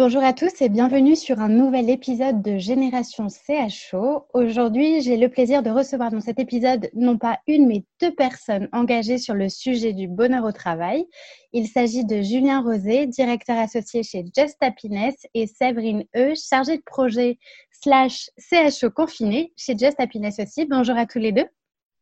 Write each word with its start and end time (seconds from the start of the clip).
Bonjour 0.00 0.22
à 0.22 0.32
tous 0.32 0.62
et 0.62 0.68
bienvenue 0.68 1.16
sur 1.16 1.40
un 1.40 1.48
nouvel 1.48 1.90
épisode 1.90 2.40
de 2.40 2.56
Génération 2.56 3.26
CHO. 3.28 4.26
Aujourd'hui, 4.32 5.02
j'ai 5.02 5.16
le 5.16 5.28
plaisir 5.28 5.64
de 5.64 5.70
recevoir 5.70 6.12
dans 6.12 6.20
cet 6.20 6.38
épisode 6.38 6.88
non 6.94 7.18
pas 7.18 7.40
une 7.48 7.66
mais 7.66 7.82
deux 8.00 8.14
personnes 8.14 8.68
engagées 8.70 9.18
sur 9.18 9.34
le 9.34 9.48
sujet 9.48 9.92
du 9.92 10.06
bonheur 10.06 10.44
au 10.44 10.52
travail. 10.52 11.04
Il 11.52 11.66
s'agit 11.66 12.04
de 12.04 12.22
Julien 12.22 12.62
Rosé, 12.62 13.08
directeur 13.08 13.58
associé 13.58 14.04
chez 14.04 14.24
Just 14.36 14.56
Happiness 14.60 15.16
et 15.34 15.48
Séverine 15.48 16.04
E, 16.16 16.34
chargée 16.36 16.76
de 16.76 16.84
projet 16.86 17.36
slash 17.72 18.30
CHO 18.38 18.90
confiné 18.90 19.52
chez 19.56 19.76
Just 19.76 19.98
Happiness 19.98 20.38
aussi. 20.38 20.64
Bonjour 20.64 20.96
à 20.96 21.06
tous 21.06 21.18
les 21.18 21.32
deux. 21.32 21.46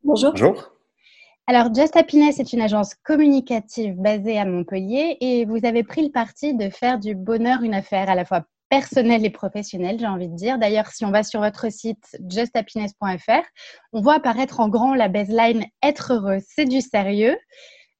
Bonjour. 0.04 0.32
Bonjour. 0.32 0.75
Alors, 1.48 1.72
Just 1.72 1.96
Happiness 1.96 2.40
est 2.40 2.52
une 2.52 2.60
agence 2.60 2.96
communicative 3.04 3.94
basée 3.94 4.36
à 4.36 4.44
Montpellier 4.44 5.16
et 5.20 5.44
vous 5.44 5.64
avez 5.64 5.84
pris 5.84 6.02
le 6.02 6.10
parti 6.10 6.54
de 6.54 6.68
faire 6.70 6.98
du 6.98 7.14
bonheur 7.14 7.62
une 7.62 7.74
affaire 7.74 8.10
à 8.10 8.16
la 8.16 8.24
fois 8.24 8.46
personnelle 8.68 9.24
et 9.24 9.30
professionnelle, 9.30 10.00
j'ai 10.00 10.08
envie 10.08 10.26
de 10.26 10.34
dire. 10.34 10.58
D'ailleurs, 10.58 10.88
si 10.88 11.04
on 11.04 11.12
va 11.12 11.22
sur 11.22 11.40
votre 11.40 11.70
site 11.70 12.18
justhappiness.fr, 12.28 13.44
on 13.92 14.00
voit 14.00 14.14
apparaître 14.14 14.58
en 14.58 14.68
grand 14.68 14.96
la 14.96 15.06
baseline 15.06 15.64
Être 15.84 16.14
heureux, 16.14 16.38
c'est 16.48 16.64
du 16.64 16.80
sérieux. 16.80 17.36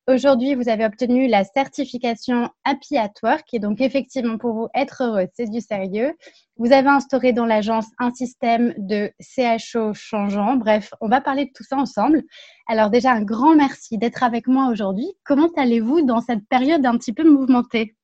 Aujourd'hui, 0.08 0.54
vous 0.54 0.68
avez 0.68 0.84
obtenu 0.84 1.26
la 1.26 1.42
certification 1.42 2.48
Happy 2.64 2.96
at 2.96 3.10
Work 3.24 3.52
et 3.52 3.58
donc 3.58 3.81
effectivement 3.81 4.38
pour 4.38 4.53
vous 4.54 4.69
être 4.72 5.03
heureux, 5.03 5.26
c'est 5.34 5.50
du 5.50 5.60
sérieux. 5.60 6.12
Vous 6.58 6.72
avez 6.72 6.88
instauré 6.88 7.32
dans 7.32 7.44
l'agence 7.44 7.86
un 7.98 8.12
système 8.12 8.72
de 8.78 9.10
CHO 9.19 9.94
changeant. 9.94 10.54
Bref, 10.54 10.94
on 11.00 11.08
va 11.08 11.20
parler 11.20 11.47
de 11.47 11.50
tout 11.53 11.64
ça 11.64 11.76
ensemble. 11.76 12.22
Alors 12.69 12.91
déjà, 12.91 13.10
un 13.10 13.22
grand 13.22 13.56
merci 13.56 13.98
d'être 13.98 14.22
avec 14.22 14.47
moi 14.47 14.69
aujourd'hui. 14.70 15.08
Comment 15.25 15.50
allez-vous 15.56 16.03
dans 16.03 16.20
cette 16.20 16.47
période 16.48 16.86
un 16.86 16.97
petit 16.98 17.12
peu 17.12 17.28
mouvementée? 17.28 17.97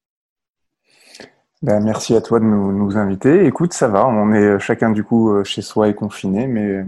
Ben, 1.62 1.78
merci 1.84 2.16
à 2.16 2.20
toi 2.20 2.40
de 2.40 2.44
nous, 2.44 2.98
inviter. 2.98 3.46
Écoute, 3.46 3.74
ça 3.74 3.86
va, 3.86 4.08
on 4.08 4.32
est 4.32 4.58
chacun 4.58 4.90
du 4.90 5.04
coup 5.04 5.30
euh, 5.30 5.44
chez 5.44 5.62
soi 5.62 5.88
et 5.88 5.94
confiné, 5.94 6.48
mais 6.48 6.84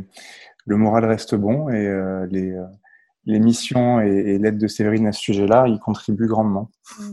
le 0.67 0.77
moral 0.77 1.05
reste 1.05 1.37
bon 1.37 1.69
et 1.69 1.87
euh, 1.87 2.27
les, 2.33 2.51
euh, 2.51 2.65
les 3.27 3.41
missions 3.41 4.01
et, 4.01 4.39
l'aide 4.39 4.59
de 4.59 4.67
Séverine 4.67 5.07
à 5.07 5.13
ce 5.13 5.21
sujet-là, 5.21 5.67
ils 5.69 5.79
contribuent 5.79 6.27
grandement. 6.27 6.71
Mmh. 6.99 7.05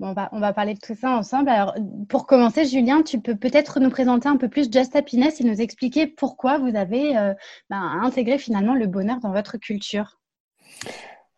Bon, 0.00 0.14
on 0.30 0.38
va 0.38 0.52
parler 0.52 0.74
de 0.74 0.78
tout 0.78 0.94
ça 0.94 1.10
ensemble. 1.10 1.48
Alors, 1.48 1.74
pour 2.08 2.26
commencer, 2.26 2.64
Julien, 2.64 3.02
tu 3.02 3.20
peux 3.20 3.34
peut-être 3.34 3.80
nous 3.80 3.90
présenter 3.90 4.28
un 4.28 4.36
peu 4.36 4.48
plus 4.48 4.70
Just 4.70 4.94
Happiness 4.94 5.40
et 5.40 5.44
nous 5.44 5.60
expliquer 5.60 6.06
pourquoi 6.06 6.58
vous 6.58 6.76
avez 6.76 7.16
euh, 7.16 7.34
ben, 7.68 7.82
intégré 8.02 8.38
finalement 8.38 8.76
le 8.76 8.86
bonheur 8.86 9.18
dans 9.18 9.32
votre 9.32 9.56
culture. 9.58 10.20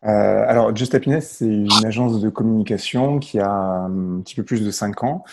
Euh, 0.03 0.43
alors, 0.47 0.75
Just 0.75 0.93
Happiness, 0.93 1.37
c'est 1.37 1.47
une 1.47 1.85
agence 1.85 2.21
de 2.21 2.29
communication 2.29 3.17
qui 3.17 3.39
a 3.39 3.49
un 3.49 4.21
petit 4.21 4.35
peu 4.35 4.43
plus 4.43 4.63
de 4.63 4.69
5 4.69 5.03
ans. 5.05 5.23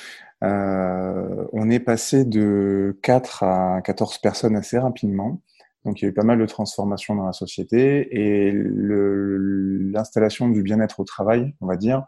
Euh, 0.43 1.45
on 1.53 1.69
est 1.69 1.81
passé 1.81 2.25
de 2.25 2.99
4 3.03 3.43
à 3.43 3.81
14 3.83 4.19
personnes 4.19 4.57
assez 4.57 4.79
rapidement. 4.79 5.41
Donc 5.89 6.03
il 6.03 6.05
y 6.05 6.07
a 6.07 6.11
eu 6.11 6.13
pas 6.13 6.23
mal 6.23 6.39
de 6.39 6.45
transformations 6.45 7.15
dans 7.15 7.25
la 7.25 7.33
société 7.33 8.09
et 8.11 8.53
l'installation 8.53 10.51
du 10.51 10.63
bien-être 10.63 11.01
au 11.01 11.05
travail, 11.05 11.55
on 11.63 11.67
va 11.67 11.77
dire, 11.77 12.05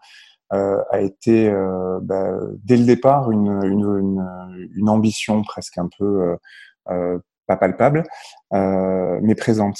euh, 0.52 0.82
a 0.90 1.00
été 1.00 1.48
euh, 1.48 1.98
bah, 2.02 2.38
dès 2.62 2.76
le 2.76 2.84
départ 2.84 3.30
une, 3.30 3.48
ambition 4.86 5.42
presque 5.44 5.78
un 5.78 5.88
peu 5.98 6.36
euh, 6.90 7.18
pas 7.46 7.56
palpable, 7.56 8.02
mais 8.52 9.34
présente 9.34 9.78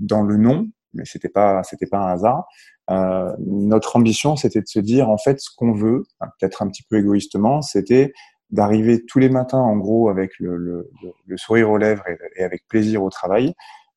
dans 0.00 0.22
le 0.22 0.36
nom. 0.36 0.68
Mais 0.92 1.06
c'était 1.06 1.30
pas 1.30 1.62
c'était 1.62 1.86
pas 1.86 2.00
un 2.00 2.12
hasard. 2.12 2.44
notre 3.38 3.96
ambition, 3.96 4.36
c'était 4.36 4.60
de 4.60 4.68
se 4.68 4.80
dire 4.80 5.08
en 5.08 5.16
fait 5.16 5.40
ce 5.40 5.48
qu'on 5.56 5.72
veut, 5.72 6.02
peut-être 6.38 6.60
un 6.60 6.68
petit 6.68 6.82
peu 6.82 6.98
égoïstement, 6.98 7.62
c'était 7.62 8.12
d'arriver 8.50 9.04
tous 9.06 9.18
les 9.18 9.28
matins, 9.28 9.58
en 9.58 9.76
gros, 9.76 10.08
avec 10.08 10.38
le, 10.38 10.56
le, 10.56 10.90
le 11.26 11.36
sourire 11.36 11.70
aux 11.70 11.78
lèvres 11.78 12.04
et, 12.36 12.44
avec 12.44 12.66
plaisir 12.68 13.02
au 13.02 13.10
travail. 13.10 13.54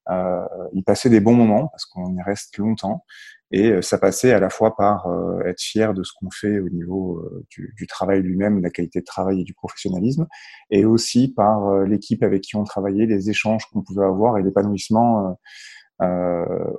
Euh, 0.10 0.44
y 0.74 1.10
des 1.10 1.20
bons 1.20 1.36
moments 1.36 1.68
parce 1.68 1.86
qu'on 1.86 2.16
y 2.16 2.22
reste 2.24 2.58
longtemps 2.58 3.06
et 3.52 3.70
euh, 3.70 3.82
ça 3.82 3.98
passait 3.98 4.32
à 4.32 4.40
la 4.40 4.50
fois 4.50 4.76
par 4.76 5.08
euh, 5.08 5.42
être 5.46 5.62
fier 5.62 5.94
de 5.94 6.04
ce 6.04 6.12
qu'on 6.18 6.32
fait 6.32 6.60
au 6.60 6.70
niveau 6.70 7.20
euh, 7.20 7.46
du, 7.50 7.74
du, 7.78 7.86
travail 7.86 8.22
lui-même, 8.22 8.62
la 8.62 8.70
qualité 8.70 9.02
de 9.02 9.06
travail 9.06 9.42
et 9.42 9.44
du 9.44 9.54
professionnalisme, 9.54 10.28
et 10.70 10.86
aussi 10.86 11.34
par 11.34 11.84
l'équipe 11.84 12.24
avec 12.24 12.42
qui 12.42 12.56
on 12.56 12.64
travaillait, 12.64 13.06
les 13.06 13.30
échanges 13.30 13.66
qu'on 13.72 13.82
pouvait 13.84 14.06
avoir 14.06 14.38
et 14.38 14.44
l'épanouissement 14.44 15.38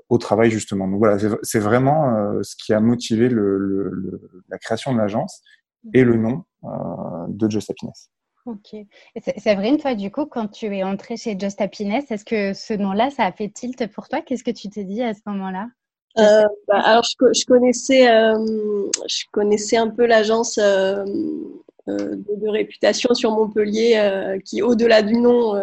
au 0.08 0.18
travail 0.18 0.50
justement. 0.50 0.88
Donc 0.88 0.98
voilà, 0.98 1.16
c'est 1.42 1.60
vraiment 1.60 2.42
ce 2.42 2.56
qui 2.56 2.72
a 2.72 2.80
motivé 2.80 3.28
le, 3.28 3.56
le, 3.56 4.42
la 4.48 4.58
création 4.58 4.92
de 4.92 4.98
l'agence 4.98 5.42
et 5.94 6.02
le 6.02 6.16
nom 6.16 6.42
euh, 6.42 6.51
de 6.62 7.50
Just 7.50 7.70
Happiness. 7.70 8.10
Ok. 8.44 8.74
Séverine, 9.38 9.76
toi, 9.76 9.94
du 9.94 10.10
coup, 10.10 10.26
quand 10.26 10.48
tu 10.48 10.66
es 10.76 10.82
entrée 10.82 11.16
chez 11.16 11.38
Just 11.38 11.60
Happiness, 11.60 12.10
est-ce 12.10 12.24
que 12.24 12.52
ce 12.54 12.74
nom-là, 12.74 13.10
ça 13.10 13.24
a 13.24 13.32
fait 13.32 13.48
tilt 13.48 13.86
pour 13.92 14.08
toi? 14.08 14.20
Qu'est-ce 14.20 14.42
que 14.42 14.50
tu 14.50 14.68
t'es 14.68 14.82
dit 14.84 15.02
à 15.02 15.14
ce 15.14 15.20
moment-là? 15.26 15.68
Euh, 16.18 16.42
bah, 16.66 16.80
Alors, 16.80 17.04
je, 17.04 17.14
je 17.32 17.46
connaissais, 17.46 18.10
euh, 18.10 18.36
je 19.08 19.24
connaissais 19.30 19.76
un 19.76 19.88
peu 19.88 20.06
l'agence 20.06 20.58
euh, 20.58 21.04
euh 21.88 22.16
de, 22.16 22.36
de, 22.36 22.48
réputation 22.48 23.14
sur 23.14 23.30
Montpellier, 23.30 24.38
qui, 24.44 24.60
au-delà 24.60 25.02
du 25.02 25.16
nom, 25.16 25.54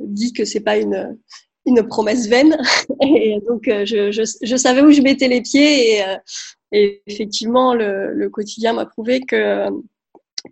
dit 0.00 0.32
que 0.32 0.44
c'est 0.44 0.60
pas 0.60 0.76
une 0.76 1.18
une 1.66 1.86
promesse 1.86 2.26
vaine. 2.26 2.58
Et 3.00 3.40
donc, 3.48 3.62
je, 3.66 4.10
je, 4.12 4.22
je, 4.42 4.56
savais 4.56 4.82
où 4.82 4.90
je 4.90 5.00
mettais 5.00 5.28
les 5.28 5.40
pieds 5.40 5.98
et, 5.98 6.02
et 6.74 7.02
effectivement, 7.06 7.72
le, 7.72 8.28
quotidien 8.28 8.72
m'a 8.72 8.84
prouvé 8.84 9.20
que 9.20 9.68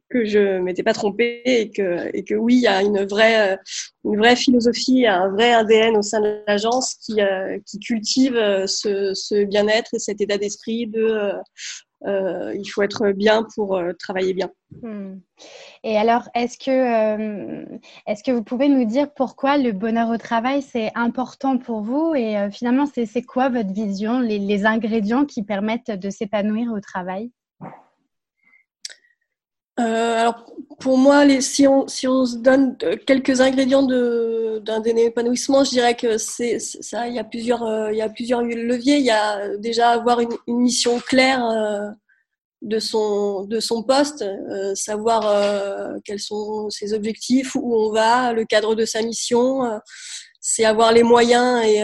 que 0.09 0.25
je 0.25 0.59
m'étais 0.59 0.83
pas 0.83 0.95
trompée 0.95 1.43
et 1.45 1.71
que, 1.71 2.35
oui, 2.37 2.55
il 2.55 2.63
y 2.63 2.67
a 2.67 2.81
une 2.81 3.05
vraie, 3.05 3.59
une 4.05 4.17
vraie 4.17 4.37
philosophie, 4.37 5.07
un 5.07 5.29
vrai 5.29 5.53
ADN 5.53 5.99
au 5.99 6.03
sein 6.03 6.21
de 6.21 6.43
l'agence 6.47 6.95
qui, 6.95 7.21
euh, 7.21 7.59
cultive 7.85 8.65
ce, 8.67 9.13
ce 9.13 9.45
bien-être 9.45 9.93
et 9.93 9.99
cet 9.99 10.23
état 10.23 10.39
d'esprit 10.39 10.87
de 10.87 11.33
euh, 12.07 12.55
il 12.55 12.67
faut 12.67 12.83
être 12.83 13.13
bien 13.13 13.47
pour 13.55 13.77
euh, 13.77 13.93
travailler 13.93 14.35
bien. 14.35 14.51
Hmm. 14.83 15.19
Et 15.85 15.97
alors, 15.97 16.29
est-ce 16.35 16.59
que, 16.59 16.71
euh, 16.71 17.79
est-ce 18.07 18.25
que 18.25 18.33
vous 18.33 18.43
pouvez 18.43 18.69
nous 18.69 18.85
dire 18.85 19.13
pourquoi 19.15 19.59
le 19.59 19.73
bonheur 19.73 20.09
au 20.09 20.17
travail, 20.17 20.63
c'est 20.63 20.91
important 20.95 21.59
pour 21.59 21.83
vous 21.83 22.15
Et 22.15 22.51
finalement, 22.51 22.87
c'est 22.87 23.23
quoi 23.23 23.49
votre 23.49 23.73
vision, 23.73 24.21
les, 24.21 24.39
les 24.39 24.65
ingrédients 24.67 25.25
qui 25.25 25.43
permettent 25.43 25.91
de 25.91 26.11
s'épanouir 26.11 26.73
au 26.73 26.81
travail? 26.81 27.31
Alors, 29.77 30.47
pour 30.81 30.99
moi, 30.99 31.25
les, 31.25 31.41
si, 31.41 31.67
on, 31.67 31.89
si 31.89 32.07
on 32.07 32.27
se 32.27 32.37
donne 32.37 32.77
quelques 33.07 33.41
ingrédients 33.41 33.83
d'un 33.83 34.83
épanouissement, 34.85 35.65
je 35.65 35.71
dirais 35.71 35.95
que 35.95 36.19
c'est 36.19 36.59
ça. 36.59 37.09
Il 37.09 37.15
y 37.15 37.19
a 37.19 37.25
plusieurs, 37.25 37.91
il 37.91 37.97
y 37.97 38.03
a 38.03 38.09
plusieurs 38.09 38.43
leviers. 38.43 38.99
Il 38.99 39.05
y 39.05 39.11
a 39.11 39.57
déjà 39.57 39.91
avoir 39.91 40.21
une, 40.21 40.37
une 40.47 40.59
mission 40.59 40.99
claire 41.01 41.43
de 42.61 42.79
son 42.79 43.45
de 43.45 43.61
son 43.61 43.83
poste, 43.83 44.25
savoir 44.75 46.01
quels 46.05 46.21
sont 46.21 46.69
ses 46.71 46.93
objectifs, 46.93 47.55
où 47.55 47.75
on 47.75 47.91
va, 47.93 48.33
le 48.33 48.45
cadre 48.45 48.75
de 48.75 48.85
sa 48.85 49.03
mission. 49.03 49.81
c'est 50.41 50.65
avoir 50.65 50.93
les 50.93 51.03
moyens 51.03 51.65
et, 51.65 51.83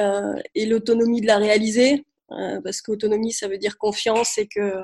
et 0.55 0.67
l'autonomie 0.67 1.20
de 1.23 1.26
la 1.26 1.38
réaliser. 1.38 2.05
Euh, 2.32 2.61
parce 2.62 2.82
qu'autonomie, 2.82 3.32
ça 3.32 3.49
veut 3.49 3.58
dire 3.58 3.79
confiance 3.79 4.37
et 4.38 4.46
que, 4.46 4.82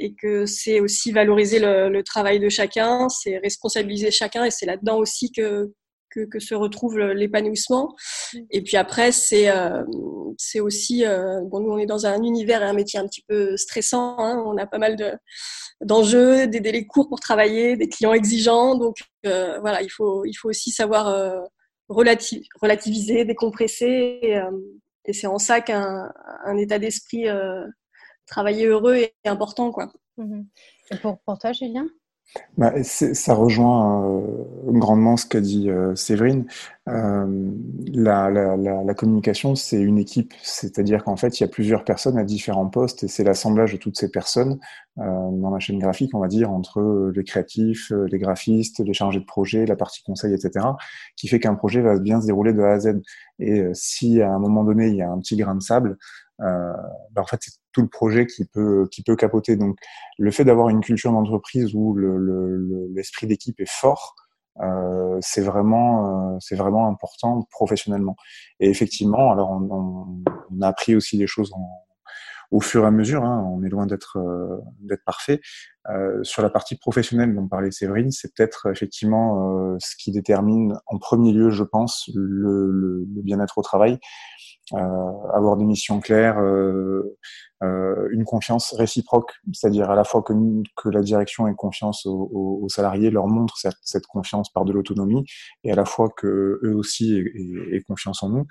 et 0.00 0.14
que 0.14 0.46
c'est 0.46 0.80
aussi 0.80 1.12
valoriser 1.12 1.58
le, 1.58 1.90
le, 1.90 2.02
travail 2.02 2.40
de 2.40 2.48
chacun, 2.48 3.08
c'est 3.10 3.36
responsabiliser 3.38 4.10
chacun 4.10 4.44
et 4.44 4.50
c'est 4.50 4.64
là-dedans 4.64 4.96
aussi 4.96 5.30
que, 5.30 5.72
que, 6.10 6.20
que, 6.24 6.40
se 6.40 6.54
retrouve 6.54 6.98
l'épanouissement. 6.98 7.94
Mm. 8.32 8.38
Et 8.50 8.62
puis 8.62 8.76
après, 8.78 9.12
c'est 9.12 9.50
euh, 9.50 9.82
c'est 10.38 10.60
aussi, 10.60 11.04
euh, 11.04 11.42
bon, 11.42 11.60
nous 11.60 11.70
on 11.70 11.78
est 11.78 11.86
dans 11.86 12.06
un 12.06 12.22
univers 12.22 12.62
et 12.62 12.66
un 12.66 12.72
métier 12.72 12.98
un 12.98 13.06
petit 13.06 13.22
peu 13.28 13.56
stressant, 13.58 14.16
hein, 14.18 14.42
on 14.46 14.56
a 14.56 14.66
pas 14.66 14.78
mal 14.78 14.96
de 14.96 15.12
d'enjeux, 15.82 16.46
des 16.46 16.60
délais 16.60 16.86
courts 16.86 17.08
pour 17.08 17.20
travailler, 17.20 17.76
des 17.76 17.88
clients 17.88 18.12
exigeants, 18.12 18.76
donc 18.76 18.96
euh, 19.26 19.58
voilà, 19.60 19.82
il 19.82 19.88
faut, 19.88 20.24
il 20.26 20.34
faut 20.34 20.48
aussi 20.50 20.70
savoir 20.70 21.08
euh, 21.08 21.40
relativiser, 21.88 23.24
décompresser 23.24 24.18
et, 24.22 24.38
et 25.06 25.12
c'est 25.14 25.26
en 25.26 25.38
ça 25.38 25.62
qu'un 25.62 26.12
un 26.44 26.56
état 26.58 26.78
d'esprit 26.78 27.26
travaillé 28.30 28.66
heureux 28.66 28.94
est 28.94 29.14
important. 29.26 29.70
Quoi. 29.70 29.92
Mhm. 30.16 30.46
Et 30.92 30.96
pour, 30.96 31.18
pour 31.20 31.38
toi, 31.38 31.52
Julien? 31.52 31.86
Bah, 32.56 32.72
ça 32.84 33.34
rejoint 33.34 34.04
euh, 34.06 34.44
grandement 34.66 35.16
ce 35.16 35.26
qu'a 35.26 35.40
dit 35.40 35.68
euh, 35.68 35.96
Séverine. 35.96 36.46
Euh, 36.88 37.50
la, 37.92 38.30
la, 38.30 38.56
la, 38.56 38.84
la, 38.84 38.94
communication, 38.94 39.56
c'est 39.56 39.80
une 39.80 39.98
équipe, 39.98 40.32
c'est-à-dire 40.40 41.02
qu'en 41.02 41.16
fait, 41.16 41.40
il 41.40 41.42
y 41.42 41.44
a 41.44 41.48
plusieurs 41.48 41.82
personnes 41.82 42.16
à 42.18 42.22
différents 42.22 42.68
postes 42.68 43.02
et 43.02 43.08
c'est 43.08 43.24
l'assemblage 43.24 43.72
de 43.72 43.78
toutes 43.78 43.98
ces 43.98 44.12
personnes 44.12 44.60
euh, 44.98 45.02
dans 45.02 45.50
la 45.50 45.58
chaîne 45.58 45.80
graphique, 45.80 46.14
on 46.14 46.20
va 46.20 46.28
dire, 46.28 46.52
entre 46.52 47.10
les 47.12 47.24
créatifs, 47.24 47.90
les 47.90 48.18
graphistes, 48.18 48.78
les 48.78 48.94
chargés 48.94 49.18
de 49.18 49.24
projet, 49.24 49.66
la 49.66 49.76
partie 49.76 50.04
conseil, 50.04 50.32
etc., 50.32 50.66
qui 51.16 51.26
fait 51.26 51.40
qu'un 51.40 51.56
projet 51.56 51.80
va 51.80 51.98
bien 51.98 52.20
se 52.20 52.26
dérouler 52.26 52.52
de 52.52 52.62
A 52.62 52.74
à 52.74 52.78
Z. 52.78 53.00
Et 53.40 53.64
si 53.72 54.22
à 54.22 54.30
un 54.30 54.38
moment 54.38 54.62
donné, 54.62 54.86
il 54.86 54.94
y 54.94 55.02
a 55.02 55.10
un 55.10 55.18
petit 55.18 55.36
grain 55.36 55.56
de 55.56 55.62
sable, 55.62 55.96
euh, 56.42 56.72
bah 57.12 57.22
en 57.22 57.26
fait, 57.26 57.38
c'est 57.40 57.59
tout 57.72 57.82
le 57.82 57.88
projet 57.88 58.26
qui 58.26 58.44
peut, 58.44 58.88
qui 58.90 59.02
peut 59.02 59.16
capoter. 59.16 59.56
Donc, 59.56 59.76
le 60.18 60.30
fait 60.30 60.44
d'avoir 60.44 60.68
une 60.68 60.80
culture 60.80 61.12
d'entreprise 61.12 61.74
où 61.74 61.96
l'esprit 61.96 63.26
le, 63.26 63.28
le, 63.28 63.28
d'équipe 63.28 63.60
est 63.60 63.70
fort, 63.70 64.14
euh, 64.60 65.18
c'est 65.20 65.42
vraiment, 65.42 66.34
euh, 66.34 66.36
c'est 66.40 66.56
vraiment 66.56 66.88
important 66.88 67.46
professionnellement. 67.50 68.16
Et 68.58 68.68
effectivement, 68.68 69.30
alors 69.32 69.50
on, 69.50 69.68
on, 69.70 70.22
on, 70.50 70.60
a 70.62 70.68
appris 70.68 70.94
aussi 70.94 71.16
des 71.16 71.26
choses 71.26 71.52
en, 71.54 71.66
au 72.50 72.60
fur 72.60 72.84
et 72.84 72.86
à 72.86 72.90
mesure. 72.90 73.24
Hein, 73.24 73.44
on 73.52 73.62
est 73.62 73.68
loin 73.68 73.86
d'être 73.86 74.18
euh, 74.18 74.96
parfait. 75.04 75.40
Euh, 75.88 76.22
sur 76.22 76.42
la 76.42 76.50
partie 76.50 76.76
professionnelle 76.76 77.34
dont 77.34 77.48
parlait 77.48 77.70
Séverine, 77.70 78.10
c'est 78.10 78.34
peut-être 78.34 78.70
effectivement 78.70 79.76
ce 79.80 79.96
qui 79.96 80.12
détermine 80.12 80.74
en 80.86 80.98
premier 80.98 81.32
lieu, 81.32 81.50
je 81.50 81.64
pense, 81.64 82.10
le, 82.14 83.04
bien-être 83.06 83.58
au 83.58 83.62
travail. 83.62 83.98
Euh, 84.74 84.78
avoir 85.34 85.56
des 85.56 85.64
missions 85.64 86.00
claires, 86.00 86.38
euh, 86.38 87.16
euh, 87.64 87.79
une 88.10 88.24
confiance 88.24 88.74
réciproque, 88.74 89.32
c'est-à-dire 89.52 89.90
à 89.90 89.94
la 89.94 90.04
fois 90.04 90.22
que, 90.22 90.32
la 90.88 91.02
direction 91.02 91.46
ait 91.46 91.54
confiance 91.54 92.06
aux, 92.06 92.66
salariés, 92.68 93.10
leur 93.10 93.26
montre 93.26 93.56
cette, 93.56 94.06
confiance 94.06 94.50
par 94.52 94.64
de 94.64 94.72
l'autonomie, 94.72 95.24
et 95.64 95.72
à 95.72 95.74
la 95.74 95.84
fois 95.84 96.08
que 96.16 96.60
eux 96.62 96.74
aussi 96.74 97.22
aient, 97.72 97.82
confiance 97.82 98.22
en 98.22 98.30
nous. 98.30 98.46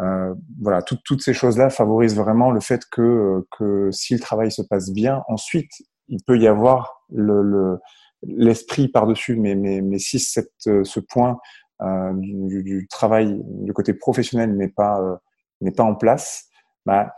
Euh, 0.00 0.34
voilà, 0.60 0.82
tout, 0.82 0.98
toutes 1.04 1.22
ces 1.22 1.34
choses-là 1.34 1.70
favorisent 1.70 2.16
vraiment 2.16 2.50
le 2.50 2.60
fait 2.60 2.82
que, 2.90 3.46
que 3.56 3.90
si 3.90 4.14
le 4.14 4.20
travail 4.20 4.52
se 4.52 4.62
passe 4.62 4.92
bien, 4.92 5.22
ensuite 5.28 5.70
il 6.08 6.22
peut 6.26 6.38
y 6.38 6.46
avoir 6.46 7.04
le, 7.10 7.42
le 7.42 7.78
l'esprit 8.26 8.88
par-dessus, 8.88 9.36
mais, 9.36 9.98
si 9.98 10.18
ce 10.18 11.00
point 11.00 11.38
euh, 11.82 12.12
du, 12.14 12.62
du, 12.62 12.86
travail, 12.88 13.38
du 13.44 13.72
côté 13.74 13.92
professionnel 13.92 14.56
n'est 14.56 14.68
pas 14.68 15.20
n'est 15.60 15.72
pas 15.72 15.82
en 15.82 15.94
place, 15.94 16.48
bah, 16.86 17.12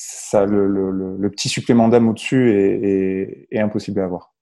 ça, 0.00 0.46
le, 0.46 0.68
le, 0.68 1.16
le 1.18 1.30
petit 1.30 1.48
supplément 1.48 1.88
d'âme 1.88 2.08
au-dessus 2.08 2.52
est, 2.52 3.58
impossible 3.58 4.00
à 4.00 4.04
avoir. 4.04 4.32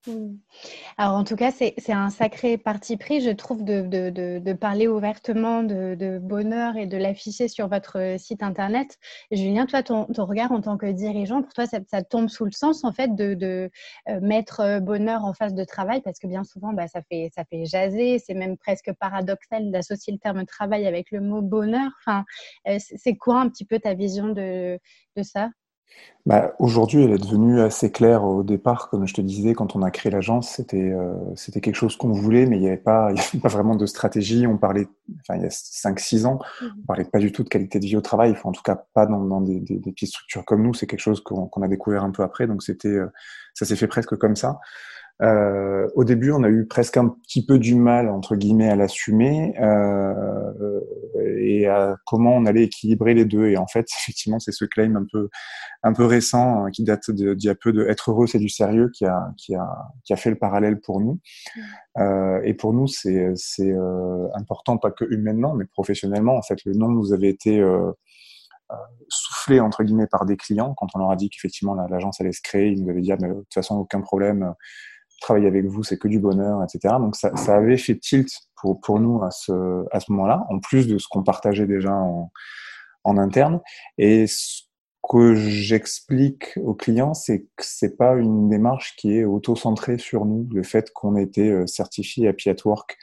Alors 0.96 1.14
en 1.14 1.24
tout 1.24 1.36
cas, 1.36 1.50
c'est 1.50 1.92
un 1.92 2.10
sacré 2.10 2.58
parti 2.58 2.96
pris, 2.96 3.20
je 3.20 3.30
trouve, 3.30 3.64
de, 3.64 4.52
parler 4.54 4.88
ouvertement 4.88 5.62
de, 5.62 6.18
bonheur 6.20 6.76
et 6.76 6.86
de 6.86 6.96
l'afficher 6.96 7.48
sur 7.48 7.68
votre 7.68 8.16
site 8.18 8.42
internet. 8.42 8.98
Julien, 9.30 9.66
toi, 9.66 9.82
ton, 9.82 10.06
regard 10.18 10.52
en 10.52 10.60
tant 10.60 10.76
que 10.76 10.86
dirigeant, 10.86 11.42
pour 11.42 11.52
toi, 11.52 11.66
ça, 11.66 12.02
tombe 12.02 12.28
sous 12.28 12.44
le 12.44 12.52
sens 12.52 12.84
en 12.84 12.92
fait 12.92 13.14
de, 13.14 13.70
euh, 14.08 14.20
mettre 14.20 14.80
bonheur 14.80 15.24
en 15.24 15.34
face 15.34 15.54
de 15.54 15.64
travail, 15.64 16.00
parce 16.02 16.18
que 16.18 16.26
bien 16.26 16.44
souvent, 16.44 16.72
bah, 16.72 16.88
ça, 16.88 17.02
fait, 17.02 17.30
ça 17.34 17.44
fait 17.44 17.64
jaser, 17.64 18.18
c'est 18.18 18.34
même 18.34 18.56
presque 18.56 18.92
paradoxal 18.98 19.70
d'associer 19.70 20.12
le 20.12 20.18
terme 20.18 20.44
travail 20.46 20.86
avec 20.86 21.10
le 21.10 21.20
mot 21.20 21.42
bonheur. 21.42 21.90
Euh, 22.68 22.78
c'est 22.78 23.16
quoi 23.16 23.40
un 23.40 23.48
petit 23.48 23.64
peu 23.64 23.78
ta 23.78 23.94
vision 23.94 24.28
de 24.28 24.78
ça? 25.22 25.50
Bah, 26.26 26.54
Aujourd'hui, 26.58 27.04
elle 27.04 27.12
est 27.12 27.18
devenue 27.18 27.60
assez 27.60 27.92
claire 27.92 28.24
au 28.24 28.42
départ. 28.42 28.88
Comme 28.90 29.06
je 29.06 29.14
te 29.14 29.20
disais, 29.20 29.54
quand 29.54 29.76
on 29.76 29.82
a 29.82 29.90
créé 29.90 30.10
l'agence, 30.10 30.50
c'était 30.50 30.92
euh, 30.92 31.14
c'était 31.36 31.60
quelque 31.60 31.76
chose 31.76 31.96
qu'on 31.96 32.10
voulait, 32.12 32.46
mais 32.46 32.56
il 32.56 32.62
n'y 32.62 32.68
avait, 32.68 32.76
pas, 32.76 33.10
il 33.14 33.16
y 33.16 33.20
avait 33.20 33.38
pas 33.40 33.48
vraiment 33.48 33.76
de 33.76 33.86
stratégie. 33.86 34.46
On 34.46 34.58
parlait, 34.58 34.88
enfin, 35.20 35.36
il 35.36 35.42
y 35.42 35.46
a 35.46 35.50
5-6 35.50 36.26
ans, 36.26 36.40
mmh. 36.60 36.66
on 36.82 36.86
parlait 36.86 37.04
pas 37.04 37.18
du 37.18 37.32
tout 37.32 37.44
de 37.44 37.48
qualité 37.48 37.78
de 37.78 37.86
vie 37.86 37.96
au 37.96 38.00
travail, 38.00 38.32
enfin, 38.32 38.48
en 38.48 38.52
tout 38.52 38.62
cas 38.62 38.84
pas 38.94 39.06
dans, 39.06 39.20
dans 39.24 39.40
des, 39.40 39.60
des, 39.60 39.78
des, 39.78 39.92
petites 39.92 40.10
structures 40.10 40.44
comme 40.44 40.62
nous. 40.62 40.74
C'est 40.74 40.86
quelque 40.86 41.00
chose 41.00 41.20
qu'on 41.20 41.48
qu 41.48 41.64
a 41.64 41.68
découvert 41.68 42.02
un 42.02 42.10
peu 42.10 42.22
après, 42.22 42.46
donc 42.46 42.62
c'était 42.62 42.88
euh, 42.88 43.12
ça 43.54 43.64
s'est 43.64 43.76
fait 43.76 43.88
presque 43.88 44.16
comme 44.16 44.36
ça. 44.36 44.58
Euh, 45.22 45.88
au 45.94 46.04
début, 46.04 46.30
on 46.30 46.42
a 46.42 46.48
eu 46.48 46.66
presque 46.66 46.96
un 46.96 47.08
petit 47.08 47.44
peu 47.44 47.58
du 47.58 47.74
mal, 47.74 48.08
entre 48.08 48.36
guillemets, 48.36 48.68
à 48.68 48.76
l'assumer 48.76 49.54
euh, 49.60 50.80
et 51.38 51.66
à 51.66 51.96
comment 52.04 52.34
on 52.36 52.44
allait 52.44 52.64
équilibrer 52.64 53.14
les 53.14 53.24
deux. 53.24 53.46
Et 53.46 53.56
en 53.56 53.66
fait, 53.66 53.86
effectivement, 54.02 54.38
c'est 54.38 54.52
ce 54.52 54.64
claim 54.64 54.94
un 54.96 55.06
peu, 55.10 55.28
un 55.82 55.92
peu 55.92 56.04
récent 56.04 56.64
hein, 56.64 56.70
qui 56.70 56.84
date 56.84 57.10
d'il 57.10 57.42
y 57.42 57.48
a 57.48 57.54
peu 57.54 57.72
de 57.72 57.86
Être 57.86 58.10
heureux, 58.10 58.26
c'est 58.26 58.38
du 58.38 58.48
sérieux 58.48 58.90
qui 58.92 59.06
a, 59.06 59.32
qui, 59.38 59.54
a, 59.54 59.66
qui 60.04 60.12
a 60.12 60.16
fait 60.16 60.30
le 60.30 60.36
parallèle 60.36 60.80
pour 60.80 61.00
nous. 61.00 61.18
Mmh. 61.56 61.60
Euh, 61.98 62.40
et 62.44 62.54
pour 62.54 62.74
nous, 62.74 62.86
c'est 62.86 63.34
euh, 63.60 64.28
important, 64.34 64.76
pas 64.76 64.90
que 64.90 65.04
humainement, 65.04 65.54
mais 65.54 65.64
professionnellement. 65.64 66.36
En 66.36 66.42
fait, 66.42 66.58
le 66.64 66.74
nom 66.74 66.88
nous 66.88 67.14
avait 67.14 67.30
été 67.30 67.58
euh, 67.58 67.90
euh, 68.72 68.74
soufflé 69.08 69.60
entre 69.60 69.84
guillemets 69.84 70.08
par 70.08 70.26
des 70.26 70.36
clients 70.36 70.74
quand 70.76 70.88
on 70.94 70.98
leur 70.98 71.10
a 71.12 71.16
dit 71.16 71.30
qu'effectivement 71.30 71.74
l'agence 71.74 72.20
allait 72.20 72.32
se 72.32 72.42
créer. 72.42 72.72
Ils 72.72 72.82
nous 72.82 72.90
avaient 72.90 73.00
dit 73.00 73.12
ah, 73.12 73.16
mais, 73.20 73.28
de 73.28 73.34
toute 73.34 73.54
façon 73.54 73.76
aucun 73.76 74.00
problème 74.00 74.52
travailler 75.20 75.46
avec 75.46 75.66
vous, 75.66 75.82
c'est 75.82 75.98
que 75.98 76.08
du 76.08 76.18
bonheur, 76.18 76.62
etc. 76.62 76.94
Donc 76.98 77.16
ça, 77.16 77.34
ça, 77.36 77.56
avait 77.56 77.76
fait 77.76 77.96
tilt 77.96 78.28
pour, 78.60 78.80
pour 78.80 79.00
nous 79.00 79.22
à 79.22 79.30
ce, 79.30 79.84
à 79.92 80.00
ce 80.00 80.12
moment-là, 80.12 80.44
en 80.50 80.58
plus 80.58 80.86
de 80.86 80.98
ce 80.98 81.06
qu'on 81.08 81.22
partageait 81.22 81.66
déjà 81.66 81.92
en, 81.92 82.30
en 83.04 83.18
interne. 83.18 83.60
Et 83.98 84.26
ce 84.26 84.62
que 85.08 85.34
j'explique 85.34 86.56
aux 86.56 86.74
clients, 86.74 87.14
c'est 87.14 87.42
que 87.42 87.64
c'est 87.64 87.96
pas 87.96 88.14
une 88.14 88.48
démarche 88.48 88.96
qui 88.96 89.16
est 89.16 89.24
auto-centrée 89.24 89.98
sur 89.98 90.24
nous. 90.24 90.48
Le 90.52 90.62
fait 90.62 90.90
qu'on 90.92 91.16
ait 91.16 91.22
été 91.22 91.48
euh, 91.48 91.66
certifié 91.66 92.28
Happy 92.28 92.50
at 92.50 92.56
Work 92.64 92.96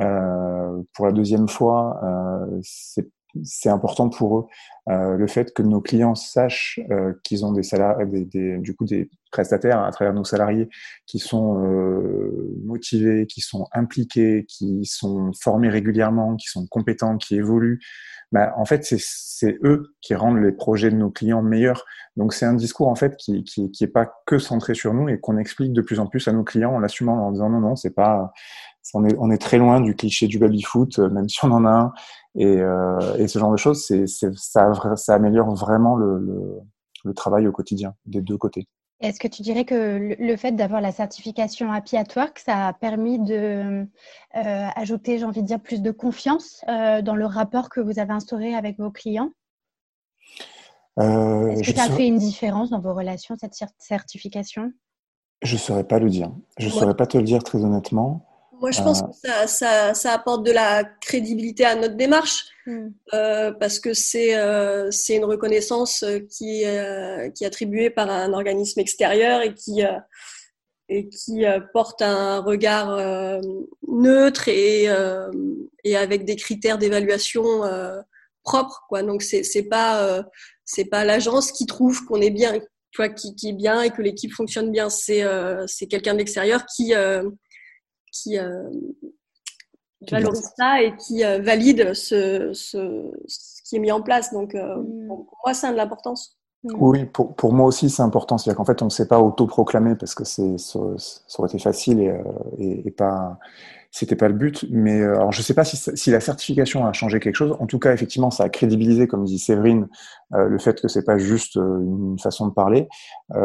euh, 0.00 0.82
pour 0.94 1.06
la 1.06 1.12
deuxième 1.12 1.48
fois, 1.48 2.00
euh, 2.02 2.58
c'est 2.62 3.08
c'est 3.44 3.68
important 3.68 4.08
pour 4.08 4.38
eux. 4.38 4.46
Euh, 4.88 5.16
le 5.16 5.26
fait 5.26 5.52
que 5.52 5.62
nos 5.62 5.80
clients 5.80 6.14
sachent 6.14 6.78
euh, 6.90 7.12
qu'ils 7.24 7.44
ont 7.44 7.52
des, 7.52 7.62
salariés, 7.62 8.06
des, 8.06 8.24
des, 8.24 8.58
du 8.58 8.74
coup 8.74 8.84
des 8.84 9.10
prestataires 9.32 9.82
à 9.82 9.90
travers 9.90 10.14
nos 10.14 10.24
salariés 10.24 10.68
qui 11.06 11.18
sont 11.18 11.64
euh, 11.64 12.54
motivés, 12.64 13.26
qui 13.26 13.40
sont 13.40 13.66
impliqués, 13.72 14.46
qui 14.48 14.84
sont 14.84 15.32
formés 15.40 15.68
régulièrement, 15.68 16.36
qui 16.36 16.46
sont 16.46 16.66
compétents, 16.66 17.16
qui 17.16 17.36
évoluent. 17.36 17.80
Bah, 18.32 18.52
en 18.56 18.64
fait, 18.64 18.84
c'est 18.84 19.58
eux 19.62 19.94
qui 20.00 20.14
rendent 20.14 20.40
les 20.42 20.52
projets 20.52 20.90
de 20.90 20.96
nos 20.96 21.10
clients 21.10 21.42
meilleurs. 21.42 21.84
Donc, 22.16 22.32
c'est 22.32 22.46
un 22.46 22.54
discours 22.54 22.88
en 22.88 22.96
fait 22.96 23.16
qui, 23.16 23.44
qui, 23.44 23.70
qui 23.70 23.86
pas 23.86 24.10
que 24.26 24.38
centré 24.38 24.74
sur 24.74 24.94
nous 24.94 25.08
et 25.08 25.20
qu'on 25.20 25.38
explique 25.38 25.72
de 25.72 25.80
plus 25.80 26.00
en 26.00 26.06
plus 26.06 26.26
à 26.26 26.32
nos 26.32 26.42
clients 26.42 26.74
en 26.74 26.78
l'assumant 26.78 27.26
en 27.26 27.32
disant 27.32 27.50
non, 27.50 27.60
non, 27.60 27.76
c'est 27.76 27.94
pas 27.94 28.32
on 28.94 29.04
est, 29.04 29.16
on 29.18 29.30
est 29.30 29.38
très 29.38 29.58
loin 29.58 29.80
du 29.80 29.94
cliché 29.94 30.26
du 30.26 30.38
baby-foot, 30.38 30.98
euh, 30.98 31.10
même 31.10 31.28
si 31.28 31.44
on 31.44 31.50
en 31.50 31.64
a 31.64 31.70
un. 31.70 31.92
Et, 32.36 32.60
euh, 32.60 33.16
et 33.16 33.28
ce 33.28 33.38
genre 33.38 33.50
de 33.50 33.56
choses, 33.56 33.84
c'est, 33.84 34.06
ça, 34.06 34.72
ça 34.96 35.14
améliore 35.14 35.54
vraiment 35.54 35.96
le, 35.96 36.18
le, 36.18 36.60
le, 37.04 37.14
travail 37.14 37.46
au 37.48 37.52
quotidien 37.52 37.94
des 38.04 38.20
deux 38.20 38.36
côtés. 38.36 38.66
Est-ce 39.00 39.20
que 39.20 39.28
tu 39.28 39.42
dirais 39.42 39.64
que 39.64 40.16
le 40.18 40.36
fait 40.36 40.52
d'avoir 40.52 40.80
la 40.80 40.92
certification 40.92 41.70
Happy 41.72 41.96
at 41.96 42.04
Work, 42.14 42.38
ça 42.38 42.68
a 42.68 42.72
permis 42.72 43.18
de 43.18 43.86
euh, 44.36 44.66
ajouter, 44.74 45.18
j'ai 45.18 45.24
envie 45.24 45.42
de 45.42 45.46
dire, 45.46 45.60
plus 45.60 45.82
de 45.82 45.90
confiance 45.90 46.62
euh, 46.68 47.02
dans 47.02 47.14
le 47.14 47.26
rapport 47.26 47.68
que 47.68 47.80
vous 47.80 47.98
avez 47.98 48.12
instauré 48.12 48.54
avec 48.54 48.78
vos 48.78 48.90
clients? 48.90 49.30
Est-ce 50.98 51.62
que 51.62 51.76
ça 51.76 51.84
a 51.84 51.90
fait 51.90 52.06
une 52.06 52.16
différence 52.16 52.70
dans 52.70 52.80
vos 52.80 52.94
relations, 52.94 53.36
cette 53.38 53.54
certification? 53.78 54.72
Je 55.42 55.54
ne 55.54 55.58
saurais 55.58 55.84
pas 55.84 55.98
le 55.98 56.08
dire. 56.08 56.32
Je 56.58 56.66
ne 56.66 56.70
saurais 56.70 56.96
pas 56.96 57.06
te 57.06 57.18
le 57.18 57.24
dire 57.24 57.44
très 57.44 57.62
honnêtement. 57.62 58.26
Moi, 58.60 58.70
je 58.70 58.82
pense 58.82 59.02
euh. 59.02 59.44
que 59.44 59.46
ça, 59.48 60.12
apporte 60.12 60.44
de 60.44 60.52
la 60.52 60.84
crédibilité 60.84 61.64
à 61.64 61.74
notre 61.74 61.94
démarche 61.94 62.44
hmm. 62.66 62.88
euh, 63.14 63.52
parce 63.52 63.78
que 63.78 63.94
c'est 63.94 64.32
une 65.16 65.24
reconnaissance 65.24 66.04
qui, 66.30 66.64
qui 67.34 67.44
est 67.44 67.46
attribuée 67.46 67.90
par 67.90 68.10
un 68.10 68.32
organisme 68.32 68.80
extérieur 68.80 69.42
et 69.42 69.54
qui, 69.54 69.82
et 70.88 71.08
qui 71.08 71.44
porte 71.72 72.02
un 72.02 72.40
regard 72.40 73.40
neutre 73.88 74.48
et, 74.48 74.88
et 75.84 75.96
avec 75.96 76.24
des 76.24 76.36
critères 76.36 76.78
d'évaluation 76.78 77.62
propres. 78.42 78.84
Quoi. 78.88 79.02
Donc, 79.02 79.22
c'est 79.22 79.68
pas 79.68 80.24
c'est 80.66 80.84
pas 80.84 81.04
l'agence 81.04 81.52
qui 81.52 81.64
trouve 81.64 82.04
qu'on 82.04 82.20
est 82.20 82.30
bien, 82.30 82.60
tu 82.90 83.14
qui, 83.14 83.34
qui, 83.34 83.50
est 83.50 83.52
bien 83.52 83.82
et 83.82 83.90
que 83.90 84.02
l'équipe 84.02 84.32
fonctionne 84.32 84.70
bien. 84.70 84.90
C'est 84.90 85.22
euh, 85.22 85.64
c'est 85.66 85.86
quelqu'un 85.86 86.12
de 86.12 86.18
l'extérieur 86.18 86.66
qui 86.66 86.94
euh, 86.94 87.30
qui 88.22 88.38
euh, 88.38 88.68
valorise 90.10 90.50
ça 90.56 90.82
et 90.82 90.96
qui 90.96 91.22
valide 91.22 91.94
ce, 91.94 92.52
ce, 92.52 93.10
ce, 93.26 93.62
qui 93.64 93.76
est 93.76 93.80
mis 93.80 93.92
en 93.92 94.02
place. 94.02 94.32
Donc 94.32 94.54
mm. 94.54 95.06
pour 95.08 95.38
moi, 95.44 95.54
c'est 95.54 95.70
de 95.70 95.76
l'importance. 95.76 96.38
Mm. 96.64 96.74
Oui, 96.78 97.04
pour, 97.06 97.34
pour, 97.34 97.52
moi 97.52 97.66
aussi, 97.66 97.90
c'est 97.90 98.02
important. 98.02 98.38
C'est-à-dire 98.38 98.56
qu'en 98.56 98.64
fait, 98.64 98.82
on 98.82 98.86
ne 98.86 98.90
s'est 98.90 99.08
pas 99.08 99.20
autoproclamé 99.20 99.94
parce 99.96 100.14
que 100.14 100.24
c'est, 100.24 100.58
ça, 100.58 100.80
ça, 100.96 101.40
aurait 101.40 101.48
été 101.48 101.58
facile 101.58 102.00
et, 102.00 102.14
et, 102.58 102.88
et 102.88 102.90
pas, 102.90 103.38
c'était 103.96 104.14
pas 104.14 104.28
le 104.28 104.34
but, 104.34 104.66
mais 104.68 105.00
euh, 105.00 105.16
alors 105.16 105.32
je 105.32 105.40
sais 105.40 105.54
pas 105.54 105.64
si, 105.64 105.78
si, 105.78 106.10
la 106.10 106.20
certification 106.20 106.84
a 106.84 106.92
changé 106.92 107.18
quelque 107.18 107.34
chose. 107.34 107.56
En 107.60 107.66
tout 107.66 107.78
cas, 107.78 107.94
effectivement, 107.94 108.30
ça 108.30 108.44
a 108.44 108.50
crédibilisé, 108.50 109.06
comme 109.06 109.24
dit 109.24 109.38
Séverine, 109.38 109.88
euh, 110.34 110.48
le 110.48 110.58
fait 110.58 110.82
que 110.82 110.86
c'est 110.86 111.02
pas 111.02 111.16
juste 111.16 111.56
euh, 111.56 111.80
une 111.80 112.18
façon 112.18 112.46
de 112.46 112.52
parler. 112.52 112.88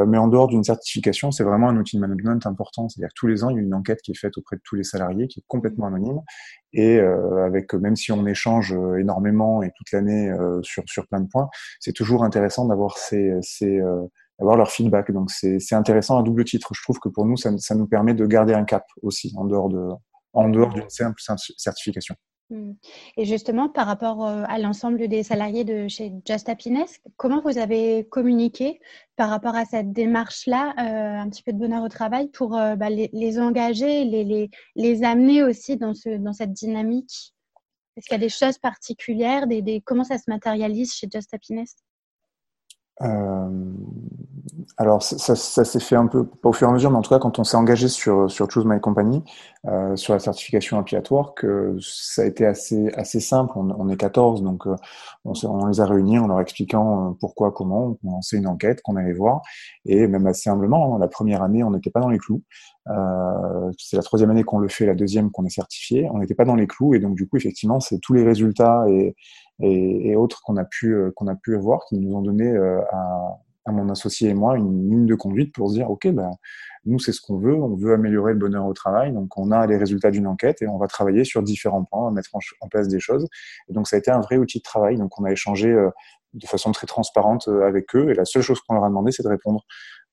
mais 0.08 0.18
en 0.18 0.28
dehors 0.28 0.50
d'une 0.50 0.66
certification, 0.66 1.32
c'est 1.32 1.46
vraiment 1.46 1.70
un 1.70 1.78
outil 1.78 1.96
de 1.96 2.02
management 2.02 2.46
important. 2.46 2.90
C'est-à-dire 2.90 3.10
que 3.10 3.16
tous 3.16 3.28
les 3.28 3.46
ans, 3.46 3.50
il 3.50 3.56
y 3.56 3.60
a 3.60 3.62
une 3.62 3.74
enquête 3.74 4.02
qui 4.02 4.12
est 4.12 4.20
faite 4.20 4.38
auprès 4.38 4.58
de 4.58 4.62
tous 4.66 4.76
les 4.76 4.84
salariés, 4.84 5.30
qui 5.30 5.40
est 5.40 5.46
complètement 5.48 5.88
anonyme, 5.88 6.20
et 6.74 7.00
avec 7.00 7.74
même 7.74 7.96
si 7.96 8.12
on 8.12 8.26
échange 8.26 8.76
énormément 8.98 9.64
et 9.64 9.72
toute 9.76 9.92
l'année 9.94 10.34
sur 10.64 10.84
sur 10.86 11.08
plein 11.08 11.22
de 11.22 11.28
points, 11.28 11.50
c'est 11.80 11.94
toujours 11.94 12.24
intéressant 12.24 12.66
d'avoir 12.66 12.98
ces, 12.98 13.38
ces 13.42 13.80
d'avoir 14.40 14.58
leur 14.58 14.72
feedback. 14.72 15.12
Donc 15.12 15.32
c'est 15.32 15.74
intéressant 15.74 16.20
à 16.20 16.24
double 16.24 16.44
titre. 16.44 16.72
Je 16.74 16.82
trouve 16.82 17.00
que 17.00 17.10
pour 17.10 17.26
nous, 17.26 17.38
ça, 17.38 17.52
ça 17.58 17.76
nous 17.76 17.88
permet 17.88 18.14
de 18.14 18.26
garder 18.26 18.54
un 18.54 18.66
cap 18.66 18.86
aussi 19.02 19.34
en 19.38 19.46
dehors 19.46 19.70
de 19.70 19.90
en 20.34 20.50
dehors 20.50 20.74
d'une 20.74 20.90
simple 20.90 21.22
certification. 21.58 22.16
Hmm. 22.52 22.74
Et 23.16 23.24
justement, 23.24 23.70
par 23.70 23.88
rapport 23.88 24.26
euh, 24.26 24.44
à 24.50 24.60
l'ensemble 24.60 25.08
des 25.08 25.24
salariés 25.24 25.64
de 25.64 25.88
chez 25.88 26.12
Just 26.28 26.50
Happiness, 26.50 27.00
comment 27.16 27.42
vous 27.42 27.58
avez 27.58 28.06
communiqué 28.10 28.82
par 29.16 29.30
rapport 29.30 29.56
à 29.56 29.64
cette 29.64 29.94
démarche-là, 29.94 30.74
euh, 30.78 31.22
un 31.22 31.30
petit 31.30 31.44
peu 31.44 31.54
de 31.54 31.58
bonheur 31.58 31.82
au 31.82 31.88
travail, 31.88 32.28
pour 32.28 32.58
euh, 32.58 32.76
bah, 32.76 32.90
les, 32.90 33.40
engager, 33.40 34.04
les, 34.04 34.26
les, 34.26 34.50
les, 34.76 35.04
amener 35.04 35.44
aussi 35.44 35.78
dans, 35.78 35.94
ce, 35.94 36.10
dans 36.18 36.34
cette 36.34 36.52
dynamique? 36.52 37.34
Est-ce 37.96 38.08
qu'il 38.08 38.16
y 38.16 38.22
a 38.22 38.26
des 38.26 38.28
choses 38.28 38.58
particulières 38.58 39.48
des, 39.48 39.62
des, 39.62 39.80
Comment 39.80 40.04
ça 40.04 40.18
se 40.18 40.30
matérialise 40.30 40.94
chez 40.94 41.08
Just 41.10 41.34
Happiness? 41.34 41.78
Alors, 44.78 45.02
ça, 45.02 45.36
s'est 45.36 45.80
fait 45.80 45.96
un 45.96 46.08
peu, 46.08 46.26
pas 46.26 46.50
au 46.50 46.54
fur 46.54 46.68
et 46.68 46.72
à 46.72 46.74
mesure, 46.74 46.92
mais 46.92 46.98
en 46.98 47.02
tout 47.02 47.10
cas, 47.10 47.20
quand 47.20 47.40
on 47.40 47.44
s'est 47.44 47.58
engagé 47.58 47.88
sur, 47.88 48.30
sur 48.30 48.50
Choose 48.50 48.66
My 48.66 48.80
Company, 48.80 49.24
euh, 49.68 49.96
sur 49.96 50.14
la 50.14 50.20
certification 50.20 50.80
Happy 50.80 50.96
at 50.96 51.04
Work, 51.12 51.46
ça 51.80 52.24
a 52.24 52.26
été 52.26 52.46
assez, 52.46 52.92
assez 52.96 53.20
simple. 53.20 53.54
On, 53.56 53.90
est 53.90 53.98
14, 53.98 54.44
donc 54.44 54.68
euh, 54.68 54.76
on, 55.26 55.66
les 55.68 55.82
a 55.82 55.86
réunis 55.86 56.20
en 56.20 56.28
leur 56.28 56.40
expliquant 56.42 57.10
euh, 57.10 57.14
pourquoi, 57.20 57.52
comment. 57.52 57.98
On 58.04 58.12
lançait 58.12 58.38
une 58.38 58.48
enquête 58.48 58.82
qu'on 58.82 58.96
allait 58.96 59.14
voir. 59.14 59.42
Et 59.86 60.08
même 60.08 60.26
assez 60.28 60.50
humblement, 60.50 60.96
hein, 60.96 61.00
la 61.00 61.08
première 61.08 61.44
année, 61.44 61.64
on 61.64 61.72
n'était 61.72 61.92
pas 61.92 62.00
dans 62.00 62.10
les 62.10 62.18
clous. 62.18 62.42
Euh, 62.90 63.72
c'est 63.78 63.96
la 63.98 64.04
troisième 64.04 64.32
année 64.32 64.44
qu'on 64.44 64.60
le 64.60 64.68
fait, 64.68 64.86
la 64.86 64.96
deuxième 64.96 65.32
qu'on 65.32 65.46
est 65.46 65.50
certifié. 65.50 66.10
On 66.12 66.20
n'était 66.20 66.36
pas 66.36 66.46
dans 66.46 66.56
les 66.56 66.68
clous. 66.68 66.96
Et 66.96 67.00
donc, 67.00 67.16
du 67.16 67.28
coup, 67.28 67.38
effectivement, 67.38 67.80
c'est 67.80 68.00
tous 68.00 68.14
les 68.14 68.24
résultats 68.24 68.86
et, 68.90 69.16
et, 69.62 70.10
et 70.10 70.16
autres 70.16 70.42
qu'on 70.44 70.58
a 70.58 70.66
pu 70.66 70.94
euh, 70.94 71.12
qu'on 71.16 71.28
a 71.28 71.36
pu 71.36 71.56
voir 71.56 71.86
qui 71.86 71.98
nous 71.98 72.16
ont 72.16 72.22
donné 72.22 72.48
euh, 72.48 72.82
à, 72.92 73.40
à, 73.66 73.72
mon 73.72 73.90
associé 73.90 74.30
et 74.30 74.34
moi 74.34 74.58
une 74.58 74.90
ligne 74.90 75.06
de 75.06 75.16
conduite 75.16 75.54
pour 75.54 75.70
se 75.70 75.76
dire 75.76 75.90
ok 75.90 76.08
ben 76.10 76.32
nous 76.86 77.00
c'est 77.00 77.12
ce 77.12 77.22
qu'on 77.22 77.38
veut 77.38 77.56
on 77.56 77.76
veut 77.76 77.94
améliorer 77.94 78.34
le 78.34 78.40
bonheur 78.40 78.66
au 78.66 78.74
travail 78.74 79.14
donc 79.14 79.38
on 79.38 79.52
a 79.52 79.68
les 79.68 79.78
résultats 79.78 80.12
d'une 80.12 80.28
enquête 80.28 80.62
et 80.62 80.68
on 80.68 80.78
va 80.78 80.88
travailler 80.88 81.24
sur 81.24 81.44
différents 81.44 81.84
points 81.84 82.12
mettre 82.12 82.30
en, 82.62 82.68
place 82.68 82.88
des 82.88 83.00
choses. 83.00 83.28
Et 83.70 83.74
donc 83.74 83.88
ça 83.88 83.96
a 83.96 84.00
été 84.00 84.12
un 84.12 84.22
vrai 84.22 84.38
outil 84.38 84.60
de 84.60 84.64
travail. 84.64 84.98
Donc 84.98 85.20
on 85.20 85.24
a 85.24 85.32
échangé 85.32 85.70
euh, 85.70 85.90
de 86.34 86.46
façon 86.48 86.72
très 86.72 86.88
transparente 86.88 87.48
avec 87.48 87.96
eux. 87.96 88.10
Et 88.10 88.14
la 88.14 88.26
seule 88.26 88.42
chose 88.42 88.60
qu'on 88.62 88.76
leur 88.76 88.86
a 88.86 88.90
demandé 88.90 89.12
c'est 89.12 89.24
de 89.24 89.30
répondre. 89.30 89.66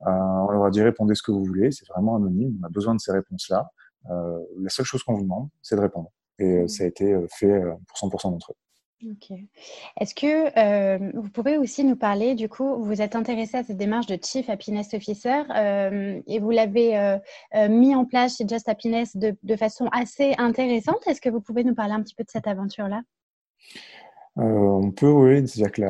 Euh, 0.06 0.10
on 0.10 0.50
leur 0.50 0.64
a 0.64 0.70
dit 0.70 0.82
répondez 0.82 1.14
ce 1.14 1.22
que 1.22 1.32
vous 1.32 1.44
voulez. 1.44 1.70
C'est 1.72 1.88
vraiment 1.88 2.16
anonyme. 2.16 2.58
On 2.62 2.66
a 2.66 2.70
besoin 2.70 2.94
de 2.94 3.00
ces 3.00 3.12
réponses 3.12 3.48
là 3.48 3.70
euh, 4.10 4.38
la 4.60 4.68
seule 4.68 4.86
chose 4.86 5.02
qu'on 5.02 5.14
vous 5.14 5.22
demande 5.22 5.48
c'est 5.62 5.76
de 5.76 5.80
répondre. 5.80 6.10
Et 6.38 6.68
ça 6.68 6.84
a 6.84 6.86
été 6.86 7.16
fait 7.36 7.60
pour 7.88 8.10
100% 8.10 8.30
d'entre 8.30 8.52
eux 8.52 8.67
Ok. 9.06 9.30
Est-ce 10.00 10.12
que 10.12 10.58
euh, 10.58 11.12
vous 11.14 11.30
pouvez 11.30 11.56
aussi 11.56 11.84
nous 11.84 11.94
parler, 11.94 12.34
du 12.34 12.48
coup, 12.48 12.82
vous 12.82 13.00
êtes 13.00 13.14
intéressé 13.14 13.58
à 13.58 13.62
cette 13.62 13.76
démarche 13.76 14.06
de 14.06 14.18
Chief 14.20 14.50
Happiness 14.50 14.92
Officer 14.92 15.42
euh, 15.54 16.20
et 16.26 16.40
vous 16.40 16.50
l'avez 16.50 16.98
euh, 16.98 17.18
mis 17.68 17.94
en 17.94 18.04
place 18.04 18.38
chez 18.38 18.48
Just 18.48 18.68
Happiness 18.68 19.16
de, 19.16 19.56
façon 19.56 19.86
assez 19.92 20.34
intéressante? 20.38 21.06
Est-ce 21.06 21.20
que 21.20 21.28
vous 21.28 21.40
pouvez 21.40 21.62
nous 21.62 21.76
parler 21.76 21.92
un 21.92 22.02
petit 22.02 22.16
peu 22.16 22.24
de 22.24 22.30
cette 22.30 22.48
aventure-là? 22.48 23.02
On 24.34 24.90
peut, 24.90 25.10
oui. 25.10 25.46
C'est-à-dire 25.46 25.72
que 25.72 25.82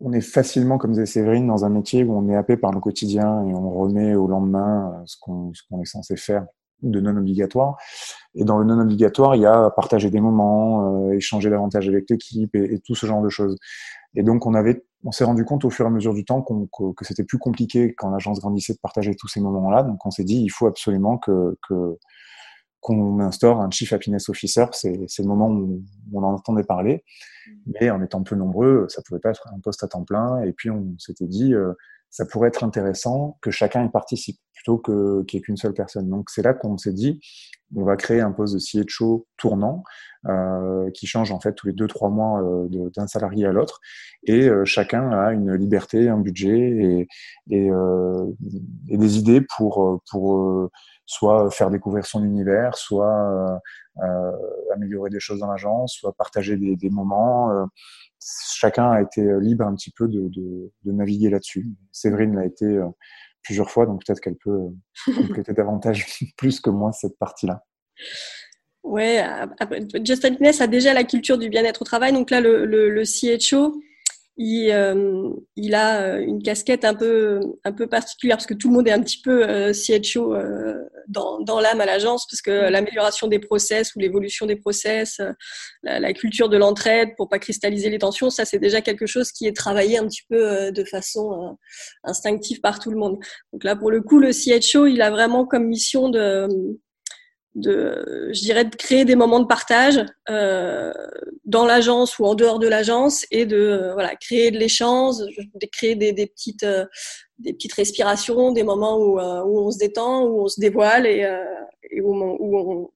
on, 0.00 0.12
est 0.12 0.20
facilement, 0.20 0.78
comme 0.78 0.92
disait 0.92 1.06
Séverine, 1.06 1.46
dans 1.46 1.64
un 1.64 1.68
métier 1.68 2.02
où 2.02 2.12
on 2.12 2.28
est 2.28 2.36
happé 2.36 2.56
par 2.56 2.72
le 2.72 2.80
quotidien 2.80 3.44
et 3.44 3.54
on 3.54 3.70
remet 3.70 4.16
au 4.16 4.26
lendemain 4.26 5.00
ce 5.06 5.16
qu'on 5.16 5.52
est 5.80 5.84
censé 5.84 6.16
faire 6.16 6.44
de 6.82 7.00
non 7.00 7.16
obligatoire. 7.16 7.76
Et 8.34 8.44
dans 8.44 8.58
le 8.58 8.64
non 8.64 8.80
obligatoire, 8.80 9.34
il 9.36 9.42
y 9.42 9.46
a 9.46 9.70
partager 9.70 10.10
des 10.10 10.20
moments, 10.20 11.08
euh, 11.08 11.12
échanger 11.12 11.50
davantage 11.50 11.88
avec 11.88 12.08
l'équipe 12.08 12.54
et, 12.54 12.80
tout 12.84 12.94
ce 12.94 13.06
genre 13.06 13.22
de 13.22 13.28
choses. 13.28 13.56
Et 14.14 14.22
donc 14.22 14.46
on 14.46 14.54
avait, 14.54 14.84
on 15.04 15.12
s'est 15.12 15.24
rendu 15.24 15.44
compte 15.44 15.64
au 15.64 15.70
fur 15.70 15.84
et 15.84 15.88
à 15.88 15.90
mesure 15.90 16.14
du 16.14 16.24
temps 16.24 16.42
que, 16.42 17.04
c'était 17.04 17.24
plus 17.24 17.38
compliqué 17.38 17.94
quand 17.94 18.10
l'agence 18.10 18.40
grandissait 18.40 18.74
de 18.74 18.78
partager 18.80 19.14
tous 19.14 19.28
ces 19.28 19.40
moments-là. 19.40 19.82
Donc 19.82 20.04
on 20.06 20.10
s'est 20.10 20.24
dit, 20.24 20.40
il 20.42 20.50
faut 20.50 20.66
absolument 20.66 21.18
que, 21.18 21.56
qu'on 22.80 23.20
instaure 23.20 23.60
un 23.60 23.70
Chief 23.70 23.92
Happiness 23.92 24.28
Officer. 24.28 24.66
C'est, 24.72 24.92
le 24.92 25.26
moment 25.26 25.50
où 25.50 25.82
on 26.12 26.22
en 26.22 26.34
entendait 26.34 26.64
parler. 26.64 27.04
Mais 27.66 27.90
en 27.90 28.02
étant 28.02 28.22
peu 28.22 28.36
nombreux, 28.36 28.86
ça 28.88 29.02
pouvait 29.02 29.20
pas 29.20 29.30
être 29.30 29.48
un 29.54 29.60
poste 29.60 29.82
à 29.82 29.88
temps 29.88 30.04
plein. 30.04 30.42
Et 30.42 30.52
puis 30.52 30.70
on 30.70 30.96
s'était 30.98 31.26
dit, 31.26 31.54
euh, 31.54 31.72
ça 32.10 32.24
pourrait 32.26 32.48
être 32.48 32.64
intéressant 32.64 33.38
que 33.42 33.50
chacun 33.50 33.84
y 33.84 33.90
participe 33.90 34.38
plutôt 34.54 34.78
que 34.78 35.24
qu'il 35.24 35.38
n'y 35.38 35.42
ait 35.42 35.44
qu'une 35.44 35.56
seule 35.56 35.74
personne. 35.74 36.08
Donc 36.08 36.30
c'est 36.30 36.42
là 36.42 36.54
qu'on 36.54 36.76
s'est 36.76 36.92
dit, 36.92 37.20
on 37.76 37.84
va 37.84 37.96
créer 37.96 38.20
un 38.20 38.32
poste 38.32 38.54
de 38.54 38.58
CHO 38.58 39.26
tournant 39.36 39.82
euh, 40.26 40.90
qui 40.90 41.06
change 41.06 41.30
en 41.30 41.40
fait 41.40 41.52
tous 41.52 41.68
les 41.68 41.72
deux 41.72 41.86
trois 41.86 42.10
mois 42.10 42.42
euh, 42.42 42.90
d'un 42.96 43.06
salarié 43.06 43.46
à 43.46 43.52
l'autre 43.52 43.80
et 44.24 44.48
euh, 44.48 44.64
chacun 44.64 45.10
a 45.10 45.32
une 45.32 45.54
liberté, 45.54 46.08
un 46.08 46.18
budget 46.18 47.06
et, 47.48 47.68
des 48.88 49.18
idées 49.18 49.42
pour 49.56 50.02
pour 50.10 50.70
soit 51.06 51.50
faire 51.50 51.70
découvrir 51.70 52.04
son 52.04 52.24
univers, 52.24 52.76
soit 52.76 53.60
améliorer 54.74 55.10
des 55.10 55.20
choses 55.20 55.40
dans 55.40 55.50
l'agence, 55.50 55.94
soit 55.94 56.12
partager 56.12 56.56
des, 56.56 56.90
moments 56.90 57.68
chacun 58.20 58.90
a 58.90 59.00
été 59.00 59.22
libre 59.40 59.64
un 59.64 59.74
petit 59.74 59.92
peu 59.92 60.08
de, 60.08 60.28
de, 60.28 60.92
naviguer 60.92 61.30
là-dessus. 61.30 61.68
Séverine 61.92 62.34
l'a 62.34 62.44
été 62.44 62.80
plusieurs 63.42 63.70
fois, 63.70 63.86
donc 63.86 64.04
peut-être 64.04 64.20
qu'elle 64.20 64.36
peut 64.36 64.50
euh, 64.50 65.14
compléter 65.14 65.52
davantage 65.52 66.06
plus 66.36 66.60
que 66.60 66.70
moi 66.70 66.92
cette 66.92 67.18
partie-là. 67.18 67.62
Ouais, 68.84 69.22
Just 70.04 70.24
Happiness 70.24 70.60
a 70.60 70.66
déjà 70.66 70.94
la 70.94 71.04
culture 71.04 71.36
du 71.36 71.48
bien-être 71.48 71.82
au 71.82 71.84
travail. 71.84 72.12
Donc 72.12 72.30
là, 72.30 72.40
le, 72.40 72.64
le, 72.64 72.88
le 72.88 73.04
CHO, 73.04 73.80
il, 74.38 74.70
euh, 74.70 75.30
il, 75.56 75.74
a 75.74 76.00
euh, 76.00 76.20
une 76.20 76.40
casquette 76.42 76.84
un 76.84 76.94
peu, 76.94 77.40
un 77.64 77.72
peu 77.72 77.88
particulière 77.88 78.36
parce 78.36 78.46
que 78.46 78.54
tout 78.54 78.68
le 78.68 78.74
monde 78.74 78.86
est 78.86 78.92
un 78.92 79.02
petit 79.02 79.20
peu 79.20 79.44
euh, 79.44 79.72
CHO 79.72 80.32
euh, 80.32 80.76
dans, 81.08 81.40
dans 81.40 81.58
l'âme 81.58 81.80
à 81.80 81.86
l'agence 81.86 82.24
parce 82.30 82.40
que 82.40 82.68
mm. 82.68 82.70
l'amélioration 82.70 83.26
des 83.26 83.40
process 83.40 83.94
ou 83.96 83.98
l'évolution 83.98 84.46
des 84.46 84.54
process, 84.54 85.20
la, 85.82 85.98
la, 85.98 86.12
culture 86.12 86.48
de 86.48 86.56
l'entraide 86.56 87.10
pour 87.16 87.28
pas 87.28 87.40
cristalliser 87.40 87.90
les 87.90 87.98
tensions, 87.98 88.30
ça 88.30 88.44
c'est 88.44 88.60
déjà 88.60 88.80
quelque 88.80 89.06
chose 89.06 89.32
qui 89.32 89.46
est 89.46 89.56
travaillé 89.56 89.98
un 89.98 90.06
petit 90.06 90.22
peu 90.28 90.70
de 90.70 90.84
façon 90.84 91.58
instinctive 92.04 92.60
par 92.60 92.78
tout 92.78 92.90
le 92.90 92.96
monde. 92.96 93.18
Donc 93.52 93.64
là, 93.64 93.74
pour 93.74 93.90
le 93.90 94.00
coup, 94.02 94.18
le 94.18 94.30
CHO, 94.32 94.86
il 94.86 95.02
a 95.02 95.10
vraiment 95.10 95.46
comme 95.46 95.66
mission 95.66 96.08
de 96.08 96.48
de, 97.60 98.30
je 98.32 98.40
dirais, 98.40 98.64
de 98.64 98.74
créer 98.74 99.04
des 99.04 99.16
moments 99.16 99.40
de 99.40 99.46
partage 99.46 100.04
euh, 100.30 100.92
dans 101.44 101.66
l'agence 101.66 102.18
ou 102.18 102.24
en 102.24 102.34
dehors 102.34 102.58
de 102.58 102.68
l'agence 102.68 103.26
et 103.30 103.46
de 103.46 103.56
euh, 103.56 103.92
voilà 103.94 104.14
créer 104.16 104.50
de 104.50 104.58
l'échange, 104.58 105.16
de 105.18 105.66
créer 105.70 105.94
des, 105.94 106.12
petites 106.26 106.62
euh, 106.62 106.86
des 107.38 107.52
petites 107.52 107.74
respirations, 107.74 108.52
des 108.52 108.62
moments 108.62 108.98
où, 108.98 109.18
on 109.18 109.70
se 109.70 109.78
détend, 109.78 110.24
où 110.24 110.44
on 110.44 110.48
se 110.48 110.60
dévoile 110.60 111.06
et, 111.06 111.26
où, 112.00 112.90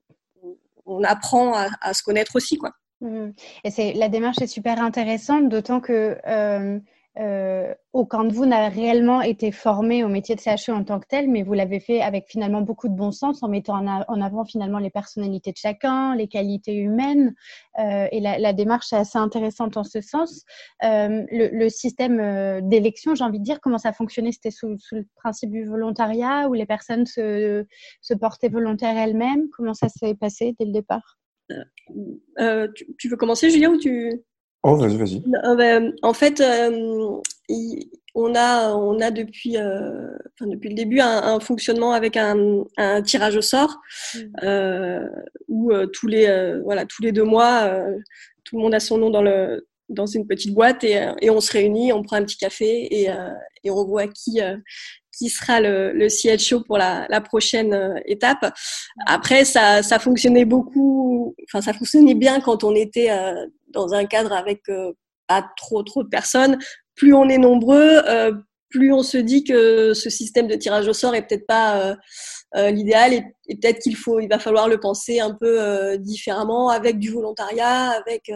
on, 0.86 1.04
apprend 1.04 1.54
à, 1.54 1.68
à, 1.80 1.94
se 1.94 2.02
connaître 2.02 2.36
aussi 2.36 2.58
quoi. 2.58 2.70
Mmh. 3.00 3.30
Et 3.64 3.70
c'est 3.70 3.92
la 3.94 4.08
démarche 4.08 4.40
est 4.40 4.46
super 4.46 4.80
intéressante, 4.82 5.48
d'autant 5.48 5.80
que 5.80 6.16
euh, 7.18 7.74
aucun 7.92 8.24
de 8.24 8.32
vous 8.32 8.46
n'a 8.46 8.68
réellement 8.70 9.20
été 9.20 9.52
formé 9.52 10.02
au 10.02 10.08
métier 10.08 10.34
de 10.34 10.40
CHE 10.40 10.70
en 10.70 10.82
tant 10.82 10.98
que 10.98 11.06
tel, 11.06 11.28
mais 11.28 11.42
vous 11.42 11.52
l'avez 11.52 11.78
fait 11.78 12.00
avec 12.00 12.26
finalement 12.28 12.62
beaucoup 12.62 12.88
de 12.88 12.94
bon 12.94 13.10
sens 13.10 13.42
en 13.42 13.48
mettant 13.48 13.74
en, 13.86 14.20
avant 14.22 14.46
finalement 14.46 14.78
les 14.78 14.88
personnalités 14.88 15.52
de 15.52 15.58
chacun, 15.58 16.14
les 16.14 16.26
qualités 16.26 16.74
humaines. 16.74 17.34
Euh, 17.78 18.06
et 18.10 18.20
la, 18.20 18.52
démarche 18.54 18.92
est 18.92 18.96
assez 18.96 19.18
intéressante 19.18 19.76
en 19.76 19.84
ce 19.84 20.00
sens. 20.00 20.44
Euh, 20.84 21.24
le, 21.30 21.68
système 21.68 22.18
euh, 22.18 22.60
d'élection, 22.62 23.14
j'ai 23.14 23.24
envie 23.24 23.40
de 23.40 23.44
dire, 23.44 23.60
comment 23.60 23.78
ça 23.78 23.92
fonctionnait? 23.92 24.32
C'était 24.32 24.50
sous, 24.50 24.76
le 24.92 25.06
principe 25.16 25.50
du 25.50 25.66
volontariat 25.66 26.48
où 26.48 26.54
les 26.54 26.66
personnes 26.66 27.04
se, 27.04 27.66
portaient 28.20 28.48
volontaires 28.48 28.96
elles-mêmes? 28.96 29.48
Comment 29.54 29.74
ça 29.74 29.88
s'est 29.88 30.14
passé 30.14 30.54
dès 30.58 30.64
le 30.64 30.72
départ? 30.72 31.18
Tu, 32.98 33.08
veux 33.10 33.16
commencer, 33.16 33.50
Julia, 33.50 33.68
ou 33.68 33.76
tu 33.76 34.22
Oh, 34.62 34.76
vas-y, 34.76 34.96
vas-y. 34.96 35.22
Euh, 35.44 35.56
ben, 35.56 35.92
en 36.02 36.12
fait, 36.12 36.40
euh, 36.40 37.20
on 38.14 38.34
a, 38.34 38.74
on 38.74 39.00
a 39.00 39.10
depuis, 39.10 39.56
euh, 39.56 40.08
depuis 40.40 40.68
le 40.68 40.76
début 40.76 41.00
un, 41.00 41.40
fonctionnement 41.40 41.92
avec 41.92 42.16
un, 42.16 42.64
tirage 43.04 43.36
au 43.36 43.42
sort 43.42 43.80
mm. 44.14 45.06
où 45.48 45.72
tous, 45.92 46.06
les, 46.06 46.60
voilà, 46.64 46.86
tous 46.86 47.02
les 47.02 47.12
deux 47.12 47.24
mois, 47.24 47.68
tout 48.44 48.56
le 48.56 48.62
monde 48.62 48.74
a 48.74 48.80
son 48.80 48.98
nom 48.98 49.10
dans, 49.10 49.22
le, 49.22 49.66
dans 49.88 50.06
une 50.06 50.26
petite 50.26 50.54
boîte 50.54 50.84
et, 50.84 51.08
et 51.20 51.30
on 51.30 51.40
se 51.40 51.52
réunit, 51.52 51.92
on 51.92 52.02
prend 52.02 52.16
un 52.16 52.24
petit 52.24 52.36
café 52.36 52.86
et, 53.00 53.08
et 53.64 53.70
on 53.70 53.84
voit 53.84 54.06
qui, 54.06 54.40
qui 55.16 55.28
sera 55.28 55.60
le, 55.60 55.92
le 55.92 56.08
CHO 56.08 56.62
pour 56.62 56.78
la, 56.78 57.06
la 57.08 57.20
prochaine 57.20 57.74
euh, 57.74 57.94
étape. 58.06 58.52
Après, 59.06 59.44
ça, 59.44 59.82
ça 59.82 59.98
fonctionnait 59.98 60.44
beaucoup, 60.44 61.34
enfin, 61.44 61.60
ça 61.60 61.72
fonctionnait 61.72 62.14
bien 62.14 62.40
quand 62.40 62.64
on 62.64 62.74
était 62.74 63.10
euh, 63.10 63.46
dans 63.72 63.94
un 63.94 64.04
cadre 64.04 64.32
avec 64.32 64.62
euh, 64.68 64.92
pas 65.28 65.44
trop, 65.56 65.82
trop 65.82 66.02
de 66.02 66.08
personnes. 66.08 66.58
Plus 66.94 67.14
on 67.14 67.28
est 67.28 67.38
nombreux, 67.38 68.02
plus 68.68 68.92
on 68.92 69.02
se 69.02 69.16
dit 69.16 69.44
que 69.44 69.94
ce 69.94 70.10
système 70.10 70.46
de 70.46 70.56
tirage 70.56 70.86
au 70.88 70.92
sort 70.92 71.14
est 71.14 71.26
peut-être 71.26 71.46
pas 71.46 71.96
l'idéal 72.54 73.14
et, 73.14 73.22
peut-être 73.56 73.78
qu'il 73.78 73.96
faut, 73.96 74.20
il 74.20 74.28
va 74.28 74.38
falloir 74.38 74.68
le 74.68 74.78
penser 74.78 75.20
un 75.20 75.32
peu 75.32 75.96
différemment 75.96 76.68
avec 76.68 76.98
du 76.98 77.10
volontariat, 77.10 77.92
avec 77.92 78.30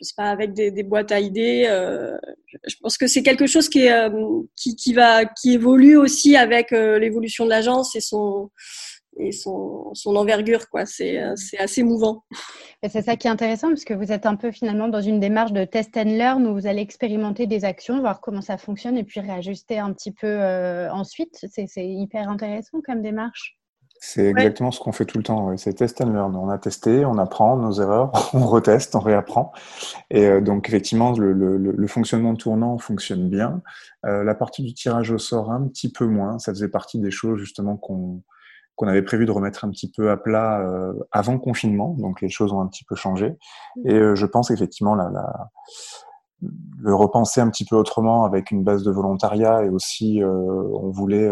je 0.00 0.04
sais 0.08 0.14
pas, 0.16 0.30
avec 0.30 0.52
des, 0.52 0.82
boîtes 0.82 1.12
à 1.12 1.20
idées. 1.20 1.64
Euh, 1.66 2.16
je 2.66 2.74
pense 2.80 2.98
que 2.98 3.06
c'est 3.06 3.22
quelque 3.22 3.46
chose 3.46 3.68
qui, 3.68 3.88
euh, 3.88 4.10
qui, 4.56 4.92
va, 4.92 5.24
qui 5.24 5.54
évolue 5.54 5.96
aussi 5.96 6.36
avec 6.36 6.72
euh, 6.72 6.98
l'évolution 6.98 7.44
de 7.44 7.50
l'agence 7.50 7.94
et 7.96 8.00
son 8.00 8.50
et 9.18 9.32
son, 9.32 9.94
son 9.94 10.16
envergure 10.16 10.68
quoi 10.68 10.86
c'est 10.86 11.22
c'est 11.36 11.58
assez 11.58 11.82
mouvant 11.82 12.24
c'est 12.88 13.02
ça 13.02 13.16
qui 13.16 13.26
est 13.26 13.30
intéressant 13.30 13.68
parce 13.68 13.84
que 13.84 13.94
vous 13.94 14.12
êtes 14.12 14.26
un 14.26 14.36
peu 14.36 14.50
finalement 14.50 14.88
dans 14.88 15.00
une 15.00 15.20
démarche 15.20 15.52
de 15.52 15.64
test 15.64 15.96
and 15.96 16.04
learn 16.04 16.46
où 16.46 16.54
vous 16.54 16.66
allez 16.66 16.82
expérimenter 16.82 17.46
des 17.46 17.64
actions 17.64 18.00
voir 18.00 18.20
comment 18.20 18.42
ça 18.42 18.58
fonctionne 18.58 18.98
et 18.98 19.04
puis 19.04 19.20
réajuster 19.20 19.78
un 19.78 19.92
petit 19.92 20.12
peu 20.12 20.40
ensuite 20.90 21.46
c'est 21.50 21.86
hyper 21.86 22.28
intéressant 22.28 22.80
comme 22.84 23.02
démarche 23.02 23.56
c'est 24.06 24.26
exactement 24.26 24.70
ce 24.70 24.80
qu'on 24.80 24.92
fait 24.92 25.06
tout 25.06 25.16
le 25.16 25.24
temps. 25.24 25.56
C'est 25.56 25.72
test 25.72 25.98
and 26.02 26.12
learn. 26.12 26.36
On 26.36 26.50
a 26.50 26.58
testé, 26.58 27.06
on 27.06 27.16
apprend 27.16 27.56
nos 27.56 27.72
erreurs, 27.72 28.12
on 28.34 28.46
reteste, 28.46 28.94
on 28.94 29.00
réapprend. 29.00 29.50
Et 30.10 30.26
euh, 30.26 30.40
donc, 30.42 30.68
effectivement, 30.68 31.12
le, 31.12 31.32
le, 31.32 31.56
le, 31.56 31.86
fonctionnement 31.86 32.34
tournant 32.34 32.76
fonctionne 32.76 33.30
bien. 33.30 33.62
Euh, 34.04 34.22
la 34.22 34.34
partie 34.34 34.62
du 34.62 34.74
tirage 34.74 35.10
au 35.10 35.16
sort, 35.16 35.50
un 35.50 35.66
petit 35.68 35.90
peu 35.90 36.04
moins. 36.04 36.38
Ça 36.38 36.52
faisait 36.52 36.68
partie 36.68 36.98
des 36.98 37.10
choses, 37.10 37.38
justement, 37.38 37.78
qu'on 37.78 38.20
qu'on 38.76 38.88
avait 38.88 39.02
prévu 39.02 39.26
de 39.26 39.30
remettre 39.30 39.64
un 39.64 39.70
petit 39.70 39.90
peu 39.90 40.10
à 40.10 40.16
plat 40.16 40.60
euh, 40.60 40.92
avant 41.12 41.38
confinement. 41.38 41.94
Donc, 41.98 42.20
les 42.20 42.28
choses 42.28 42.52
ont 42.52 42.60
un 42.60 42.66
petit 42.66 42.84
peu 42.84 42.96
changé. 42.96 43.30
Mmh. 43.76 43.88
Et 43.90 43.94
euh, 43.94 44.14
je 44.14 44.26
pense 44.26 44.50
effectivement 44.50 44.94
la, 44.94 45.10
la, 45.10 45.50
le 46.78 46.94
repenser 46.94 47.40
un 47.40 47.50
petit 47.50 47.64
peu 47.64 47.76
autrement 47.76 48.24
avec 48.24 48.50
une 48.50 48.64
base 48.64 48.82
de 48.82 48.90
volontariat 48.90 49.64
et 49.64 49.68
aussi, 49.68 50.22
euh, 50.22 50.28
on 50.28 50.90
voulait 50.90 51.30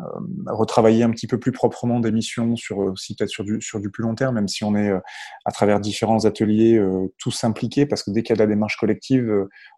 euh, 0.00 0.04
retravailler 0.46 1.04
un 1.04 1.10
petit 1.10 1.28
peu 1.28 1.38
plus 1.38 1.52
proprement 1.52 2.00
des 2.00 2.10
missions 2.10 2.56
sur 2.56 2.78
aussi 2.78 3.14
peut-être 3.14 3.30
sur 3.30 3.44
du 3.44 3.60
sur 3.60 3.78
du 3.78 3.90
plus 3.90 4.02
long 4.02 4.16
terme, 4.16 4.34
même 4.34 4.48
si 4.48 4.64
on 4.64 4.74
est 4.74 4.90
euh, 4.90 4.98
à 5.44 5.52
travers 5.52 5.78
différents 5.78 6.24
ateliers 6.24 6.76
euh, 6.76 7.12
tous 7.18 7.44
impliqués, 7.44 7.86
parce 7.86 8.02
que 8.02 8.10
dès 8.10 8.24
qu'il 8.24 8.30
y 8.30 8.32
a 8.32 8.36
de 8.36 8.42
la 8.42 8.52
démarche 8.52 8.76
collective, 8.76 9.32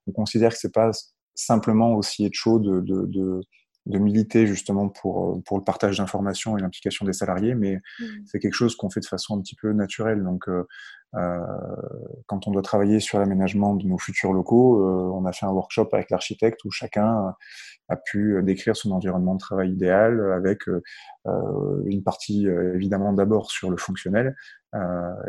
on 0.06 0.12
considère 0.12 0.52
que 0.52 0.58
c'est 0.58 0.72
pas 0.72 0.90
simplement 1.34 1.92
aussi 1.94 2.25
être 2.25 2.32
chaud 2.32 2.58
de, 2.58 2.80
de, 2.80 3.04
de, 3.06 3.40
de, 3.86 3.99
militer 3.99 4.46
justement 4.46 4.88
pour 4.88 5.42
pour 5.44 5.58
le 5.58 5.64
partage 5.64 5.99
d'informations 5.99 6.56
et 6.56 6.60
l'implication 6.60 7.06
des 7.06 7.12
salariés, 7.12 7.54
mais 7.54 7.76
mmh. 7.99 8.04
c'est 8.26 8.38
quelque 8.38 8.54
chose 8.54 8.76
qu'on 8.76 8.90
fait 8.90 9.00
de 9.00 9.06
façon 9.06 9.38
un 9.38 9.40
petit 9.40 9.56
peu 9.56 9.72
naturelle. 9.72 10.22
Donc 10.22 10.49
euh, 10.49 10.64
quand 12.26 12.46
on 12.46 12.50
doit 12.50 12.62
travailler 12.62 13.00
sur 13.00 13.18
l'aménagement 13.18 13.75
de 13.75 13.86
nos 13.86 13.99
futurs 13.99 14.32
locaux, 14.32 14.84
on 15.14 15.25
a 15.25 15.32
fait 15.32 15.46
un 15.46 15.50
workshop 15.50 15.88
avec 15.92 16.10
l'architecte 16.10 16.64
où 16.64 16.70
chacun 16.70 17.34
a 17.88 17.96
pu 17.96 18.40
décrire 18.42 18.76
son 18.76 18.90
environnement 18.90 19.34
de 19.34 19.40
travail 19.40 19.72
idéal 19.72 20.32
avec 20.32 20.68
euh, 20.68 20.82
euh, 21.26 21.82
une 21.86 22.02
partie 22.02 22.49
euh, 22.49 22.75
évidemment 22.75 23.12
d'abord 23.12 23.50
sur 23.50 23.70
le 23.70 23.76
fonctionnel 23.76 24.34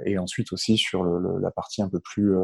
et 0.06 0.18
ensuite 0.18 0.52
aussi 0.52 0.78
sur 0.78 1.06
le, 1.06 1.40
la 1.40 1.52
partie 1.52 1.82
un 1.82 1.88
peu 1.88 2.02
plus 2.02 2.36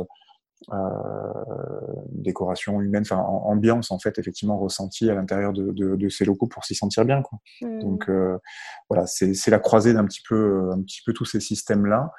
décoration 2.09 2.81
humaine, 2.81 3.03
enfin 3.03 3.17
ambiance 3.17 3.91
en 3.91 3.99
fait 3.99 4.17
effectivement 4.19 4.57
ressentie 4.57 5.09
à 5.09 5.15
l'intérieur 5.15 5.53
de, 5.53 5.71
de, 5.71 5.95
de, 5.95 6.09
ces 6.09 6.25
locaux 6.25 6.47
pour 6.47 6.65
s'y 6.65 6.75
sentir 6.75 7.05
bien. 7.05 7.21
Quoi. 7.21 7.39
Mmh. 7.61 7.79
Donc 7.79 8.09
voilà, 8.89 9.05
c'est 9.07 9.49
la 9.49 9.59
croisée 9.59 9.93
d'un 9.93 10.05
petit 10.05 10.21
peu, 10.27 10.71
un 10.71 10.81
petit 10.81 11.01
peu 11.05 11.13
tous 11.13 11.25
ces 11.25 11.39
systèmes 11.39 11.85
là 11.85 12.11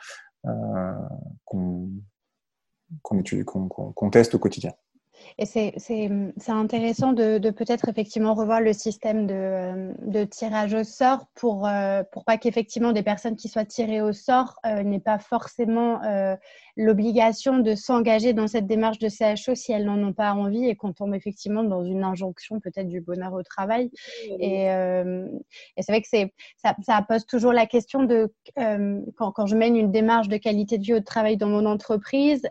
qu'on 1.44 1.90
qu'on 3.02 4.10
teste 4.10 4.34
au 4.34 4.38
quotidien. 4.38 4.72
Et 5.38 5.46
c'est 5.46 6.10
intéressant 6.48 7.12
de, 7.12 7.38
de 7.38 7.50
peut-être 7.50 7.88
effectivement 7.88 8.34
revoir 8.34 8.60
le 8.60 8.72
système 8.72 9.26
de, 9.26 9.92
de 10.06 10.24
tirage 10.24 10.74
au 10.74 10.84
sort 10.84 11.26
pour, 11.34 11.66
euh, 11.66 12.02
pour 12.12 12.24
pas 12.24 12.38
qu'effectivement 12.38 12.92
des 12.92 13.02
personnes 13.02 13.36
qui 13.36 13.48
soient 13.48 13.64
tirées 13.64 14.00
au 14.00 14.12
sort 14.12 14.56
euh, 14.66 14.82
n'aient 14.82 15.00
pas 15.00 15.18
forcément 15.18 16.02
euh, 16.04 16.36
l'obligation 16.76 17.58
de 17.58 17.74
s'engager 17.74 18.32
dans 18.32 18.46
cette 18.46 18.66
démarche 18.66 18.98
de 18.98 19.08
CHO 19.08 19.54
si 19.54 19.72
elles 19.72 19.84
n'en 19.84 20.02
ont 20.02 20.12
pas 20.12 20.32
envie 20.32 20.66
et 20.66 20.76
qu'on 20.76 20.92
tombe 20.92 21.14
effectivement 21.14 21.64
dans 21.64 21.84
une 21.84 22.04
injonction 22.04 22.60
peut-être 22.60 22.88
du 22.88 23.00
bonheur 23.00 23.32
au 23.32 23.42
travail. 23.42 23.90
Et, 24.38 24.70
euh, 24.70 25.26
et 25.76 25.82
c'est 25.82 25.92
vrai 25.92 26.02
que 26.02 26.08
ça, 26.56 26.74
ça 26.82 27.04
pose 27.06 27.26
toujours 27.26 27.52
la 27.52 27.66
question 27.66 28.02
de 28.04 28.32
quand, 28.56 29.32
quand 29.32 29.46
je 29.46 29.56
mène 29.56 29.76
une 29.76 29.90
démarche 29.90 30.28
de 30.28 30.36
qualité 30.36 30.78
de 30.78 30.84
vie 30.84 30.94
au 30.94 31.00
travail 31.00 31.36
dans 31.36 31.48
mon 31.48 31.66
entreprise, 31.66 32.48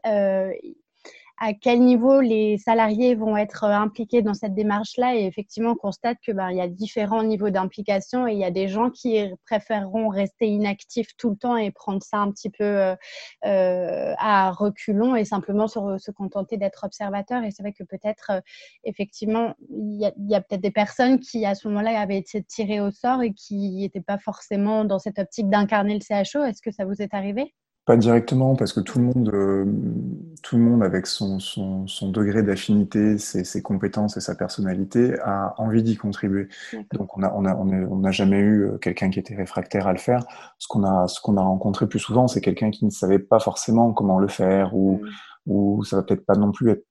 à 1.40 1.54
quel 1.54 1.82
niveau 1.82 2.22
les 2.22 2.58
salariés 2.58 3.16
vont 3.16 3.36
être 3.36 3.64
euh, 3.64 3.72
impliqués 3.72 4.22
dans 4.22 4.34
cette 4.34 4.54
démarche-là. 4.54 5.16
Et 5.16 5.26
effectivement, 5.26 5.72
on 5.72 5.76
constate 5.76 6.18
que 6.26 6.32
ben, 6.32 6.52
y 6.52 6.62
a 6.62 6.68
différents 6.68 7.24
niveaux 7.24 7.50
d'implication 7.50 8.28
et 8.28 8.34
il 8.34 8.40
y 8.40 8.44
a 8.44 8.52
des 8.52 8.68
gens 8.68 8.90
qui 8.90 9.20
préféreront 9.46 10.10
rester 10.10 10.48
inactifs 10.48 11.16
tout 11.18 11.32
le 11.32 11.36
temps 11.36 11.58
et 11.58 11.72
prendre 11.72 12.04
ça 12.04 12.20
un 12.20 12.32
petit 12.32 12.50
peu 12.50 12.64
euh, 12.64 12.96
euh 13.46 14.14
à 14.20 14.52
reculons 14.52 15.16
et 15.16 15.26
simplement 15.26 15.68
se, 15.68 16.12
contenter 16.12 16.58
d'être 16.58 16.84
observateurs. 16.84 17.44
Et 17.44 17.52
c'est 17.52 17.64
vrai 17.64 17.74
que 17.74 17.84
peut-être, 17.84 18.32
effectivement, 18.84 19.56
il 19.70 20.14
y 20.30 20.36
a 20.36 20.42
peut-être 20.42 20.62
des 20.62 20.72
personnes 20.72 21.20
qui, 21.20 21.46
à 21.46 21.56
ce 21.56 21.68
moment-là, 21.68 22.00
avaient 22.00 22.18
été 22.18 22.44
tirées 22.44 22.80
au 22.80 22.92
sort 22.92 23.22
et 23.22 23.34
qui 23.34 23.78
n'étaient 23.78 24.02
pas 24.02 24.20
forcément 24.20 24.86
dans 24.86 25.00
cette 25.00 25.20
optique 25.20 25.50
d'incarner 25.50 25.96
le 25.96 26.02
CHO. 26.02 26.44
Est-ce 26.44 26.62
que 26.62 26.72
ça 26.72 26.86
vous 26.86 27.02
est 27.02 27.14
arrivé? 27.14 27.54
Pas 27.86 27.98
directement, 27.98 28.56
parce 28.56 28.72
que 28.72 28.80
tout 28.80 29.00
le 29.00 29.06
monde, 29.06 29.30
euh, 29.34 29.66
tout 30.42 30.56
le 30.56 30.64
monde 30.64 30.84
avec 30.84 31.06
son, 31.06 31.40
son, 31.40 31.86
son 31.88 32.12
degré 32.12 32.42
d'affinité, 32.42 33.18
ses, 33.18 33.44
ses, 33.44 33.62
compétences 33.62 34.16
et 34.16 34.22
sa 34.22 34.36
personnalité, 34.36 35.20
a 35.22 35.54
envie 35.58 35.84
d'y 35.84 35.98
contribuer. 35.98 36.48
Donc 36.94 37.18
on 37.18 37.24
a, 37.24 37.34
on 37.36 37.46
a, 37.46 37.56
on 37.56 37.98
n'a 37.98 38.12
jamais 38.12 38.40
eu 38.40 38.64
euh, 38.64 38.78
quelqu'un 38.78 39.10
qui 39.10 39.20
était 39.20 39.36
réfractaire 39.36 39.88
à 39.88 39.92
le 39.92 40.00
faire. 40.00 40.26
Ce 40.60 40.68
qu'on 40.68 40.84
a, 40.84 41.08
ce 41.10 41.20
qu'on 41.20 41.36
a 41.36 41.42
rencontré 41.42 41.88
plus 41.88 42.00
souvent, 42.00 42.30
c'est 42.30 42.42
quelqu'un 42.42 42.72
qui 42.72 42.86
ne 42.86 42.90
savait 42.90 43.20
pas 43.20 43.40
forcément 43.40 43.92
comment 43.92 44.20
le 44.20 44.30
faire 44.30 44.76
ou 44.76 45.02
mmh 45.04 45.10
ou 45.46 45.84
ça 45.84 45.98
va 45.98 46.04
peut-être 46.04 46.26
pas 46.26 46.36
non 46.36 46.52
plus 46.52 46.72
être 46.72 46.86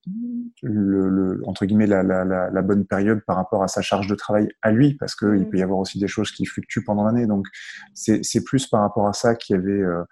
le, 0.61 1.09
le 1.09 1.41
entre 1.45 1.65
guillemets 1.65 1.87
la, 1.87 2.03
la, 2.03 2.23
la, 2.23 2.49
la, 2.49 2.61
bonne 2.61 2.85
période 2.85 3.21
par 3.25 3.35
rapport 3.35 3.63
à 3.63 3.67
sa 3.67 3.81
charge 3.81 4.07
de 4.07 4.15
travail 4.15 4.49
à 4.61 4.71
lui, 4.71 4.95
parce 4.95 5.15
qu'il 5.15 5.35
il 5.35 5.41
mm. 5.41 5.49
peut 5.49 5.57
y 5.57 5.63
avoir 5.63 5.79
aussi 5.79 5.99
des 5.99 6.07
choses 6.07 6.31
qui 6.31 6.45
fluctuent 6.45 6.83
pendant 6.85 7.03
l'année. 7.03 7.25
Donc 7.25 7.47
c'est 7.93 8.43
plus 8.45 8.67
par 8.67 8.81
rapport 8.81 9.07
à 9.07 9.13
ça 9.13 9.35
qu'il 9.35 9.55
y 9.55 9.59
avait 9.59 9.71
euh, 9.71 10.03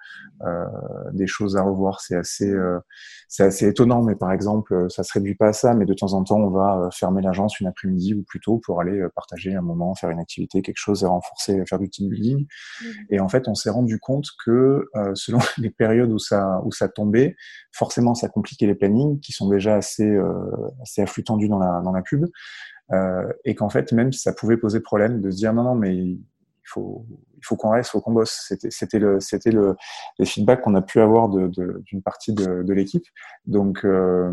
euh, 0.45 0.65
des 1.13 1.27
choses 1.27 1.56
à 1.56 1.62
revoir. 1.62 2.01
C'est 2.01 2.15
assez 2.15 2.49
euh, 2.49 2.80
c'est 3.27 3.43
assez 3.43 3.67
étonnant, 3.67 4.01
mais 4.01 4.15
par 4.15 4.32
exemple 4.32 4.88
ça 4.89 5.04
se 5.04 5.13
réduit 5.13 5.36
pas 5.36 5.49
à 5.49 5.54
ça, 5.54 5.73
mais 5.73 5.86
de 5.86 5.93
temps 5.93 6.13
en 6.13 6.23
temps 6.23 6.39
on 6.39 6.49
va 6.49 6.77
euh, 6.77 6.89
fermer 6.91 7.21
l'agence 7.21 7.60
une 7.60 7.67
après-midi 7.67 8.13
ou 8.13 8.23
plutôt 8.23 8.58
pour 8.58 8.82
aller 8.82 8.99
euh, 8.99 9.10
partager 9.15 9.56
un 9.56 9.62
moment, 9.62 9.95
faire 9.95 10.10
une 10.10 10.19
activité, 10.19 10.62
quelque 10.62 10.77
chose 10.77 11.04
et 11.04 11.06
renforcer, 11.06 11.63
faire 11.67 11.80
du 11.80 11.89
team 11.89 12.10
building. 12.10 12.45
Mm. 12.82 12.86
Et 13.12 13.19
en 13.19 13.30
fait 13.30 13.47
on 13.47 13.56
s'est 13.56 13.69
rendu 13.69 13.99
compte 13.99 14.25
que 14.43 14.86
selon 15.13 15.39
les 15.58 15.69
périodes 15.69 16.12
où 16.12 16.19
ça 16.19 16.62
où 16.65 16.71
ça 16.71 16.89
tombait, 16.89 17.36
forcément 17.71 18.15
ça 18.15 18.27
compliquer 18.32 18.67
les 18.67 18.76
plannings 18.76 19.20
qui 19.20 19.32
sont 19.32 19.50
déjà 19.50 19.76
assez, 19.76 20.08
euh, 20.08 20.34
assez 20.82 21.02
afflux 21.02 21.24
tendus 21.24 21.50
dans 21.50 21.60
la, 21.60 21.82
dans 21.82 21.91
la 21.91 22.02
pub. 22.02 22.26
Euh, 22.91 23.32
et 23.46 23.56
qu'en 23.56 23.70
fait, 23.70 23.91
même 23.91 24.12
ça 24.12 24.34
pouvait 24.34 24.58
poser 24.58 24.80
problème 24.80 25.22
de 25.22 25.32
se 25.32 25.38
dire 25.38 25.54
non, 25.54 25.63
non, 25.63 25.76
mais 25.76 25.96
il 25.96 26.20
faut, 26.65 27.06
il 27.38 27.46
faut 27.46 27.56
qu'on 27.56 27.70
reste, 27.70 27.89
il 27.89 27.91
faut 27.91 28.02
qu'on 28.02 28.13
bosse. 28.13 28.46
C'était, 28.48 28.70
c'était 28.70 29.00
le, 29.00 29.20
c'était 29.20 29.52
le, 29.52 29.76
les 30.20 30.26
feedbacks 30.26 30.62
qu'on 30.62 30.76
a 30.76 30.82
pu 30.82 31.00
avoir 31.00 31.30
d'une 31.30 32.02
partie 32.04 32.34
de, 32.34 32.74
l'équipe. 32.74 33.06
Donc, 33.46 33.86
euh, 33.86 34.32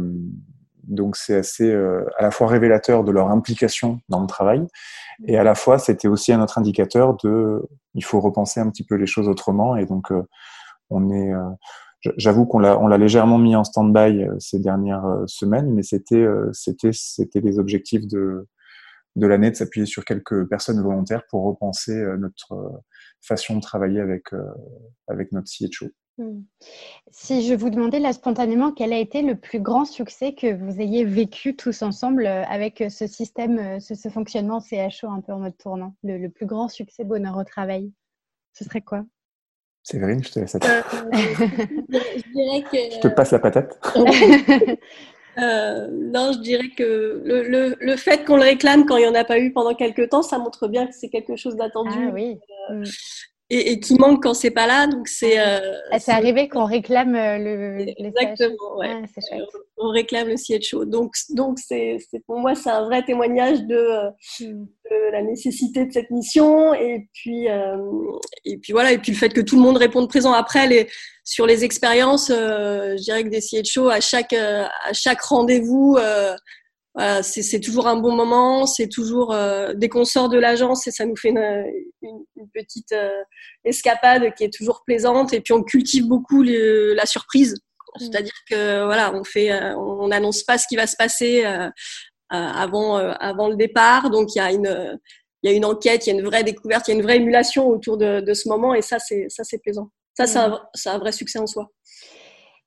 donc 0.83 1.17
c'est 1.17 1.37
assez 1.37 1.71
à 1.71 2.23
la 2.23 2.31
fois 2.31 2.47
révélateur 2.47 3.05
de 3.05 3.13
leur 3.13 3.29
implication 3.29 4.01
dans 4.09 4.23
le 4.23 4.27
travail 4.27 4.67
et 5.27 5.37
à 5.37 5.45
la 5.45 5.55
fois 5.55 5.79
c'était 5.79 6.09
aussi 6.09 6.33
un 6.33 6.41
autre 6.41 6.57
indicateur 6.57 7.15
de 7.23 7.63
il 7.93 8.03
faut 8.03 8.21
repenser 8.21 8.59
un 8.61 8.71
petit 8.71 8.85
peu 8.85 8.95
les 8.95 9.05
choses 9.05 9.29
autrement 9.29 9.77
et 9.77 9.85
donc 9.85 10.11
on 10.89 11.11
est 11.11 11.31
J'avoue 12.17 12.47
qu'on 12.47 12.61
l'a, 12.61 12.79
on 12.79 12.87
l'a 12.87 12.99
légèrement 12.99 13.39
mis 13.39 13.57
en 13.57 13.65
stand-by 13.65 14.27
ces 14.39 14.61
dernières 14.61 15.05
semaines, 15.27 15.73
mais 15.75 15.83
c'était, 15.83 16.27
c'était, 16.53 16.93
c'était 16.93 17.41
les 17.41 17.59
objectifs 17.59 18.07
de, 18.07 18.47
de 19.17 19.27
l'année 19.27 19.51
de 19.51 19.57
s'appuyer 19.57 19.87
sur 19.87 20.05
quelques 20.05 20.49
personnes 20.49 20.81
volontaires 20.81 21.25
pour 21.29 21.45
repenser 21.45 22.01
notre 22.19 22.83
façon 23.21 23.57
de 23.57 23.61
travailler 23.61 24.01
avec, 24.01 24.27
avec 25.09 25.33
notre 25.33 25.49
CHO. 25.49 25.89
Hmm. 26.19 26.43
Si 27.13 27.47
je 27.47 27.55
vous 27.55 27.71
demandais 27.71 28.01
là 28.01 28.13
spontanément 28.13 28.73
quel 28.73 28.93
a 28.93 28.99
été 28.99 29.23
le 29.23 29.37
plus 29.37 29.61
grand 29.61 29.85
succès 29.85 30.35
que 30.35 30.53
vous 30.53 30.81
ayez 30.81 31.05
vécu 31.05 31.55
tous 31.55 31.83
ensemble 31.83 32.27
avec 32.27 32.83
ce 32.91 33.07
système, 33.07 33.79
ce, 33.81 34.09
fonctionnement 34.09 34.61
CHO 34.61 35.09
un 35.09 35.21
peu 35.21 35.33
en 35.33 35.39
mode 35.39 35.57
tournant, 35.59 35.95
le 36.03 36.27
plus 36.29 36.47
grand 36.47 36.69
succès 36.69 37.05
bonheur 37.05 37.37
au 37.37 37.45
travail, 37.45 37.93
ce 38.53 38.65
serait 38.65 38.83
quoi? 38.83 39.05
Séverine, 39.91 40.23
je 40.23 40.31
te 40.31 40.39
laisse 40.41 40.55
à 40.55 40.59
euh, 40.59 40.83
je, 41.13 42.33
dirais 42.35 42.63
que... 42.71 42.95
je 42.95 43.01
te 43.01 43.09
passe 43.09 43.31
la 43.33 43.39
patate. 43.39 43.79
Euh, 45.41 45.87
non, 45.93 46.33
je 46.33 46.41
dirais 46.41 46.71
que 46.77 47.23
le, 47.25 47.45
le, 47.45 47.77
le 47.79 47.97
fait 47.97 48.25
qu'on 48.25 48.35
le 48.35 48.43
réclame 48.43 48.87
quand 48.87 48.97
il 48.97 49.03
n'y 49.03 49.07
en 49.07 49.15
a 49.15 49.23
pas 49.23 49.39
eu 49.39 49.53
pendant 49.53 49.73
quelques 49.73 50.09
temps, 50.09 50.23
ça 50.23 50.37
montre 50.37 50.67
bien 50.67 50.89
que 50.89 50.93
c'est 50.93 51.11
quelque 51.11 51.37
chose 51.37 51.55
d'attendu. 51.55 51.97
Ah, 51.97 52.11
oui. 52.13 52.41
Euh, 52.73 52.85
mm 53.51 53.55
et, 53.59 53.81
qui 53.81 53.95
manque 53.95 54.23
quand 54.23 54.35
c'est 54.35 54.51
pas 54.51 54.67
là. 54.67 54.87
Donc 54.87 55.09
c'est. 55.09 55.39
Euh, 55.39 55.73
ah, 55.91 55.99
c'est 55.99 56.13
arrivé 56.13 56.49
qu'on 56.49 56.65
réclame 56.65 57.15
euh, 57.15 57.39
le. 57.39 57.87
Exactement. 57.97 58.77
Ouais. 58.79 59.03
Ah, 59.33 59.37
on 59.79 59.89
réclame 59.91 60.29
le 60.29 60.37
CHO. 60.37 60.85
Donc 60.85 61.15
donc 61.31 61.59
c'est 61.59 61.99
pour 62.27 62.39
moi 62.39 62.55
c'est 62.55 62.71
un 62.71 62.85
vrai 62.85 63.03
témoignage 63.05 63.63
de, 63.63 63.75
euh, 63.75 64.11
hmm. 64.41 64.67
de, 64.91 65.13
la 65.13 65.23
nécessité 65.23 65.87
de 65.87 65.93
cette 65.93 66.11
mission 66.11 66.75
et 66.75 67.09
puis 67.15 67.47
et 68.45 68.59
puis 68.59 68.73
voilà 68.73 68.93
et 68.93 68.99
puis 68.99 69.13
le 69.13 69.17
fait 69.17 69.33
que 69.33 69.41
tout 69.41 69.57
le 69.57 69.63
monde 69.63 69.79
réponde 69.79 70.09
présent 70.09 70.33
après 70.33 70.67
les 70.67 70.89
sur 71.25 71.47
les 71.47 71.65
expériences. 71.65 72.29
je 72.29 73.03
dirais 73.03 73.25
que 73.25 73.29
des 73.29 73.41
CHO 73.41 73.89
à 73.89 74.01
chaque 74.01 74.33
à 74.33 74.93
chaque 74.93 75.23
rendez-vous 75.23 75.97
c'est 77.23 77.61
toujours 77.61 77.87
un 77.87 77.97
bon 77.97 78.15
moment, 78.15 78.67
c'est 78.67 78.89
toujours 78.89 79.33
euh, 79.33 79.73
dès 79.75 79.89
qu'on 79.89 80.05
sort 80.05 80.29
de 80.29 80.39
l'agence 80.39 80.87
et 80.87 80.91
ça 80.91 81.07
nous 81.07 81.17
fait 81.17 81.29
une, 81.31 81.65
petite 82.55 82.93
euh, 82.93 83.23
escapade 83.65 84.35
qui 84.35 84.45
est 84.45 84.53
toujours 84.53 84.83
plaisante 84.85 85.33
et 85.33 85.41
puis 85.41 85.53
on 85.53 85.63
cultive 85.63 86.07
beaucoup 86.07 86.43
la 86.43 87.07
surprise. 87.07 87.55
Mm. 87.55 88.01
C'est-à-dire 88.01 88.35
que 88.51 88.85
voilà, 88.85 89.15
on 89.15 89.23
fait, 89.23 89.53
euh, 89.53 89.77
on 89.77 90.09
n'annonce 90.09 90.43
pas 90.43 90.59
ce 90.59 90.67
qui 90.67 90.77
va 90.77 90.87
se 90.87 90.97
passer 90.97 91.45
avant 92.31 92.97
avant 92.97 93.49
le 93.49 93.57
départ, 93.57 94.11
donc 94.11 94.35
il 94.35 94.39
y 94.39 94.41
a 94.41 94.53
une 94.53 94.99
il 95.45 95.51
y 95.51 95.53
a 95.53 95.57
une 95.57 95.65
enquête, 95.65 96.07
il 96.07 96.11
y 96.11 96.17
a 96.17 96.19
une 96.19 96.27
vraie 96.27 96.43
découverte, 96.43 96.89
il 96.89 96.91
y 96.91 96.95
a 96.95 96.97
une 96.97 97.05
vraie 97.05 97.19
émulation 97.19 97.69
autour 97.69 97.97
de, 97.97 98.21
de 98.21 98.35
ce 98.35 98.49
moment 98.49 98.75
et 98.75 98.83
ça 98.83 98.99
c'est 98.99 99.27
ça 99.29 99.45
c'est 99.45 99.59
plaisant. 99.59 99.91
Ça 100.17 100.27
c'est 100.27 100.39
un, 100.39 100.49
mm. 100.49 100.61
un 100.87 100.99
vrai 100.99 101.13
succès 101.13 101.39
en 101.39 101.47
soi. 101.47 101.71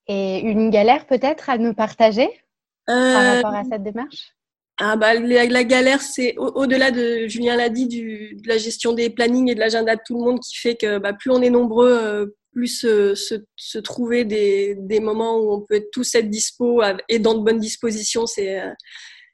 Et 0.07 0.39
une 0.39 0.69
galère 0.69 1.05
peut-être 1.05 1.49
à 1.49 1.57
nous 1.57 1.73
partager? 1.73 2.40
Par 2.85 2.97
euh, 2.97 3.35
rapport 3.35 3.53
à 3.53 3.63
cette 3.63 3.83
démarche? 3.83 4.33
Ah 4.79 4.95
bah, 4.95 5.13
la, 5.13 5.63
galère, 5.63 6.01
c'est 6.01 6.35
au-delà 6.37 6.89
de, 6.89 7.27
Julien 7.27 7.55
l'a 7.55 7.69
dit, 7.69 7.87
du, 7.87 8.35
de 8.35 8.47
la 8.47 8.57
gestion 8.57 8.93
des 8.93 9.09
plannings 9.09 9.49
et 9.49 9.55
de 9.55 9.59
l'agenda 9.59 9.95
de 9.95 10.01
tout 10.05 10.17
le 10.17 10.23
monde 10.23 10.39
qui 10.39 10.55
fait 10.55 10.75
que 10.75 10.97
bah, 10.97 11.13
plus 11.13 11.29
on 11.29 11.41
est 11.41 11.51
nombreux, 11.51 11.91
euh, 11.91 12.25
plus 12.51 12.79
se, 12.79 13.13
se, 13.55 13.77
trouver 13.77 14.25
des, 14.25 14.75
des, 14.79 14.99
moments 14.99 15.37
où 15.37 15.53
on 15.53 15.61
peut 15.61 15.75
être 15.75 15.91
tous 15.91 16.15
être 16.15 16.29
dispo 16.29 16.81
et 17.07 17.19
dans 17.19 17.35
de 17.35 17.43
bonnes 17.43 17.59
dispositions, 17.59 18.25
c'est 18.25 18.59
euh, 18.59 18.71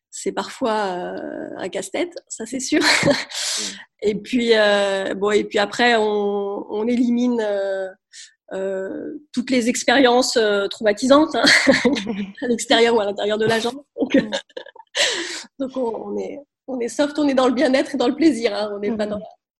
c'est 0.09 0.31
parfois 0.31 1.15
un 1.57 1.69
casse-tête, 1.69 2.13
ça 2.27 2.45
c'est 2.47 2.59
sûr. 2.59 2.81
et 4.01 4.15
puis 4.15 4.51
bon 5.15 5.29
et 5.31 5.43
puis 5.43 5.59
après 5.59 5.95
on, 5.95 6.65
on 6.69 6.87
élimine 6.87 7.39
euh, 8.53 9.19
toutes 9.33 9.51
les 9.51 9.69
expériences 9.69 10.37
euh, 10.37 10.67
traumatisantes 10.67 11.35
hein, 11.35 11.43
à 12.41 12.47
l'extérieur 12.47 12.95
ou 12.95 12.99
à 12.99 13.05
l'intérieur 13.05 13.37
de 13.37 13.45
l'agence. 13.45 13.75
Donc, 13.99 14.17
donc 15.59 15.75
on, 15.75 16.17
est, 16.17 16.39
on 16.67 16.79
est 16.79 16.87
soft, 16.87 17.19
on 17.19 17.27
est 17.27 17.33
dans 17.33 17.47
le 17.47 17.53
bien-être 17.53 17.95
et 17.95 17.97
dans 17.97 18.07
le 18.07 18.15
plaisir. 18.15 18.55
Hein, 18.55 18.71
on 18.73 18.79
n'est 18.79 18.95
pas 18.95 19.05
dans 19.05 19.19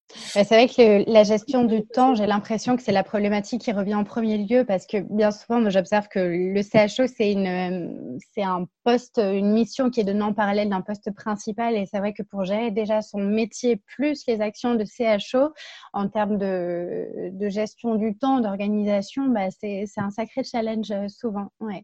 c'est 0.09 0.45
vrai 0.45 0.67
que 0.67 1.09
la 1.11 1.23
gestion 1.23 1.65
du 1.65 1.85
temps, 1.85 2.15
j'ai 2.15 2.27
l'impression 2.27 2.77
que 2.77 2.81
c'est 2.81 2.91
la 2.93 3.03
problématique 3.03 3.61
qui 3.61 3.71
revient 3.71 3.95
en 3.95 4.05
premier 4.05 4.37
lieu 4.37 4.63
parce 4.63 4.87
que 4.87 4.99
bien 4.99 5.31
souvent, 5.31 5.59
moi, 5.59 5.69
j'observe 5.69 6.07
que 6.07 6.19
le 6.19 6.61
CHO, 6.61 7.07
c'est 7.07 7.31
une, 7.31 8.17
c'est 8.33 8.43
un 8.43 8.67
poste, 8.83 9.17
une 9.17 9.51
mission 9.51 9.89
qui 9.89 9.99
est 9.99 10.03
donnée 10.05 10.21
en 10.21 10.33
parallèle 10.33 10.69
d'un 10.69 10.81
poste 10.81 11.13
principal. 11.13 11.75
Et 11.75 11.85
c'est 11.85 11.99
vrai 11.99 12.13
que 12.13 12.23
pour 12.23 12.45
gérer 12.45 12.71
déjà 12.71 13.01
son 13.01 13.19
métier 13.19 13.75
plus 13.75 14.23
les 14.27 14.39
actions 14.39 14.75
de 14.75 14.85
CHO 14.85 15.53
en 15.93 16.07
termes 16.07 16.37
de, 16.37 17.31
de 17.31 17.49
gestion 17.49 17.95
du 17.95 18.17
temps, 18.17 18.39
d'organisation, 18.39 19.27
bah, 19.27 19.49
c'est, 19.51 19.83
c'est 19.87 20.01
un 20.01 20.09
sacré 20.09 20.43
challenge 20.43 20.89
euh, 20.91 21.07
souvent. 21.09 21.47
Ouais. 21.59 21.83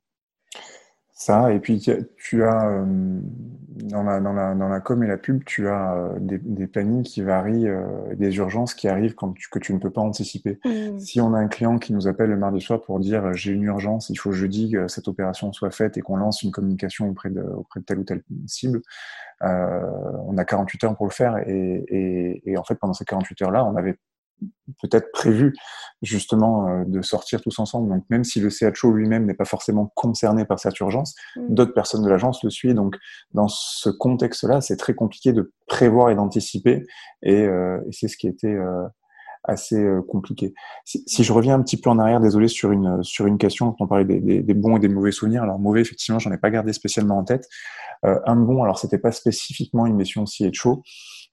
Ça, 1.11 1.53
et 1.53 1.59
puis 1.59 1.79
tu 1.79 2.43
as 2.43 2.69
euh, 2.69 2.85
dans 3.75 4.03
la, 4.03 4.19
dans, 4.19 4.33
la, 4.33 4.53
dans 4.53 4.69
la 4.69 4.79
com 4.79 5.03
et 5.03 5.07
la 5.07 5.17
pub, 5.17 5.43
tu 5.45 5.67
as 5.67 5.95
euh, 5.95 6.19
des, 6.19 6.37
des 6.37 6.67
plannings 6.67 7.03
qui 7.03 7.21
varient, 7.21 7.67
euh, 7.67 7.85
des 8.15 8.35
urgences 8.37 8.73
qui 8.73 8.87
arrivent 8.87 9.15
quand 9.15 9.33
tu, 9.33 9.49
que 9.49 9.59
tu 9.59 9.73
ne 9.73 9.79
peux 9.79 9.89
pas 9.89 10.01
anticiper. 10.01 10.59
Mmh. 10.63 10.99
Si 10.99 11.21
on 11.21 11.33
a 11.33 11.39
un 11.39 11.47
client 11.47 11.79
qui 11.79 11.93
nous 11.93 12.07
appelle 12.07 12.29
le 12.29 12.37
mardi 12.37 12.61
soir 12.61 12.81
pour 12.81 12.99
dire 12.99 13.33
j'ai 13.33 13.51
une 13.51 13.63
urgence, 13.63 14.09
il 14.09 14.15
faut 14.15 14.31
jeudi 14.31 14.71
que 14.71 14.87
cette 14.87 15.07
opération 15.07 15.51
soit 15.53 15.71
faite 15.71 15.97
et 15.97 16.01
qu'on 16.01 16.17
lance 16.17 16.43
une 16.43 16.51
communication 16.51 17.09
auprès 17.09 17.29
de, 17.29 17.41
auprès 17.41 17.79
de 17.79 17.85
telle 17.85 17.99
ou 17.99 18.03
telle 18.03 18.23
cible, 18.47 18.81
on 19.41 20.37
a 20.37 20.45
48 20.45 20.83
heures 20.85 20.95
pour 20.95 21.05
le 21.05 21.11
faire. 21.11 21.37
Et, 21.47 21.83
et, 21.87 22.51
et 22.51 22.57
en 22.57 22.63
fait, 22.63 22.75
pendant 22.75 22.93
ces 22.93 23.05
48 23.05 23.41
heures-là, 23.41 23.65
on 23.65 23.75
avait 23.75 23.97
peut-être 24.81 25.11
prévu 25.11 25.53
justement 26.01 26.67
euh, 26.67 26.83
de 26.85 27.01
sortir 27.01 27.41
tous 27.41 27.59
ensemble. 27.59 27.89
Donc 27.89 28.03
même 28.09 28.23
si 28.23 28.39
le 28.39 28.49
CHO 28.49 28.91
lui-même 28.91 29.25
n'est 29.25 29.33
pas 29.33 29.45
forcément 29.45 29.91
concerné 29.95 30.45
par 30.45 30.59
cette 30.59 30.79
urgence, 30.79 31.15
mm. 31.35 31.53
d'autres 31.53 31.73
personnes 31.73 32.03
de 32.03 32.09
l'agence 32.09 32.43
le 32.43 32.49
suivent. 32.49 32.75
Donc 32.75 32.95
dans 33.33 33.47
ce 33.47 33.89
contexte-là, 33.89 34.61
c'est 34.61 34.77
très 34.77 34.93
compliqué 34.93 35.33
de 35.33 35.53
prévoir 35.67 36.09
et 36.09 36.15
d'anticiper, 36.15 36.85
et, 37.21 37.41
euh, 37.41 37.79
c'est 37.91 38.07
ce 38.07 38.17
qui 38.17 38.27
était 38.27 38.47
euh, 38.47 38.83
assez 39.45 39.85
compliqué. 40.07 40.53
Si, 40.85 41.21
je 41.21 41.33
reviens 41.33 41.55
un 41.55 41.61
petit 41.61 41.75
peu 41.75 41.89
en 41.89 41.99
arrière, 41.99 42.21
désolé 42.21 42.47
sur 42.47 42.71
une 42.71 43.03
sur 43.03 43.27
une 43.27 43.37
question 43.37 43.75
on 43.77 43.87
parlait 43.87 44.05
des, 44.05 44.41
des, 44.41 44.53
bons 44.53 44.77
et 44.77 44.79
des 44.79 44.87
mauvais 44.87 45.11
souvenirs. 45.11 45.43
Alors 45.43 45.59
mauvais, 45.59 45.81
effectivement, 45.81 46.17
j'en 46.17 46.31
ai 46.31 46.37
pas 46.37 46.49
gardé 46.49 46.71
spécialement 46.71 47.17
en 47.17 47.25
tête. 47.25 47.49
un 48.03 48.35
bon, 48.37 48.63
alors 48.63 48.79
c'était 48.79 48.99
pas 48.99 49.11
spécifiquement 49.11 49.85
une 49.85 49.97
mission 49.97 50.25
CHO. 50.25 50.81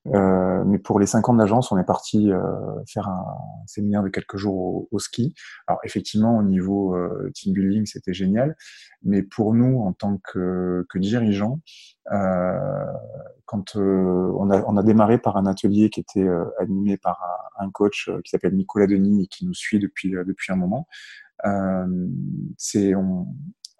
Euh, 0.06 0.64
mais 0.64 0.78
pour 0.78 0.98
les 0.98 1.06
cinq 1.06 1.28
ans 1.28 1.34
de 1.34 1.38
l'agence, 1.38 1.72
on 1.72 1.78
est 1.78 1.84
parti 1.84 2.32
euh, 2.32 2.40
faire 2.86 3.08
un, 3.08 3.24
séminaire 3.66 4.02
de 4.02 4.08
quelques 4.08 4.36
jours 4.36 4.88
au, 4.90 4.98
ski. 4.98 5.34
Alors 5.66 5.80
effectivement, 5.84 6.38
au 6.38 6.42
niveau 6.42 6.96
euh, 6.96 7.30
team 7.34 7.52
building, 7.52 7.84
c'était 7.86 8.14
génial, 8.14 8.56
mais 9.02 9.22
pour 9.22 9.52
nous, 9.54 9.80
en 9.80 9.92
tant 9.92 10.18
que, 10.18 10.86
que 10.88 10.98
dirigeants, 10.98 11.60
euh, 12.12 12.86
quand 13.44 13.76
on 13.76 14.50
a, 14.50 14.62
on, 14.66 14.76
a, 14.76 14.82
démarré 14.82 15.18
par 15.18 15.36
un 15.36 15.46
atelier 15.46 15.90
qui 15.90 16.00
était 16.00 16.26
animé 16.58 16.96
par 16.96 17.20
un, 17.58 17.66
un 17.66 17.70
coach 17.70 18.08
qui 18.24 18.30
s'appelle 18.30 18.54
Nicolas 18.54 18.86
Denis 18.86 19.24
et 19.24 19.26
qui 19.26 19.44
nous 19.44 19.54
suit 19.54 19.80
depuis 19.80 20.12
depuis 20.12 20.52
un 20.52 20.56
moment, 20.56 20.86
c'est 22.56 22.94
on, 22.94 23.26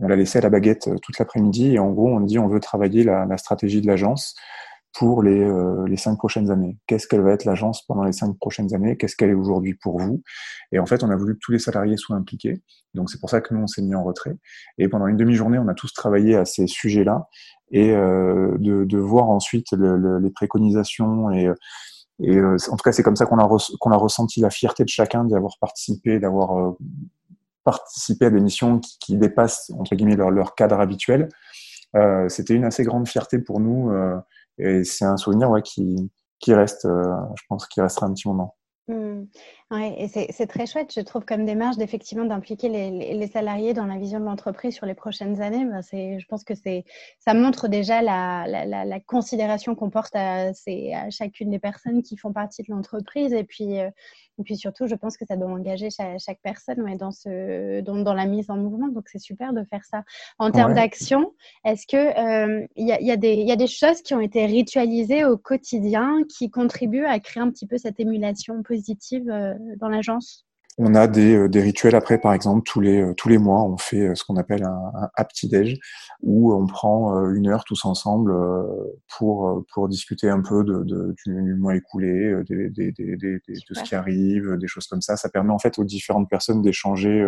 on 0.01 0.09
l'a 0.09 0.17
laissé 0.17 0.39
à 0.39 0.43
la 0.43 0.51
baguette 0.51 0.91
toute 1.03 1.19
l'après-midi. 1.19 1.75
Et 1.75 1.79
en 1.79 1.91
gros, 1.93 2.09
on 2.09 2.21
dit 2.21 2.39
on 2.41 2.49
veut 2.49 2.59
travailler 2.59 3.05
la, 3.05 3.27
la 3.27 3.37
stratégie 3.37 3.81
de 3.81 3.87
l'agence 3.87 4.35
pour 4.93 5.23
les, 5.23 5.41
euh, 5.41 5.87
les 5.87 5.97
cinq 5.97 6.17
prochaines 6.17 6.51
années. 6.51 6.77
Qu'est-ce 6.87 7.07
qu'elle 7.07 7.21
va 7.21 7.33
être 7.33 7.45
l'agence 7.45 7.85
pendant 7.87 8.03
les 8.03 8.13
cinq 8.13 8.37
prochaines 8.39 8.75
années? 8.75 8.97
Qu'est-ce 8.97 9.17
qu'elle 9.17 9.31
est 9.31 9.35
aujourd'hui 9.35 9.75
pour 9.75 9.99
vous? 9.99 10.23
Et 10.73 10.79
en 10.79 10.87
fait, 10.87 11.05
on 11.05 11.11
a 11.11 11.17
voulu 11.17 11.35
que 11.35 11.39
tous 11.41 11.53
les 11.53 11.59
salariés 11.59 11.97
soient 11.97 12.17
impliqués. 12.17 12.63
Donc 12.95 13.11
c'est 13.11 13.21
pour 13.21 13.31
ça 13.31 13.41
que 13.41 13.55
nous, 13.55 13.61
on 13.61 13.67
s'est 13.67 13.83
mis 13.83 13.95
en 13.95 14.03
retrait. 14.03 14.37
Et 14.79 14.89
pendant 14.89 15.07
une 15.07 15.17
demi-journée, 15.17 15.59
on 15.59 15.69
a 15.69 15.75
tous 15.75 15.93
travaillé 15.93 16.35
à 16.37 16.45
ces 16.45 16.67
sujets-là 16.67 17.29
et 17.71 17.93
euh, 17.93 18.57
de, 18.59 18.85
de, 18.85 18.99
voir 18.99 19.31
ensuite 19.31 19.71
le, 19.73 20.19
les 20.19 20.31
préconisations 20.31 21.31
et 21.31 21.51
et 22.23 22.37
euh, 22.37 22.59
en 22.69 22.77
tout 22.77 22.83
cas, 22.83 22.93
c'est 22.93 23.03
comme 23.03 23.17
ça 23.17 23.25
qu'on 23.25 23.39
a, 23.39 23.59
qu'on 23.81 23.93
a 23.93 23.97
ressenti 23.97 24.41
la 24.41 24.51
fierté 24.51 24.85
de 24.85 24.91
chacun 24.91 25.25
d'y 25.25 25.35
avoir 25.35 25.57
participé, 25.59 26.19
d'avoir 26.19 26.75
participé 27.65 28.27
à 28.27 28.31
des 28.31 28.43
missions 28.43 28.79
qui, 28.79 28.99
qui, 28.99 29.17
dépassent 29.17 29.73
entre 29.79 29.95
guillemets 29.95 30.17
leur, 30.17 30.31
leur 30.31 30.55
cadre 30.55 30.79
habituel. 30.81 31.31
C'était 32.29 32.53
une 32.53 32.65
assez 32.65 32.85
grande 32.85 33.09
fierté 33.09 33.39
pour 33.39 33.59
nous 33.59 33.91
et 34.61 34.85
c'est 34.85 35.05
un 35.05 35.17
souvenir 35.17 35.51
qui, 35.63 36.11
qui 36.39 36.55
reste, 36.55 36.85
euh, 36.85 37.15
je 37.37 37.43
pense, 37.49 37.67
qui 37.67 37.81
restera 37.81 38.07
un 38.07 38.13
petit 38.13 38.29
moment. 38.29 38.57
Mmh. 38.89 39.27
Et 39.97 40.09
c'est 40.09 40.47
très 40.49 40.67
chouette, 40.67 40.93
je 40.93 41.01
trouve, 41.01 41.25
comme 41.25 41.45
démarche 41.45 41.77
d'effectivement 41.77 42.25
d'impliquer 42.25 42.69
les, 42.69 43.15
les, 43.15 43.27
salariés 43.29 43.73
dans 43.73 43.87
la 43.87 43.99
vision 43.99 44.19
de 44.19 44.25
l'entreprise 44.25 44.75
sur 44.75 44.85
les 44.85 44.95
prochaines 44.95 45.41
années. 45.41 45.65
Ben 45.65 45.81
je 45.93 46.27
pense 46.27 46.43
que 46.43 46.55
ça 47.21 47.35
montre 47.35 47.69
déjà 47.69 48.03
la, 48.03 48.47
la, 48.49 49.01
considération 49.01 49.77
qu'on 49.77 49.91
porte 49.91 50.17
à, 50.17 50.49
à, 50.49 51.11
chacune 51.11 51.51
des 51.51 51.61
personnes 51.61 52.03
qui 52.03 52.17
font 52.17 52.33
partie 52.33 52.65
de 52.65 52.73
l'entreprise. 52.73 53.33
Et 53.33 53.45
puis, 53.45 53.79
euh, 53.79 53.91
Et 54.41 54.43
puis 54.43 54.57
surtout, 54.57 54.87
je 54.87 54.95
pense 54.95 55.19
que 55.19 55.27
ça 55.27 55.37
doit 55.37 55.51
engager 55.51 55.89
chaque, 55.91 56.41
personne 56.43 56.81
ouais, 56.81 56.97
dans, 56.97 57.11
ce, 57.11 57.83
dans, 57.83 57.97
dans, 57.97 58.15
la 58.15 58.25
mise 58.25 58.51
en 58.51 58.57
mouvement. 58.57 58.89
Donc 58.89 59.05
c'est 59.09 59.19
super 59.19 59.53
de 59.53 59.63
faire 59.65 59.85
ça. 59.85 60.03
En 60.39 60.51
termes 60.51 60.75
d'action, 60.75 61.35
est-ce 61.65 61.87
qu'il 61.87 61.99
il 62.77 62.87
y, 62.87 62.93
a, 62.93 63.01
y, 63.01 63.11
a 63.11 63.17
y, 63.17 63.53
a, 63.53 63.57
des 63.57 63.67
choses 63.67 64.01
qui 64.01 64.15
ont 64.15 64.21
été 64.21 64.47
ritualisées 64.47 65.25
au 65.27 65.37
quotidien 65.37 66.23
qui 66.29 66.51
contribuent 66.51 67.05
à 67.05 67.21
créer 67.21 67.43
un 67.43 67.51
petit 67.51 67.67
peu 67.67 67.77
cette 67.77 68.01
émulation 68.01 68.63
positive 68.63 69.27
dans 69.79 69.89
l'agence? 69.89 70.47
On 70.79 70.95
a 70.95 71.07
des, 71.07 71.35
euh, 71.35 71.49
des, 71.49 71.61
rituels 71.61 71.95
après, 71.95 72.19
par 72.19 72.33
exemple, 72.33 72.63
tous 72.65 72.81
les, 72.81 73.01
euh, 73.03 73.15
tous 73.15 73.29
les 73.29 73.39
mois, 73.39 73.63
on 73.63 73.77
fait 73.77 74.09
euh, 74.09 74.15
ce 74.15 74.25
qu'on 74.25 74.37
appelle 74.37 74.65
un, 74.65 75.11
un 75.17 75.25
petit 75.25 75.49
déj 75.49 75.79
où 76.23 76.55
on 76.55 76.67
prend 76.67 77.29
une 77.31 77.49
heure 77.49 77.65
tous 77.65 77.85
ensemble 77.85 78.35
pour, 79.09 79.65
pour 79.73 79.89
discuter 79.89 80.29
un 80.29 80.43
peu 80.43 80.65
de, 80.65 80.83
de 80.85 81.15
du, 81.25 81.55
mois 81.55 81.75
écoulé, 81.75 82.43
des, 82.47 82.69
des, 82.69 82.93
des, 82.93 83.17
de 83.17 83.75
ce 83.75 83.83
qui 83.83 83.95
arrive, 83.95 84.59
des 84.59 84.67
choses 84.67 84.87
comme 84.87 85.01
ça. 85.01 85.17
Ça 85.17 85.31
permet 85.31 85.53
en 85.53 85.59
fait 85.59 85.79
aux 85.79 85.85
différentes 85.85 86.29
personnes 86.29 86.61
d'échanger 86.61 87.27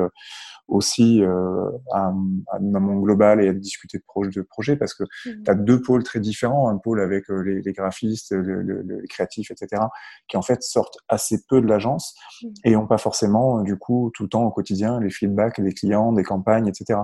aussi 0.69 1.23
euh, 1.23 1.71
à, 1.93 2.07
un 2.07 2.61
moment 2.61 3.01
global 3.01 3.43
et 3.43 3.49
à 3.49 3.53
discuter 3.53 3.99
de, 3.99 4.03
projet, 4.05 4.31
de 4.31 4.43
projets 4.43 4.77
parce 4.77 4.95
que 4.95 5.05
mmh. 5.05 5.43
tu 5.45 5.51
as 5.51 5.55
deux 5.55 5.83
pôles 5.83 6.03
très 6.03 6.21
différents, 6.21 6.69
un 6.69 6.79
pôle 6.79 7.01
avec 7.01 7.31
euh, 7.31 7.43
les, 7.43 7.63
les 7.63 7.73
graphistes, 7.73 8.33
le, 8.33 8.63
le, 8.63 8.83
les 8.83 9.09
créatifs, 9.09 9.51
etc., 9.51 9.83
qui 10.29 10.37
en 10.37 10.43
fait 10.43 10.63
sortent 10.63 10.99
assez 11.09 11.43
peu 11.49 11.61
de 11.61 11.67
l'agence 11.67 12.15
mmh. 12.43 12.49
et 12.65 12.77
ont 12.77 12.87
pas 12.87 12.99
forcément 12.99 13.32
du 13.65 13.77
coup 13.77 14.11
tout 14.15 14.25
le 14.25 14.29
temps 14.29 14.45
au 14.45 14.51
quotidien 14.51 15.01
les 15.01 15.11
feedbacks 15.11 15.61
des 15.61 15.73
clients, 15.73 16.13
des 16.13 16.23
campagnes, 16.23 16.69
etc. 16.69 17.01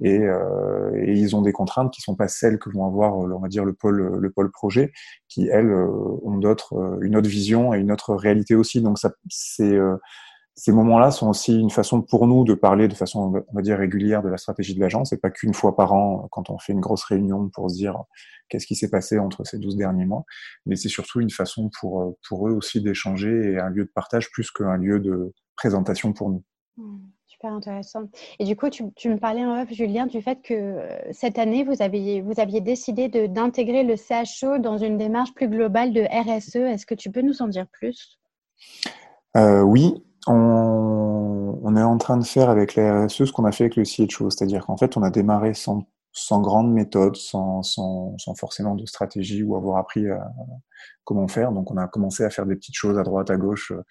Et, 0.00 0.18
euh, 0.18 0.90
et 0.96 1.12
ils 1.12 1.36
ont 1.36 1.42
des 1.42 1.52
contraintes 1.52 1.92
qui 1.92 2.00
sont 2.00 2.16
pas 2.16 2.28
celles 2.28 2.58
que 2.58 2.70
vont 2.70 2.86
avoir, 2.86 3.16
on 3.16 3.38
va 3.38 3.48
dire, 3.48 3.64
le 3.64 3.72
pôle, 3.72 4.18
le 4.18 4.30
pôle 4.30 4.50
projet, 4.50 4.92
qui 5.28 5.48
elles 5.48 5.70
euh, 5.70 5.88
ont 6.22 6.38
d'autres, 6.38 6.98
une 7.02 7.16
autre 7.16 7.28
vision 7.28 7.74
et 7.74 7.78
une 7.78 7.92
autre 7.92 8.14
réalité 8.14 8.54
aussi. 8.54 8.80
Donc 8.80 8.98
c'est 9.28 9.78
ces 10.54 10.72
moments-là 10.72 11.10
sont 11.10 11.28
aussi 11.30 11.58
une 11.58 11.70
façon 11.70 12.02
pour 12.02 12.26
nous 12.26 12.44
de 12.44 12.52
parler 12.52 12.86
de 12.86 12.94
façon, 12.94 13.42
on 13.48 13.54
va 13.54 13.62
dire, 13.62 13.78
régulière 13.78 14.22
de 14.22 14.28
la 14.28 14.36
stratégie 14.36 14.74
de 14.74 14.80
l'agence 14.80 15.12
et 15.12 15.16
pas 15.16 15.30
qu'une 15.30 15.54
fois 15.54 15.74
par 15.74 15.94
an 15.94 16.28
quand 16.30 16.50
on 16.50 16.58
fait 16.58 16.74
une 16.74 16.80
grosse 16.80 17.04
réunion 17.04 17.48
pour 17.48 17.70
se 17.70 17.76
dire 17.76 17.96
qu'est-ce 18.48 18.66
qui 18.66 18.76
s'est 18.76 18.90
passé 18.90 19.18
entre 19.18 19.44
ces 19.44 19.58
12 19.58 19.76
derniers 19.76 20.04
mois. 20.04 20.24
Mais 20.66 20.76
c'est 20.76 20.90
surtout 20.90 21.20
une 21.20 21.30
façon 21.30 21.70
pour, 21.80 22.16
pour 22.28 22.48
eux 22.48 22.52
aussi 22.52 22.82
d'échanger 22.82 23.52
et 23.52 23.58
un 23.58 23.70
lieu 23.70 23.84
de 23.84 23.90
partage 23.94 24.30
plus 24.30 24.50
qu'un 24.50 24.76
lieu 24.76 25.00
de 25.00 25.32
présentation 25.62 26.12
pour 26.12 26.28
nous. 26.28 26.42
Mmh, 26.76 26.98
super 27.28 27.52
intéressant. 27.52 28.08
Et 28.40 28.44
du 28.44 28.56
coup, 28.56 28.68
tu, 28.68 28.92
tu, 28.94 29.08
me 29.08 29.16
parlais 29.16 29.44
en 29.44 29.62
off, 29.62 29.70
Julien, 29.70 30.06
du 30.06 30.20
fait 30.20 30.42
que 30.42 30.54
euh, 30.54 30.88
cette 31.12 31.38
année, 31.38 31.62
vous 31.62 31.82
aviez, 31.82 32.20
vous 32.20 32.40
aviez 32.40 32.60
décidé 32.60 33.08
d'intégrer 33.28 33.84
le 33.84 33.94
CHO 33.94 34.58
dans 34.58 34.76
une 34.76 34.98
démarche 34.98 35.32
plus 35.34 35.48
globale 35.48 35.92
de 35.92 36.02
RSE. 36.02 36.56
Est-ce 36.56 36.84
que 36.84 36.96
tu 36.96 37.12
peux 37.12 37.22
nous 37.22 37.42
en 37.42 37.46
dire 37.46 37.66
plus? 37.70 38.18
Euh, 39.36 39.62
Oui, 39.62 40.02
on, 40.26 41.60
on, 41.62 41.76
est 41.76 41.82
en 41.82 41.98
train 41.98 42.16
de 42.16 42.24
faire 42.24 42.50
avec 42.50 42.74
la 42.74 43.06
RSE 43.06 43.24
ce 43.26 43.32
qu'on 43.32 43.44
a 43.44 43.52
fait 43.52 43.64
avec 43.64 43.76
le 43.76 43.84
CHO, 43.84 44.30
c'est-à-dire 44.30 44.66
qu'en 44.66 44.76
fait, 44.76 44.96
on 44.96 45.02
a 45.04 45.10
démarré 45.10 45.54
sans, 45.54 45.86
sans 46.12 46.40
grande 46.40 46.72
méthode, 46.72 47.14
sans, 47.14 47.62
sans, 47.62 48.18
sans, 48.18 48.34
forcément 48.34 48.74
de 48.74 48.84
stratégie 48.84 49.44
ou 49.44 49.54
avoir 49.54 49.76
appris 49.76 50.08
à, 50.10 50.28
comment 51.04 51.28
faire. 51.28 51.52
Donc, 51.52 51.70
on 51.70 51.76
a 51.76 51.86
commencé 51.86 52.24
à 52.24 52.30
faire 52.30 52.46
des 52.46 52.56
petites 52.56 52.74
choses 52.74 52.98
à 52.98 53.04
droite, 53.04 53.30
à 53.30 53.36
gauche 53.36 53.70
euh, 53.70 53.84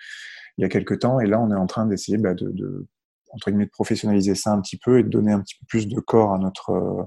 il 0.61 0.63
y 0.63 0.65
a 0.65 0.69
quelques 0.69 0.99
temps, 0.99 1.19
et 1.19 1.25
là, 1.25 1.39
on 1.41 1.51
est 1.51 1.55
en 1.55 1.65
train 1.65 1.87
d'essayer 1.87 2.17
bah, 2.17 2.35
de, 2.35 2.87
entre 3.31 3.49
guillemets, 3.49 3.65
de 3.65 3.71
professionnaliser 3.71 4.35
ça 4.35 4.51
un 4.51 4.61
petit 4.61 4.77
peu 4.77 4.99
et 4.99 5.03
de 5.03 5.09
donner 5.09 5.31
un 5.31 5.41
petit 5.41 5.55
peu 5.55 5.65
plus 5.67 5.87
de 5.87 5.99
corps 5.99 6.33
à 6.33 6.37
notre, 6.37 6.69
euh, 6.69 7.03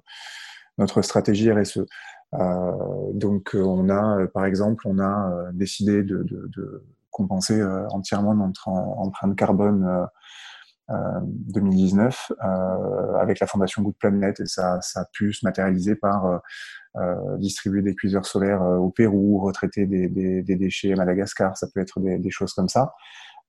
notre 0.76 1.02
stratégie 1.02 1.50
RSE. 1.50 1.86
Euh, 2.34 2.72
donc, 3.12 3.52
on 3.54 3.88
a, 3.88 4.26
par 4.34 4.44
exemple, 4.44 4.86
on 4.88 4.98
a 4.98 5.50
décidé 5.52 6.02
de, 6.02 6.26
compenser 7.14 7.60
euh, 7.60 7.86
entièrement 7.90 8.34
notre 8.34 8.68
empreinte 8.68 9.36
carbone 9.36 10.06
2019 10.90 12.32
euh, 12.32 12.46
euh, 12.46 13.16
avec 13.18 13.40
la 13.40 13.46
fondation 13.46 13.82
Good 13.82 13.94
Planet 13.98 14.40
et 14.40 14.46
ça, 14.46 14.80
ça 14.82 15.02
a 15.02 15.04
pu 15.12 15.32
se 15.32 15.46
matérialiser 15.46 15.94
par 15.94 16.42
distribuer 17.38 17.82
des 17.82 17.96
cuiseurs 17.96 18.24
solaires 18.24 18.62
au 18.62 18.90
Pérou, 18.90 19.40
retraiter 19.40 19.84
des, 19.86 20.42
déchets 20.42 20.92
à 20.92 20.96
Madagascar, 20.96 21.56
ça 21.56 21.66
peut 21.74 21.80
être 21.80 22.00
des 22.00 22.30
choses 22.30 22.52
comme 22.52 22.68
ça. 22.68 22.92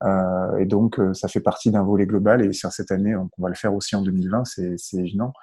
Euh, 0.03 0.57
et 0.57 0.65
donc, 0.65 0.99
ça 1.13 1.27
fait 1.27 1.39
partie 1.39 1.71
d'un 1.71 1.83
volet 1.83 2.05
global. 2.05 2.43
Et 2.43 2.53
sur 2.53 2.71
cette 2.71 2.91
année, 2.91 3.15
on, 3.15 3.29
va 3.37 3.49
le 3.49 3.55
faire 3.55 3.73
aussi 3.73 3.95
en 3.95 4.01
2020, 4.01 4.43
c'est 4.45 4.97
évident. 4.97 5.33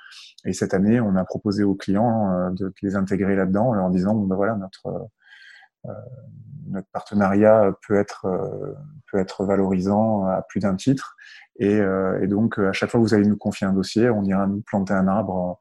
Et 0.44 0.52
cette 0.52 0.74
année, 0.74 1.00
on 1.00 1.16
a 1.16 1.24
proposé 1.24 1.64
aux 1.64 1.74
clients 1.74 2.50
de 2.50 2.72
les 2.82 2.96
intégrer 2.96 3.36
là-dedans 3.36 3.68
en 3.68 3.74
leur 3.74 3.90
disant, 3.90 4.14
bon, 4.14 4.26
ben 4.26 4.36
voilà, 4.36 4.56
notre 4.56 5.08
euh, 5.86 5.92
notre 6.68 6.88
partenariat 6.92 7.72
peut 7.86 7.96
être 7.96 8.26
euh, 8.26 8.74
peut 9.10 9.18
être 9.18 9.44
valorisant 9.44 10.26
à 10.26 10.42
plus 10.42 10.60
d'un 10.60 10.76
titre. 10.76 11.16
Et, 11.56 11.80
euh, 11.80 12.22
et, 12.22 12.28
donc, 12.28 12.58
à 12.58 12.72
chaque 12.72 12.90
fois 12.90 13.00
que 13.00 13.04
vous 13.04 13.14
allez 13.14 13.26
nous 13.26 13.36
confier 13.36 13.66
un 13.66 13.72
dossier, 13.72 14.08
on 14.08 14.24
ira 14.24 14.46
nous 14.46 14.62
planter 14.62 14.94
un 14.94 15.08
arbre 15.08 15.58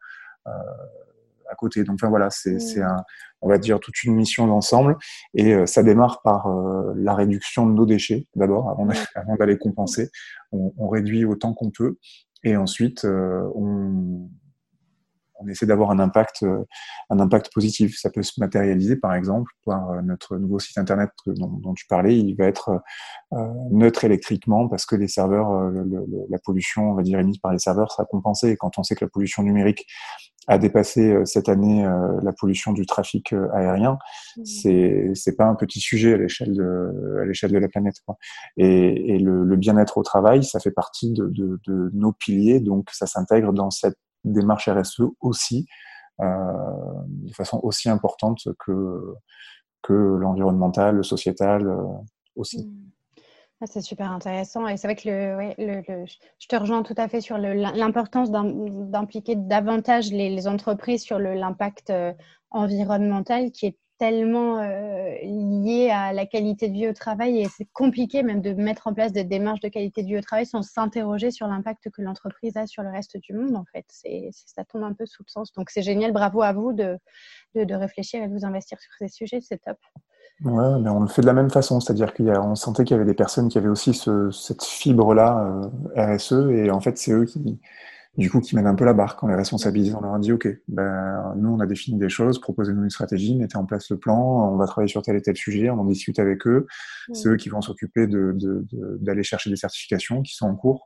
à 1.51 1.55
côté. 1.55 1.83
Donc, 1.83 1.95
enfin, 1.95 2.09
voilà, 2.09 2.29
c'est 2.29 2.55
mmh. 2.55 2.81
un, 2.81 3.03
on 3.41 3.49
va 3.49 3.57
dire, 3.57 3.79
toute 3.79 4.03
une 4.03 4.15
mission 4.15 4.47
d'ensemble. 4.47 4.97
Et 5.33 5.65
ça 5.67 5.83
démarre 5.83 6.21
par 6.21 6.47
la 6.95 7.13
réduction 7.13 7.67
de 7.67 7.73
nos 7.73 7.85
déchets, 7.85 8.27
d'abord, 8.35 8.69
avant 9.15 9.35
d'aller 9.35 9.57
compenser. 9.57 10.09
On, 10.51 10.73
on, 10.77 10.89
réduit 10.89 11.25
autant 11.25 11.53
qu'on 11.53 11.71
peut. 11.71 11.97
Et 12.43 12.55
ensuite, 12.55 13.05
on, 13.05 14.29
on 15.43 15.47
essaie 15.47 15.65
d'avoir 15.65 15.91
un 15.91 15.99
impact, 15.99 16.43
euh, 16.43 16.63
un 17.09 17.19
impact 17.19 17.51
positif. 17.53 17.97
Ça 17.97 18.09
peut 18.09 18.23
se 18.23 18.39
matérialiser, 18.39 18.95
par 18.95 19.13
exemple, 19.13 19.51
par 19.65 19.91
euh, 19.91 20.01
notre 20.01 20.37
nouveau 20.37 20.59
site 20.59 20.77
internet 20.77 21.09
dont, 21.25 21.73
tu 21.73 21.85
parlais. 21.87 22.17
Il 22.17 22.35
va 22.35 22.45
être 22.45 22.81
euh, 23.33 23.47
neutre 23.71 24.03
électriquement 24.03 24.67
parce 24.67 24.85
que 24.85 24.95
les 24.95 25.07
serveurs, 25.07 25.71
la 26.29 26.37
pollution, 26.39 26.91
on 26.91 26.95
va 26.95 27.03
dire, 27.03 27.19
émise 27.19 27.37
par 27.37 27.51
les 27.51 27.59
serveurs 27.59 27.91
sera 27.91 28.05
compensée. 28.05 28.49
Et 28.49 28.57
quand 28.57 28.77
on 28.77 28.83
sait 28.83 28.95
que 28.95 29.05
la 29.05 29.09
pollution 29.09 29.43
numérique 29.43 29.85
a 30.47 30.57
dépassé 30.57 31.15
cette 31.25 31.49
année 31.49 31.87
la 32.23 32.33
pollution 32.33 32.73
du 32.73 32.85
trafic 32.85 33.33
aérien, 33.53 33.97
mmh. 34.37 34.45
c'est 34.45 35.11
c'est 35.13 35.35
pas 35.35 35.45
un 35.45 35.55
petit 35.55 35.79
sujet 35.79 36.15
à 36.15 36.17
l'échelle 36.17 36.53
de 36.53 37.19
à 37.21 37.25
l'échelle 37.25 37.51
de 37.51 37.59
la 37.59 37.67
planète. 37.67 37.95
Quoi. 38.05 38.17
Et, 38.57 39.15
et 39.15 39.19
le, 39.19 39.55
bien-être 39.55 39.97
au 39.97 40.03
travail, 40.03 40.43
ça 40.43 40.59
fait 40.59 40.71
partie 40.71 41.11
de, 41.11 41.27
de, 41.27 41.59
de 41.67 41.91
nos 41.93 42.11
piliers, 42.11 42.59
donc 42.59 42.89
ça 42.91 43.05
s'intègre 43.05 43.53
dans 43.53 43.69
cette 43.69 43.97
démarche 44.23 44.69
RSE 44.69 45.03
aussi, 45.19 45.65
euh, 46.21 46.25
de 47.07 47.33
façon 47.33 47.59
aussi 47.63 47.89
importante 47.89 48.47
que, 48.59 49.15
que 49.81 49.93
l'environnemental, 49.93 50.95
le 50.95 51.03
sociétal 51.03 51.67
euh, 51.67 51.83
aussi. 52.35 52.65
Mmh. 52.65 52.91
Ah, 53.63 53.67
c'est 53.67 53.81
super 53.81 54.11
intéressant 54.11 54.67
et 54.67 54.75
c'est 54.75 54.87
vrai 54.87 54.95
que 54.95 55.07
le, 55.07 55.83
je 56.39 56.47
te 56.47 56.55
rejoins 56.55 56.81
tout 56.81 56.95
à 56.97 57.07
fait 57.07 57.21
sur 57.21 57.37
l'importance 57.37 58.31
d'impliquer 58.31 59.35
davantage 59.35 60.09
les, 60.09 60.31
les, 60.31 60.47
entreprises 60.47 61.03
sur 61.03 61.19
l'impact 61.19 61.91
euh, 61.91 62.11
environnemental 62.49 63.51
qui 63.51 63.67
est 63.67 63.77
tellement 64.01 64.57
euh, 64.57 65.13
lié 65.21 65.91
à 65.91 66.11
la 66.11 66.25
qualité 66.25 66.69
de 66.69 66.73
vie 66.73 66.87
au 66.87 66.93
travail 66.93 67.39
et 67.39 67.47
c'est 67.55 67.67
compliqué 67.71 68.23
même 68.23 68.41
de 68.41 68.51
mettre 68.51 68.87
en 68.87 68.95
place 68.95 69.11
des 69.11 69.23
démarches 69.23 69.59
de 69.59 69.67
qualité 69.67 70.01
de 70.01 70.07
vie 70.07 70.17
au 70.17 70.21
travail 70.21 70.47
sans 70.47 70.63
s'interroger 70.63 71.29
sur 71.29 71.45
l'impact 71.45 71.87
que 71.91 72.01
l'entreprise 72.01 72.57
a 72.57 72.65
sur 72.65 72.81
le 72.81 72.89
reste 72.89 73.17
du 73.17 73.33
monde. 73.33 73.55
En 73.55 73.63
fait, 73.71 73.85
c'est, 73.89 74.29
ça 74.33 74.63
tombe 74.65 74.81
un 74.81 74.93
peu 74.93 75.05
sous 75.05 75.21
le 75.21 75.29
sens. 75.29 75.53
Donc 75.53 75.69
c'est 75.69 75.83
génial, 75.83 76.13
bravo 76.13 76.41
à 76.41 76.51
vous 76.51 76.73
de, 76.73 76.97
de, 77.53 77.75
réfléchir 77.75 78.23
et 78.23 78.27
de 78.27 78.33
vous 78.33 78.43
investir 78.43 78.79
sur 78.79 78.91
ces 78.97 79.07
sujets, 79.07 79.39
c'est 79.39 79.61
top. 79.63 79.77
Ouais, 80.43 80.79
mais 80.81 80.89
on 80.89 81.01
le 81.01 81.07
fait 81.07 81.21
de 81.21 81.27
la 81.27 81.33
même 81.33 81.51
façon, 81.51 81.79
c'est-à-dire 81.79 82.15
qu'on 82.15 82.55
sentait 82.55 82.83
qu'il 82.85 82.97
y 82.97 82.99
avait 82.99 83.07
des 83.07 83.13
personnes 83.13 83.49
qui 83.49 83.59
avaient 83.59 83.69
aussi 83.69 83.93
ce, 83.93 84.31
cette 84.31 84.63
fibre-là 84.63 85.45
euh, 85.95 86.15
RSE 86.15 86.49
et 86.49 86.71
en 86.71 86.81
fait 86.81 86.97
c'est 86.97 87.11
eux 87.11 87.25
qui 87.25 87.59
du 88.17 88.29
coup, 88.29 88.41
qui 88.41 88.55
mènent 88.55 88.67
un 88.67 88.75
peu 88.75 88.83
la 88.83 88.93
barque. 88.93 89.23
On 89.23 89.27
les 89.27 89.35
responsabilise, 89.35 89.95
on 89.95 90.01
leur 90.01 90.13
a 90.13 90.19
dit, 90.19 90.31
OK, 90.33 90.47
ben, 90.67 91.33
nous, 91.37 91.49
on 91.49 91.59
a 91.59 91.65
défini 91.65 91.97
des 91.97 92.09
choses, 92.09 92.39
proposez-nous 92.39 92.83
une 92.83 92.89
stratégie, 92.89 93.35
mettez 93.35 93.57
en 93.57 93.65
place 93.65 93.89
le 93.89 93.97
plan, 93.97 94.51
on 94.51 94.57
va 94.57 94.65
travailler 94.65 94.89
sur 94.89 95.01
tel 95.01 95.15
et 95.15 95.21
tel 95.21 95.37
sujet, 95.37 95.69
on 95.69 95.79
en 95.79 95.85
discute 95.85 96.19
avec 96.19 96.45
eux. 96.45 96.67
C'est 97.13 97.29
eux 97.29 97.37
qui 97.37 97.49
vont 97.49 97.61
s'occuper 97.61 98.07
d'aller 98.07 98.33
de, 98.33 98.65
de, 98.99 99.21
chercher 99.21 99.49
des 99.49 99.55
certifications 99.55 100.21
qui 100.21 100.35
sont 100.35 100.47
en 100.47 100.55
cours. 100.55 100.85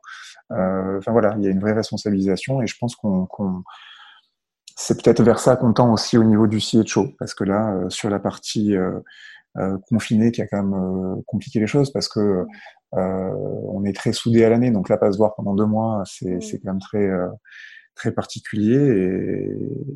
Euh, 0.52 0.98
enfin 0.98 1.12
voilà, 1.12 1.34
il 1.38 1.44
y 1.44 1.48
a 1.48 1.50
une 1.50 1.60
vraie 1.60 1.72
responsabilisation 1.72 2.62
et 2.62 2.66
je 2.66 2.76
pense 2.78 2.94
qu'on 2.94 3.26
c'est 4.78 5.02
peut-être 5.02 5.22
vers 5.22 5.38
ça 5.38 5.56
qu'on 5.56 5.72
tend 5.72 5.90
aussi 5.90 6.18
au 6.18 6.24
niveau 6.24 6.46
du 6.46 6.60
CHO, 6.60 7.14
parce 7.18 7.34
que 7.34 7.44
là, 7.44 7.74
euh, 7.74 7.88
sur 7.88 8.10
la 8.10 8.18
partie 8.18 8.76
euh, 8.76 9.00
euh, 9.58 9.78
confinée, 9.88 10.32
qui 10.32 10.42
a 10.42 10.46
quand 10.46 10.62
même 10.62 10.74
euh, 10.74 11.22
compliqué 11.26 11.60
les 11.60 11.66
choses, 11.66 11.90
parce 11.92 12.08
que 12.08 12.44
euh, 12.94 13.30
on 13.68 13.84
est 13.84 13.94
très 13.94 14.12
soudé 14.12 14.44
à 14.44 14.50
l'année, 14.50 14.70
donc 14.70 14.88
là, 14.88 14.96
pas 14.96 15.12
se 15.12 15.16
voir 15.16 15.34
pendant 15.34 15.54
deux 15.54 15.66
mois, 15.66 16.02
c'est 16.06 16.38
quand 16.62 16.72
même 16.72 16.80
très 16.80 17.06
euh, 17.06 17.28
très 17.94 18.12
particulier. 18.12 18.76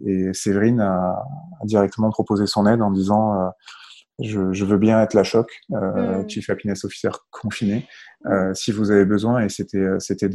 Et, 0.06 0.28
et 0.28 0.34
Séverine 0.34 0.80
a, 0.80 1.22
a, 1.60 1.64
directement 1.64 2.10
proposé 2.10 2.46
son 2.46 2.66
aide 2.66 2.82
en 2.82 2.90
disant 2.90 3.34
euh, 3.34 3.48
je, 4.20 4.52
je, 4.52 4.64
veux 4.64 4.78
bien 4.78 5.00
être 5.00 5.14
la 5.14 5.22
choc, 5.22 5.50
euh, 5.72 6.22
mm. 6.22 6.28
Chief 6.28 6.50
Happiness 6.50 6.84
Officer 6.84 7.10
confiné, 7.30 7.86
euh, 8.26 8.52
si 8.54 8.72
vous 8.72 8.90
avez 8.90 9.04
besoin. 9.04 9.44
Et 9.44 9.48
c'était 9.48 9.86
c'était 9.98 10.30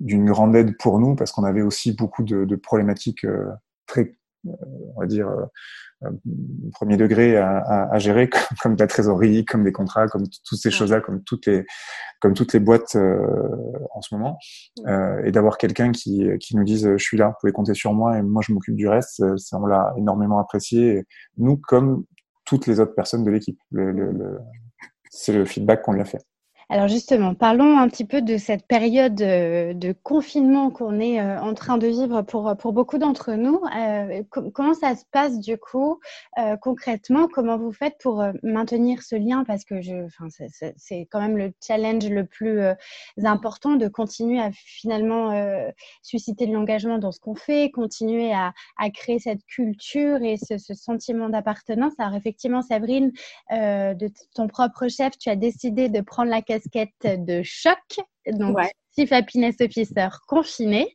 d'une 0.00 0.26
grande 0.26 0.54
aide 0.54 0.76
pour 0.78 0.98
nous 0.98 1.16
parce 1.16 1.32
qu'on 1.32 1.44
avait 1.44 1.62
aussi 1.62 1.92
beaucoup 1.92 2.22
de, 2.22 2.44
de 2.44 2.56
problématiques 2.56 3.26
très 3.86 4.16
on 4.44 5.00
va 5.00 5.06
dire, 5.06 5.28
premier 6.72 6.96
degré 6.96 7.36
à, 7.36 7.58
à, 7.58 7.94
à 7.94 7.98
gérer, 7.98 8.28
comme, 8.30 8.56
comme, 8.62 8.74
de 8.76 8.82
la 8.82 8.86
trésorerie, 8.86 9.44
comme 9.44 9.64
des 9.64 9.72
contrats, 9.72 10.06
comme 10.08 10.24
toutes 10.44 10.58
ces 10.58 10.70
choses-là, 10.70 11.00
comme 11.00 11.22
toutes 11.24 11.46
les, 11.46 11.64
comme 12.20 12.34
toutes 12.34 12.52
les 12.52 12.60
boîtes 12.60 12.96
en 12.96 14.00
ce 14.02 14.14
moment, 14.14 14.38
et 15.24 15.32
d'avoir 15.32 15.58
quelqu'un 15.58 15.92
qui, 15.92 16.28
qui 16.40 16.56
nous 16.56 16.64
dise, 16.64 16.88
je 16.96 17.02
suis 17.02 17.16
là, 17.16 17.28
vous 17.28 17.34
pouvez 17.40 17.52
compter 17.52 17.74
sur 17.74 17.92
moi, 17.92 18.18
et 18.18 18.22
moi 18.22 18.42
je 18.46 18.52
m'occupe 18.52 18.76
du 18.76 18.88
reste, 18.88 19.22
ça 19.38 19.58
on 19.58 19.66
l'a 19.66 19.92
énormément 19.96 20.38
apprécié, 20.38 21.04
nous 21.36 21.56
comme 21.56 22.04
toutes 22.50 22.66
les 22.66 22.80
autres 22.80 22.94
personnes 22.94 23.22
de 23.22 23.30
l'équipe. 23.30 23.58
Le, 23.70 23.92
le, 23.92 24.10
le, 24.10 24.38
c'est 25.10 25.32
le 25.32 25.44
feedback 25.44 25.82
qu'on 25.82 25.92
lui 25.92 26.00
a 26.00 26.04
fait. 26.04 26.22
Alors 26.72 26.86
justement, 26.86 27.34
parlons 27.34 27.78
un 27.78 27.88
petit 27.88 28.04
peu 28.04 28.22
de 28.22 28.36
cette 28.36 28.64
période 28.64 29.20
euh, 29.22 29.74
de 29.74 29.90
confinement 29.90 30.70
qu'on 30.70 31.00
est 31.00 31.20
euh, 31.20 31.40
en 31.40 31.52
train 31.52 31.78
de 31.78 31.88
vivre 31.88 32.22
pour, 32.22 32.56
pour 32.56 32.72
beaucoup 32.72 32.96
d'entre 32.96 33.32
nous. 33.32 33.60
Euh, 33.76 34.22
comment 34.30 34.74
ça 34.74 34.94
se 34.94 35.02
passe 35.10 35.40
du 35.40 35.58
coup 35.58 35.98
concrètement? 36.62 37.26
Comment 37.26 37.58
vous 37.58 37.72
faites 37.72 37.96
pour 38.00 38.24
maintenir 38.44 39.02
ce 39.02 39.16
lien? 39.16 39.42
Parce 39.44 39.64
que 39.64 39.80
je, 39.80 40.06
c'est 40.76 41.08
quand 41.10 41.20
même 41.20 41.36
le 41.36 41.52
challenge 41.60 42.08
le 42.08 42.24
plus 42.24 42.60
important 43.24 43.74
de 43.74 43.88
continuer 43.88 44.40
à 44.40 44.50
finalement 44.52 45.32
susciter 46.02 46.46
de 46.46 46.52
l'engagement 46.52 46.98
dans 46.98 47.10
ce 47.10 47.20
qu'on 47.20 47.34
fait, 47.34 47.70
continuer 47.70 48.32
à, 48.32 48.52
à, 48.78 48.90
créer 48.90 49.18
cette 49.18 49.44
culture 49.44 50.22
et 50.22 50.36
ce, 50.36 50.56
ce 50.56 50.74
sentiment 50.74 51.28
d'appartenance. 51.28 51.92
Alors 51.98 52.14
effectivement, 52.14 52.62
Sabrine, 52.62 53.12
de 53.50 54.08
ton 54.34 54.46
propre 54.46 54.88
chef, 54.88 55.18
tu 55.18 55.28
as 55.28 55.36
décidé 55.36 55.88
de 55.88 56.00
prendre 56.00 56.30
la 56.30 56.42
question 56.42 56.59
casquette 56.60 57.24
de 57.24 57.42
choc, 57.42 57.78
donc 58.26 58.56
ouais. 58.56 58.70
Chief 58.96 59.12
Happiness 59.12 59.56
Officer 59.60 60.08
confiné. 60.26 60.94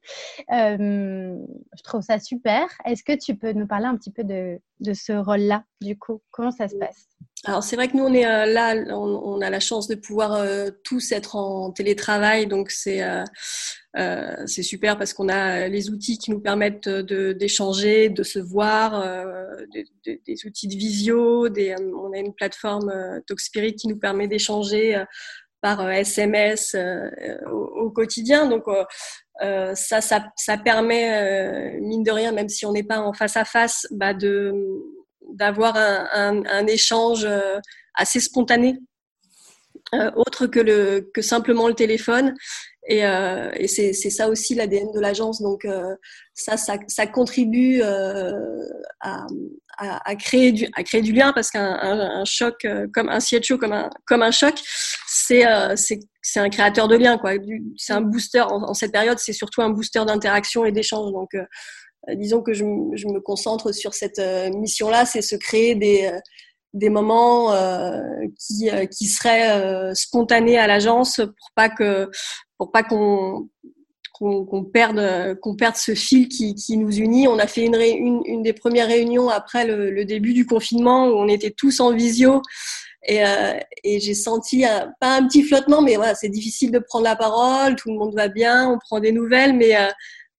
Euh, 0.51 1.35
je 1.77 1.83
trouve 1.83 2.01
ça 2.01 2.19
super. 2.19 2.67
Est-ce 2.85 3.03
que 3.03 3.17
tu 3.17 3.35
peux 3.35 3.53
nous 3.53 3.67
parler 3.67 3.85
un 3.85 3.95
petit 3.95 4.11
peu 4.11 4.23
de, 4.23 4.59
de 4.81 4.93
ce 4.93 5.13
rôle-là, 5.13 5.63
du 5.81 5.97
coup? 5.97 6.21
Comment 6.31 6.51
ça 6.51 6.67
se 6.67 6.75
passe? 6.75 7.07
Alors 7.43 7.63
c'est 7.63 7.75
vrai 7.75 7.87
que 7.87 7.95
nous 7.95 8.03
on 8.03 8.13
est 8.13 8.25
euh, 8.25 8.45
là, 8.45 8.75
on, 8.89 9.21
on, 9.23 9.41
a 9.41 9.49
la 9.49 9.59
chance 9.59 9.87
de 9.87 9.93
pouvoir 9.95 10.33
euh, 10.33 10.71
tous 10.83 11.11
être 11.11 11.35
en 11.35 11.71
télétravail, 11.71 12.47
donc 12.47 12.71
c'est 12.71 13.03
euh, 13.03 13.23
c'est 14.45 14.63
super 14.63 14.97
parce 14.97 15.13
qu'on 15.13 15.29
a 15.29 15.67
les 15.67 15.89
outils 15.89 16.17
qui 16.17 16.31
nous 16.31 16.39
permettent 16.39 16.89
d'échanger, 16.89 18.09
de, 18.09 18.15
de, 18.15 18.23
se 18.23 18.39
voir, 18.39 19.01
de, 19.01 19.85
de, 20.05 20.19
des 20.27 20.45
outils 20.45 20.67
de 20.67 20.75
visio, 20.75 21.47
des, 21.47 21.75
on 21.79 22.11
a 22.11 22.17
une 22.17 22.33
plateforme 22.33 22.91
Talkspirit 23.25 23.75
qui 23.75 23.87
nous 23.87 23.97
permet 23.97 24.27
d'échanger 24.27 25.01
par 25.65 25.89
SMS 25.89 26.75
euh, 26.75 27.09
au, 27.51 27.85
au, 27.85 27.89
quotidien. 27.89 28.45
Donc 28.45 28.65
euh, 28.67 29.73
ça, 29.73 29.99
ça, 29.99 30.27
ça, 30.35 30.59
permet, 30.59 31.05
euh, 31.09 31.79
mine 31.81 32.03
de 32.03 32.11
rien, 32.11 32.31
même 32.31 32.49
si 32.49 32.67
on 32.67 32.71
n'est 32.71 32.83
pas 32.83 32.99
en 32.99 33.13
face 33.13 33.35
à 33.35 33.45
face, 33.45 33.87
bah 33.89 34.13
de 34.13 34.53
d'avoir 35.33 35.75
un, 35.75 36.67
échange 36.67 37.27
assez 37.95 38.19
spontané, 38.19 38.77
autre 40.15 40.45
que, 40.45 40.59
le, 40.59 41.09
que 41.15 41.23
simplement 41.23 41.67
le 41.67 41.73
téléphone. 41.73 42.35
Et, 42.87 43.03
euh, 43.03 43.49
et 43.55 43.67
c'est 43.67 43.93
ça 43.93 44.29
aussi 44.29 44.53
l'ADN 44.53 44.91
de 44.91 44.99
l'agence. 44.99 45.41
Donc 45.41 45.65
euh, 45.65 45.95
ça, 46.33 46.55
ça, 46.55 46.77
ça, 46.87 47.07
contribue 47.07 47.81
euh, 47.81 48.31
à, 48.99 50.15
créer 50.15 50.51
du, 50.51 50.67
à 50.75 50.83
créer 50.83 51.01
du 51.01 51.11
lien 51.11 51.33
parce 51.33 51.49
qu'un 51.49 51.79
un, 51.81 51.99
un, 52.21 52.25
choc 52.25 52.67
comme 52.93 53.09
un 53.09 53.19
show 53.19 53.57
comme 53.57 53.73
un, 53.73 53.89
comme 54.05 54.21
un 54.21 54.31
choc, 54.31 54.53
c'est 55.27 55.99
c'est 56.21 56.39
un 56.39 56.49
créateur 56.49 56.87
de 56.87 56.95
lien. 56.95 57.19
C'est 57.77 57.93
un 57.93 58.01
booster. 58.01 58.41
En, 58.41 58.73
cette 58.73 58.91
période, 58.91 59.19
c'est 59.19 59.33
surtout 59.33 59.61
un 59.61 59.69
booster 59.69 60.03
d'interaction 60.05 60.65
et 60.65 60.71
d'échange. 60.71 61.11
Donc 61.11 61.35
disons 62.13 62.41
que 62.41 62.53
je, 62.53 62.63
me 62.63 63.19
concentre 63.19 63.71
sur 63.71 63.93
cette 63.93 64.21
mission-là, 64.55 65.05
c'est 65.05 65.21
se 65.21 65.35
créer 65.35 65.75
des 65.75 66.89
moments 66.89 67.53
euh, 67.53 68.01
qui, 68.37 69.07
seraient 69.07 69.51
euh, 69.51 69.93
spontanés 69.93 70.57
à 70.57 70.67
l'agence 70.67 71.17
pour 71.17 71.51
pas 71.55 71.69
que 71.69 72.09
pour 72.57 72.71
pas 72.71 72.83
qu'on 72.83 73.49
perde 74.73 75.37
qu'on 75.41 75.55
perde 75.55 75.75
ce 75.75 75.93
fil 75.93 76.27
qui, 76.27 76.77
nous 76.77 76.95
unit. 76.95 77.27
On 77.27 77.39
a 77.39 77.47
fait 77.47 77.65
une, 77.65 78.43
des 78.43 78.53
premières 78.53 78.87
réunions 78.87 79.29
après 79.29 79.65
le, 79.65 80.05
début 80.05 80.33
du 80.33 80.45
confinement 80.45 81.07
où 81.07 81.13
on 81.13 81.27
était 81.27 81.51
tous 81.51 81.79
en 81.79 81.93
visio 81.93 82.41
et, 83.07 83.25
euh, 83.25 83.59
et 83.83 83.99
j'ai 83.99 84.13
senti 84.13 84.65
un, 84.65 84.93
pas 84.99 85.17
un 85.17 85.27
petit 85.27 85.43
flottement, 85.43 85.81
mais 85.81 85.95
voilà, 85.95 86.15
c'est 86.15 86.29
difficile 86.29 86.71
de 86.71 86.79
prendre 86.79 87.03
la 87.03 87.15
parole. 87.15 87.75
Tout 87.75 87.89
le 87.91 87.97
monde 87.97 88.15
va 88.15 88.27
bien, 88.27 88.69
on 88.69 88.79
prend 88.79 88.99
des 88.99 89.11
nouvelles, 89.11 89.53
mais 89.53 89.75
euh, 89.75 89.89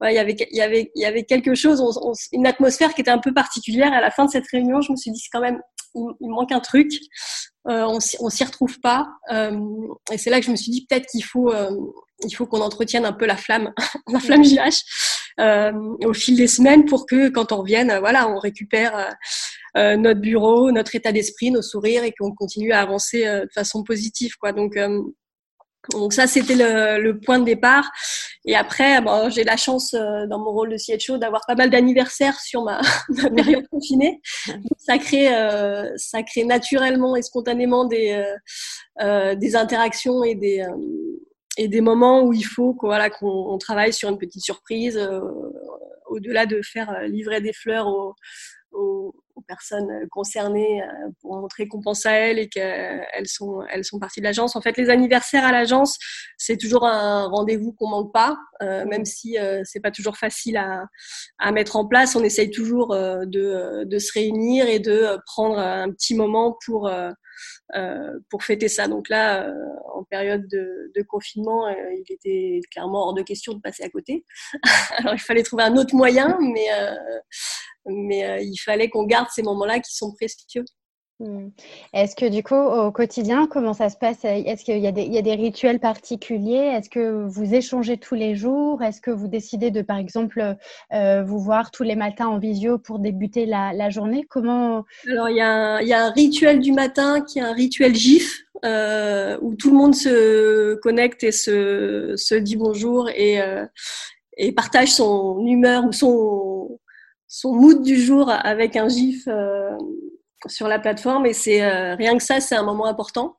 il 0.03 0.15
y 0.15 0.19
avait 0.19 0.37
il 0.51 0.57
y 0.57 0.61
avait 0.61 0.91
il 0.95 1.03
y 1.03 1.07
avait 1.07 1.25
quelque 1.25 1.55
chose, 1.55 1.81
on, 1.81 2.11
on, 2.11 2.13
une 2.33 2.47
atmosphère 2.47 2.95
qui 2.95 3.01
était 3.01 3.11
un 3.11 3.19
peu 3.19 3.33
particulière. 3.33 3.93
À 3.93 4.01
la 4.01 4.11
fin 4.11 4.25
de 4.25 4.31
cette 4.31 4.47
réunion, 4.51 4.81
je 4.81 4.93
me 4.93 4.97
suis 4.97 5.11
dit 5.11 5.21
c'est 5.21 5.31
quand 5.33 5.41
même 5.41 5.61
il, 5.95 6.03
il 6.21 6.29
manque 6.29 6.53
un 6.53 6.61
truc. 6.61 6.93
Euh, 7.69 7.85
on, 7.87 7.99
on 8.21 8.31
s'y 8.31 8.45
retrouve 8.45 8.79
pas. 8.81 9.09
Euh, 9.33 9.59
et 10.13 10.19
c'est 10.19 10.31
là 10.31 10.39
que 10.41 10.47
je 10.47 10.51
me 10.51 10.57
suis 10.57 10.71
dit 10.71 10.87
peut-être 10.87 11.07
qu'il 11.07 11.25
faut 11.25 11.53
euh, 11.53 11.71
il 12.25 12.31
faut 12.31 12.47
qu'on 12.47 12.61
entretienne 12.61 13.05
un 13.05 13.13
peu 13.13 13.27
la 13.27 13.37
flamme, 13.37 13.73
la 14.09 14.21
flamme 14.21 14.45
JH 14.45 14.59
euh, 14.59 14.71
au 15.39 16.13
fil 16.15 16.37
des 16.37 16.47
semaines 16.47 16.87
pour 16.87 17.07
que 17.07 17.29
quand 17.29 17.53
on 17.53 17.59
revienne, 17.59 17.99
voilà, 17.99 18.29
on 18.29 18.39
récupère 18.39 19.15
euh, 19.77 19.97
notre 19.97 20.21
bureau, 20.21 20.71
notre 20.71 20.95
état 20.95 21.13
d'esprit, 21.13 21.51
nos 21.51 21.63
sourires 21.63 22.05
et 22.05 22.13
qu'on 22.19 22.35
continue 22.35 22.73
à 22.73 22.81
avancer 22.81 23.25
de 23.25 23.49
façon 23.55 23.85
positive, 23.85 24.33
quoi. 24.41 24.53
Donc 24.53 24.77
donc 25.93 26.13
ça, 26.13 26.27
c'était 26.27 26.55
le, 26.55 27.01
le, 27.01 27.19
point 27.19 27.39
de 27.39 27.45
départ. 27.45 27.91
Et 28.45 28.57
après, 28.57 29.01
bon, 29.01 29.31
j'ai 29.31 29.45
la 29.45 29.57
chance 29.57 29.95
euh, 29.95 30.27
dans 30.27 30.39
mon 30.39 30.51
rôle 30.51 30.71
de 30.71 30.77
CHO 30.77 31.19
d'avoir 31.19 31.43
pas 31.47 31.55
mal 31.55 31.71
d'anniversaires 31.71 32.39
sur 32.41 32.63
ma, 32.63 32.81
ma, 33.09 33.31
période 33.31 33.67
confinée. 33.69 34.21
Donc, 34.49 34.79
ça 34.79 34.99
crée, 34.99 35.35
euh, 35.35 35.91
ça 35.97 36.23
crée 36.23 36.45
naturellement 36.45 37.17
et 37.17 37.23
spontanément 37.23 37.85
des, 37.85 38.13
euh, 38.13 39.05
euh 39.05 39.35
des 39.35 39.57
interactions 39.57 40.25
et 40.25 40.35
des, 40.35 40.61
euh, 40.61 40.77
et 41.57 41.69
des 41.69 41.81
moments 41.81 42.23
où 42.23 42.33
il 42.33 42.45
faut 42.45 42.75
qu'on 42.75 42.89
voilà, 42.89 43.11
qu'on 43.11 43.57
travaille 43.59 43.93
sur 43.93 44.09
une 44.09 44.19
petite 44.19 44.43
surprise, 44.43 44.97
euh, 44.99 45.21
au-delà 46.07 46.47
de 46.47 46.61
faire 46.63 47.03
livrer 47.03 47.41
des 47.41 47.53
fleurs 47.53 47.89
aux, 47.89 48.15
aux, 48.73 49.15
aux 49.35 49.43
personnes 49.43 50.07
concernées 50.11 50.83
euh, 51.27 51.37
pour 51.37 51.37
montrer 51.37 51.69
qu'on 51.69 51.81
pense 51.81 52.07
à 52.07 52.13
elles 52.13 52.39
et 52.39 52.49
qu'elles 52.49 53.27
sont, 53.27 53.63
elles 53.71 53.85
sont 53.85 53.99
partie 53.99 54.21
de 54.21 54.25
l'agence. 54.25 54.57
En 54.57 54.61
fait, 54.61 54.77
les 54.77 54.91
anniversaires 54.91 55.45
à 55.45 55.53
l'agence, 55.53 55.99
c'est 56.39 56.57
toujours 56.57 56.87
un 56.87 57.27
rendez-vous 57.27 57.73
qu'on 57.73 57.89
manque 57.89 58.13
pas, 58.13 58.37
euh, 58.63 58.85
même 58.87 59.05
si 59.05 59.39
euh, 59.39 59.63
c'est 59.65 59.81
pas 59.81 59.91
toujours 59.91 60.17
facile 60.17 60.57
à, 60.57 60.85
à, 61.39 61.53
mettre 61.53 61.77
en 61.77 61.87
place. 61.87 62.17
On 62.17 62.25
essaye 62.25 62.51
toujours 62.51 62.93
euh, 62.93 63.25
de, 63.27 63.85
de, 63.85 63.99
se 63.99 64.13
réunir 64.13 64.69
et 64.69 64.79
de 64.79 65.19
prendre 65.27 65.59
un 65.59 65.91
petit 65.91 66.15
moment 66.15 66.57
pour 66.65 66.89
euh, 66.89 67.11
pour 68.31 68.45
fêter 68.45 68.69
ça. 68.69 68.89
Donc 68.89 69.09
là, 69.09 69.53
en 69.95 70.05
période 70.05 70.47
de, 70.49 70.91
de 70.95 71.03
confinement, 71.03 71.69
il 71.69 72.05
était 72.09 72.61
clairement 72.71 73.09
hors 73.09 73.15
de 73.15 73.23
question 73.23 73.53
de 73.53 73.61
passer 73.61 73.83
à 73.83 73.91
côté. 73.91 74.25
Alors 74.99 75.15
il 75.15 75.21
fallait 75.21 75.43
trouver 75.43 75.65
un 75.65 75.77
autre 75.77 75.95
moyen, 75.95 76.39
mais 76.41 76.69
mais 77.87 78.25
euh, 78.25 78.39
il 78.41 78.57
fallait 78.59 78.89
qu'on 78.89 79.05
garde 79.05 79.29
ces 79.31 79.43
moments-là 79.43 79.81
qui 79.81 79.95
sont 79.95 80.13
précieux. 80.13 80.65
Hmm. 81.19 81.49
Est-ce 81.95 82.15
que 82.15 82.27
du 82.27 82.43
coup, 82.43 82.55
au 82.55 82.93
quotidien, 82.93 83.47
comment 83.47 83.73
ça 83.73 83.89
se 83.89 83.97
passe? 83.97 84.19
Est-ce 84.25 84.65
qu'il 84.65 84.79
y, 84.79 84.87
a 84.87 84.93
des 84.93 85.35
rituels 85.35 85.81
particuliers? 85.81 86.75
Est-ce 86.77 86.91
que 86.91 87.25
vous 87.27 87.55
échangez 87.55 87.97
tous 87.97 88.15
les 88.15 88.35
jours? 88.35 88.83
Est-ce 88.83 89.01
que 89.01 89.11
vous 89.11 89.27
décidez 89.27 89.71
de, 89.71 89.81
par 89.81 89.97
exemple, 89.97 90.57
euh, 90.93 91.23
vous 91.23 91.39
voir 91.39 91.71
tous 91.71 91.85
les 91.85 91.97
matins 91.97 92.27
en 92.27 92.39
visio 92.39 92.77
pour 92.77 92.99
débuter 92.99 93.47
la, 93.47 93.89
journée? 93.89 94.27
Comment 94.29 94.85
Alors, 95.11 95.31
il 95.31 95.37
y, 95.37 95.41
a 95.41 95.79
un, 96.05 96.11
rituel 96.11 96.61
du 96.61 96.73
matin 96.73 97.23
qui 97.23 97.39
est 97.39 97.43
un 97.43 97.55
rituel 97.55 97.95
GIF 97.95 98.43
euh, 98.67 99.39
où 99.41 99.55
tout 99.55 99.71
le 99.71 99.77
monde 99.77 99.95
se 99.95 100.75
connecte 100.83 101.25
et 101.25 101.33
se, 101.33 102.35
dit 102.35 102.57
bonjour 102.57 103.09
et, 103.09 103.41
euh, 103.41 103.65
et 104.37 104.53
partage 104.53 104.93
son 104.93 105.47
humeur 105.47 105.87
ou 105.87 105.93
son 105.93 106.79
son 107.29 107.55
mood 107.55 107.83
du 107.83 107.97
jour 107.97 108.31
avec 108.31 108.77
un 108.77 108.89
gif 108.89 109.27
sur 110.47 110.69
la 110.69 110.79
plateforme 110.79 111.27
et 111.27 111.33
c'est 111.33 111.63
euh, 111.63 111.95
rien 111.97 112.17
que 112.17 112.23
ça 112.23 112.41
c'est 112.41 112.55
un 112.55 112.63
moment 112.63 112.87
important 112.87 113.39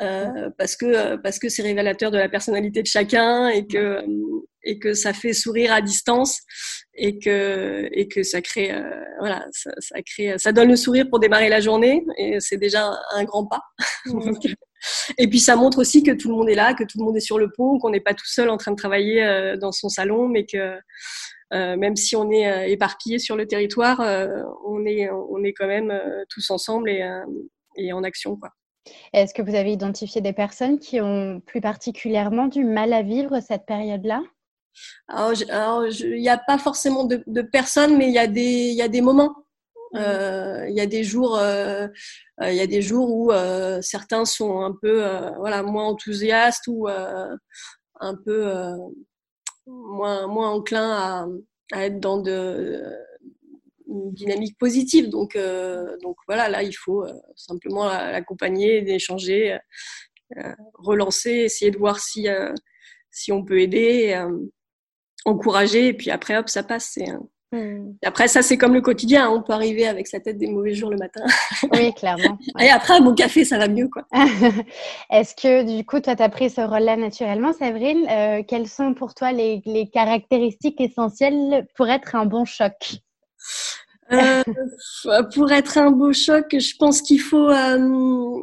euh, 0.00 0.50
parce 0.58 0.76
que 0.76 1.16
parce 1.16 1.38
que 1.38 1.48
c'est 1.48 1.62
révélateur 1.62 2.10
de 2.10 2.18
la 2.18 2.28
personnalité 2.28 2.82
de 2.82 2.86
chacun 2.86 3.48
et 3.48 3.66
que 3.66 4.04
et 4.64 4.78
que 4.78 4.94
ça 4.94 5.12
fait 5.12 5.32
sourire 5.32 5.72
à 5.72 5.80
distance 5.80 6.40
et 6.94 7.18
que 7.18 7.88
et 7.92 8.08
que 8.08 8.22
ça 8.22 8.40
crée 8.40 8.72
euh, 8.72 9.04
voilà 9.18 9.46
ça, 9.52 9.70
ça, 9.78 9.96
crée 10.02 10.38
ça 10.38 10.52
donne 10.52 10.68
le 10.68 10.76
sourire 10.76 11.06
pour 11.08 11.18
démarrer 11.18 11.48
la 11.48 11.60
journée 11.60 12.04
et 12.18 12.40
c'est 12.40 12.58
déjà 12.58 12.86
un, 12.86 12.98
un, 13.14 13.24
grand 13.24 13.46
pas. 13.46 13.62
Et 15.16 15.28
puis 15.28 15.40
ça 15.40 15.56
montre 15.56 15.78
aussi 15.78 16.02
que 16.02 16.10
tout 16.10 16.28
le 16.28 16.34
monde 16.34 16.48
est 16.50 16.54
là 16.54 16.74
que 16.74 16.84
tout 16.84 16.98
le 16.98 17.04
monde 17.04 17.16
est 17.16 17.20
sur 17.20 17.38
le 17.38 17.50
pont 17.50 17.78
qu'on 17.78 17.90
n'est 17.90 18.00
pas 18.00 18.14
tout 18.14 18.26
seul 18.26 18.50
en 18.50 18.58
train 18.58 18.72
de 18.72 18.76
travailler 18.76 19.24
euh, 19.24 19.56
dans 19.56 19.72
son 19.72 19.88
salon 19.88 20.28
mais 20.28 20.44
que 20.44 20.58
euh, 20.58 20.76
même 21.50 21.96
si 21.96 22.16
on 22.16 22.30
est 22.30 22.50
euh, 22.50 22.66
éparpillé 22.66 23.18
sur 23.18 23.36
le 23.36 23.46
territoire, 23.46 24.00
euh, 24.00 24.42
on, 24.66 24.84
est, 24.86 25.08
on 25.10 25.42
est 25.44 25.52
quand 25.52 25.66
même 25.66 25.92
tous 26.28 26.50
ensemble 26.50 26.90
et, 26.90 27.08
et 27.76 27.92
en 27.92 28.02
action. 28.02 28.36
Quoi. 28.36 28.50
Est-ce 29.12 29.34
que 29.34 29.42
vous 29.42 29.54
avez 29.54 29.72
identifié 29.72 30.20
des 30.20 30.32
personnes 30.32 30.78
qui 30.78 31.00
ont 31.00 31.40
plus 31.40 31.60
particulièrement 31.60 32.46
du 32.46 32.64
mal 32.64 32.92
à 32.92 33.02
vivre 33.02 33.40
cette 33.40 33.66
période-là? 33.66 34.22
Alors, 35.08 35.32
il 35.86 36.20
n'y 36.20 36.28
a 36.28 36.38
pas 36.38 36.58
forcément 36.58 37.04
de, 37.04 37.22
de 37.26 37.42
personnes, 37.42 37.96
mais 37.96 38.08
il 38.08 38.14
y 38.14 38.18
a 38.18 38.26
des, 38.26 38.72
y 38.72 38.82
a 38.82 38.88
des 38.88 39.00
moments. 39.00 39.34
Euh, 39.94 40.66
il 40.68 40.74
y 40.74 40.80
a 40.80 40.86
des 40.86 41.04
jours, 41.04 41.38
euh, 41.38 41.86
y 42.40 42.60
a 42.60 42.66
des 42.66 42.82
jours 42.82 43.14
où 43.14 43.30
certains 43.80 44.24
sont 44.24 44.62
un 44.62 44.72
peu, 44.72 45.04
voilà, 45.38 45.62
moins 45.62 45.84
enthousiastes 45.84 46.64
ou 46.66 46.88
un 46.88 48.14
peu 48.24 48.52
moins, 49.66 50.26
moins 50.26 50.50
enclins 50.50 50.90
à, 50.90 51.26
à 51.72 51.86
être 51.86 52.00
dans 52.00 52.18
de, 52.18 52.82
une 53.88 54.12
dynamique 54.12 54.58
positive. 54.58 55.08
Donc, 55.08 55.38
donc 56.02 56.16
voilà, 56.26 56.48
là, 56.48 56.62
il 56.62 56.72
faut 56.72 57.06
simplement 57.36 57.86
l'accompagner, 57.86 58.82
d'échanger, 58.82 59.58
relancer, 60.74 61.30
essayer 61.30 61.70
de 61.70 61.78
voir 61.78 62.00
si, 62.00 62.26
si 63.10 63.32
on 63.32 63.44
peut 63.44 63.60
aider 63.60 64.24
encourager, 65.24 65.88
et 65.88 65.94
puis 65.94 66.10
après, 66.10 66.36
hop, 66.36 66.48
ça 66.48 66.62
passe. 66.62 66.96
Hmm. 66.96 67.18
Après, 68.04 68.28
ça, 68.28 68.42
c'est 68.42 68.56
comme 68.56 68.74
le 68.74 68.80
quotidien. 68.80 69.26
Hein. 69.26 69.32
On 69.36 69.42
peut 69.42 69.52
arriver 69.52 69.86
avec 69.86 70.06
sa 70.06 70.20
tête 70.20 70.38
des 70.38 70.46
mauvais 70.46 70.74
jours 70.74 70.90
le 70.90 70.96
matin. 70.96 71.24
Oui, 71.72 71.92
clairement. 71.94 72.38
Et 72.60 72.68
après, 72.68 73.00
mon 73.00 73.14
café, 73.14 73.44
ça 73.44 73.58
va 73.58 73.68
mieux. 73.68 73.88
quoi. 73.88 74.02
Est-ce 75.10 75.34
que, 75.34 75.62
du 75.62 75.84
coup, 75.84 76.00
toi, 76.00 76.16
tu 76.16 76.22
as 76.22 76.28
pris 76.28 76.50
ce 76.50 76.60
rôle-là 76.60 76.96
naturellement, 76.96 77.52
Séverine? 77.52 78.06
Euh, 78.10 78.42
Quelles 78.46 78.68
sont 78.68 78.94
pour 78.94 79.14
toi 79.14 79.32
les, 79.32 79.62
les, 79.66 79.88
caractéristiques 79.88 80.80
essentielles 80.80 81.66
pour 81.76 81.88
être 81.88 82.14
un 82.14 82.26
bon 82.26 82.44
choc? 82.44 82.74
Euh, 84.12 84.42
Pour 85.34 85.52
être 85.52 85.78
un 85.78 85.90
beau 85.90 86.12
choc, 86.12 86.46
je 86.52 86.76
pense 86.78 87.02
qu'il 87.02 87.20
faut. 87.20 87.48
Euh, 87.48 88.40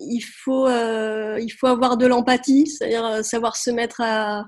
il 0.00 0.20
faut, 0.20 0.68
il 0.68 1.50
faut 1.50 1.68
avoir 1.68 1.96
de 1.96 2.06
l'empathie, 2.06 2.66
c'est-à-dire 2.66 3.24
savoir 3.24 3.56
se 3.56 3.70
mettre 3.70 4.00
à, 4.00 4.44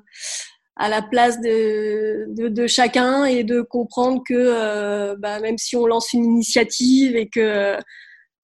à 0.76 0.88
la 0.90 1.00
place 1.00 1.40
de, 1.40 2.26
de, 2.28 2.48
de, 2.48 2.66
chacun 2.66 3.24
et 3.24 3.44
de 3.44 3.62
comprendre 3.62 4.22
que 4.26 4.34
euh, 4.34 5.16
bah, 5.18 5.40
même 5.40 5.56
si 5.56 5.74
on 5.74 5.86
lance 5.86 6.12
une 6.12 6.24
initiative 6.24 7.16
et 7.16 7.28
que 7.28 7.76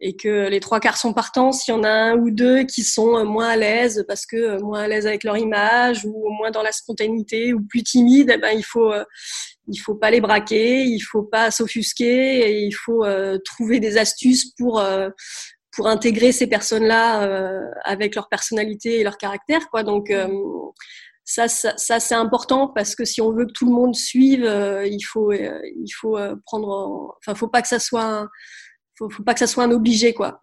et 0.05 0.17
que 0.17 0.49
les 0.49 0.59
trois 0.59 0.81
quarts 0.81 0.97
sont 0.97 1.13
partants, 1.13 1.53
s'il 1.53 1.73
y 1.73 1.77
en 1.77 1.85
a 1.85 1.91
un 1.91 2.17
ou 2.17 2.33
deux 2.33 2.65
qui 2.65 2.83
sont 2.83 3.25
moins 3.25 3.51
à 3.51 3.57
l'aise 3.57 4.05
parce 4.09 4.27
que 4.27 4.37
euh, 4.37 4.59
moins 4.59 4.81
à 4.81 4.89
l'aise 4.89 5.07
avec 5.07 5.25
leur 5.25 5.37
image 5.37 6.05
ou 6.07 6.29
moins 6.31 6.51
dans 6.51 6.63
la 6.63 6.73
spontanéité 6.73 7.53
ou 7.53 7.61
plus 7.63 7.83
timides, 7.83 8.33
eh 8.35 8.39
ben 8.39 8.51
il 8.57 8.65
faut 8.65 8.93
euh, 8.93 9.05
il 9.69 9.77
faut 9.77 9.95
pas 9.95 10.11
les 10.11 10.21
braquer, 10.21 10.85
il 10.85 11.01
faut 11.01 11.23
pas 11.23 11.51
s'offusquer 11.51 12.51
et 12.51 12.63
il 12.63 12.73
faut 12.73 13.05
trouver 13.45 13.79
des 13.79 13.97
astuces 13.97 14.53
pour 14.59 14.83
pour 15.71 15.87
intégrer 15.87 16.33
ces 16.33 16.49
personnes-là 16.49 17.71
avec 17.85 18.17
leur 18.17 18.29
personnalité 18.29 18.99
et 18.99 19.05
leur 19.05 19.19
caractère 19.19 19.69
quoi. 19.71 19.85
Donc 19.85 20.13
ça, 21.33 21.49
ça, 21.49 21.73
ça 21.79 21.99
c'est 21.99 22.15
important 22.15 22.69
parce 22.69 22.95
que 22.95 23.07
si 23.07 23.23
on 23.23 23.33
veut 23.33 23.47
que 23.47 23.53
tout 23.53 23.65
le 23.65 23.73
monde 23.73 23.95
suive, 23.95 24.45
euh, 24.45 24.87
il 24.87 25.01
faut, 25.01 25.33
euh, 25.33 25.61
il 25.65 25.89
faut 25.91 26.19
euh, 26.19 26.37
prendre, 26.45 27.17
enfin, 27.19 27.35
faut 27.35 27.49
pas 27.49 27.63
que 27.63 27.69
ça 27.69 27.79
soit, 27.79 28.05
un, 28.05 28.29
faut, 28.99 29.09
pas 29.25 29.33
que 29.33 29.41
ça 29.41 29.47
soit 29.47 29.65
un 29.65 29.71
obligé, 29.71 30.13
quoi. 30.13 30.39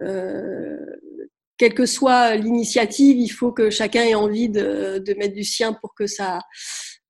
quelle 1.58 1.76
que 1.76 1.86
soit 1.86 2.36
l'initiative, 2.38 3.18
il 3.18 3.30
faut 3.30 3.52
que 3.52 3.70
chacun 3.70 4.02
ait 4.02 4.16
envie 4.16 4.50
de, 4.50 4.98
de 5.06 5.14
mettre 5.14 5.36
du 5.36 5.44
sien 5.44 5.74
pour 5.74 5.94
que 5.94 6.08
ça, 6.08 6.40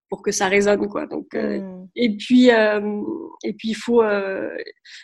pour 0.10 0.24
que 0.24 0.32
ça 0.32 0.48
résonne 0.48 0.88
quoi 0.90 1.06
donc 1.06 1.28
euh, 1.36 1.60
mm. 1.60 1.88
et 1.96 2.18
puis 2.18 2.52
euh, 2.52 3.02
et 3.44 3.54
puis 3.54 3.70
il 3.70 3.76
faut 3.76 4.02
euh, 4.02 4.50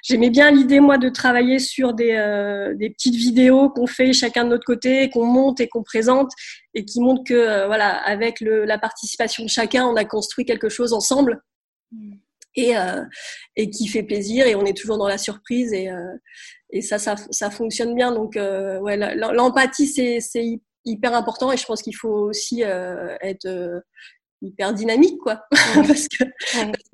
j'aimais 0.03 0.31
bien 0.31 0.51
l'idée 0.51 0.79
moi 0.79 0.97
de 0.97 1.09
travailler 1.09 1.59
sur 1.59 1.93
des, 1.93 2.13
des 2.75 2.89
petites 2.89 3.15
vidéos 3.15 3.69
qu'on 3.69 3.87
fait 3.87 4.11
chacun 4.13 4.43
de 4.43 4.49
notre 4.49 4.65
côté 4.65 5.09
qu'on 5.09 5.25
monte 5.25 5.59
et 5.61 5.67
qu'on 5.67 5.83
présente 5.83 6.31
et 6.73 6.83
qui 6.83 6.99
montrent 6.99 7.23
que 7.23 7.67
voilà 7.67 7.89
avec 7.89 8.41
le, 8.41 8.65
la 8.65 8.79
participation 8.79 9.43
de 9.43 9.49
chacun 9.49 9.85
on 9.85 9.95
a 9.95 10.05
construit 10.05 10.45
quelque 10.45 10.69
chose 10.69 10.91
ensemble 10.91 11.41
mm. 11.91 12.13
et 12.55 12.73
et 13.55 13.69
qui 13.69 13.87
fait 13.87 14.03
plaisir 14.03 14.47
et 14.47 14.55
on 14.55 14.65
est 14.65 14.75
toujours 14.75 14.97
dans 14.97 15.07
la 15.07 15.19
surprise 15.19 15.71
et 15.71 15.89
et 16.71 16.81
ça 16.81 16.97
ça, 16.97 17.15
ça 17.29 17.51
fonctionne 17.51 17.93
bien 17.93 18.11
donc 18.11 18.35
ouais 18.35 18.97
l'empathie 18.97 19.87
c'est 19.87 20.19
c'est 20.19 20.59
hyper 20.87 21.15
important 21.15 21.51
et 21.51 21.57
je 21.57 21.65
pense 21.65 21.81
qu'il 21.81 21.95
faut 21.95 22.29
aussi 22.29 22.61
être 22.61 23.83
hyper 24.45 24.73
dynamique 24.73 25.17
quoi. 25.19 25.41
Parce, 25.75 26.07
que, 26.07 26.23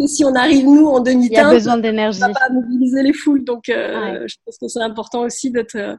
si 0.07 0.23
on 0.25 0.33
arrive 0.35 0.65
nous 0.65 0.87
en 0.87 0.99
demi-teinte 0.99 1.47
il 1.51 1.55
besoin 1.55 1.77
d'énergie 1.77 2.23
on 2.23 2.27
va 2.27 2.33
pas 2.33 2.49
mobiliser 2.49 3.03
les 3.03 3.13
foules. 3.13 3.43
Donc 3.43 3.69
euh, 3.69 4.27
je 4.27 4.35
pense 4.45 4.57
que 4.57 4.67
c'est 4.67 4.81
important 4.81 5.21
aussi 5.21 5.51
d'être 5.51 5.75
euh, 5.75 5.95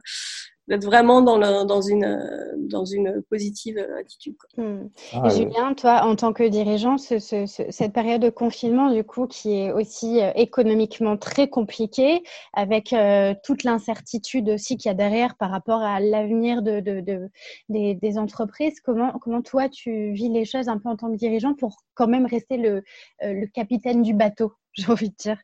d'être 0.67 0.85
vraiment 0.85 1.21
dans, 1.21 1.37
le, 1.37 1.65
dans, 1.65 1.81
une, 1.81 2.57
dans 2.57 2.85
une 2.85 3.21
positive 3.29 3.77
attitude. 3.99 4.35
Hmm. 4.57 4.87
Ah, 5.11 5.29
Julien, 5.29 5.73
toi, 5.73 6.03
en 6.05 6.15
tant 6.15 6.31
que 6.31 6.43
dirigeant, 6.43 6.97
ce, 6.97 7.19
ce, 7.19 7.45
cette 7.45 7.93
période 7.93 8.21
de 8.21 8.29
confinement, 8.29 8.91
du 8.91 9.03
coup, 9.03 9.27
qui 9.27 9.53
est 9.53 9.71
aussi 9.71 10.21
euh, 10.21 10.31
économiquement 10.35 11.17
très 11.17 11.49
compliquée, 11.49 12.23
avec 12.53 12.93
euh, 12.93 13.33
toute 13.43 13.63
l'incertitude 13.63 14.49
aussi 14.49 14.77
qu'il 14.77 14.89
y 14.89 14.91
a 14.91 14.95
derrière 14.95 15.35
par 15.35 15.51
rapport 15.51 15.81
à 15.81 15.99
l'avenir 15.99 16.61
de, 16.61 16.79
de, 16.79 17.01
de 17.01 17.29
des, 17.69 17.95
des, 17.95 18.17
entreprises, 18.17 18.79
comment, 18.79 19.11
comment 19.19 19.41
toi, 19.41 19.67
tu 19.67 20.11
vis 20.13 20.29
les 20.29 20.45
choses 20.45 20.69
un 20.69 20.77
peu 20.77 20.89
en 20.89 20.95
tant 20.95 21.11
que 21.11 21.17
dirigeant 21.17 21.53
pour 21.53 21.83
quand 21.93 22.07
même 22.07 22.25
rester 22.25 22.57
le, 22.57 22.83
euh, 23.23 23.33
le 23.33 23.47
capitaine 23.47 24.01
du 24.01 24.13
bateau, 24.13 24.53
j'ai 24.73 24.89
envie 24.89 25.09
de 25.09 25.15
dire? 25.15 25.37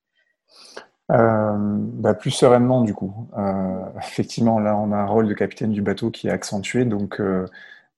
Euh, 1.11 1.55
bah, 1.57 2.13
plus 2.13 2.31
sereinement 2.31 2.81
du 2.81 2.93
coup. 2.93 3.29
Euh, 3.37 3.83
effectivement, 3.97 4.59
là, 4.59 4.77
on 4.77 4.91
a 4.91 4.97
un 4.97 5.05
rôle 5.05 5.27
de 5.27 5.33
capitaine 5.33 5.71
du 5.71 5.81
bateau 5.81 6.11
qui 6.11 6.27
est 6.27 6.31
accentué, 6.31 6.85
donc 6.85 7.19
euh, 7.19 7.45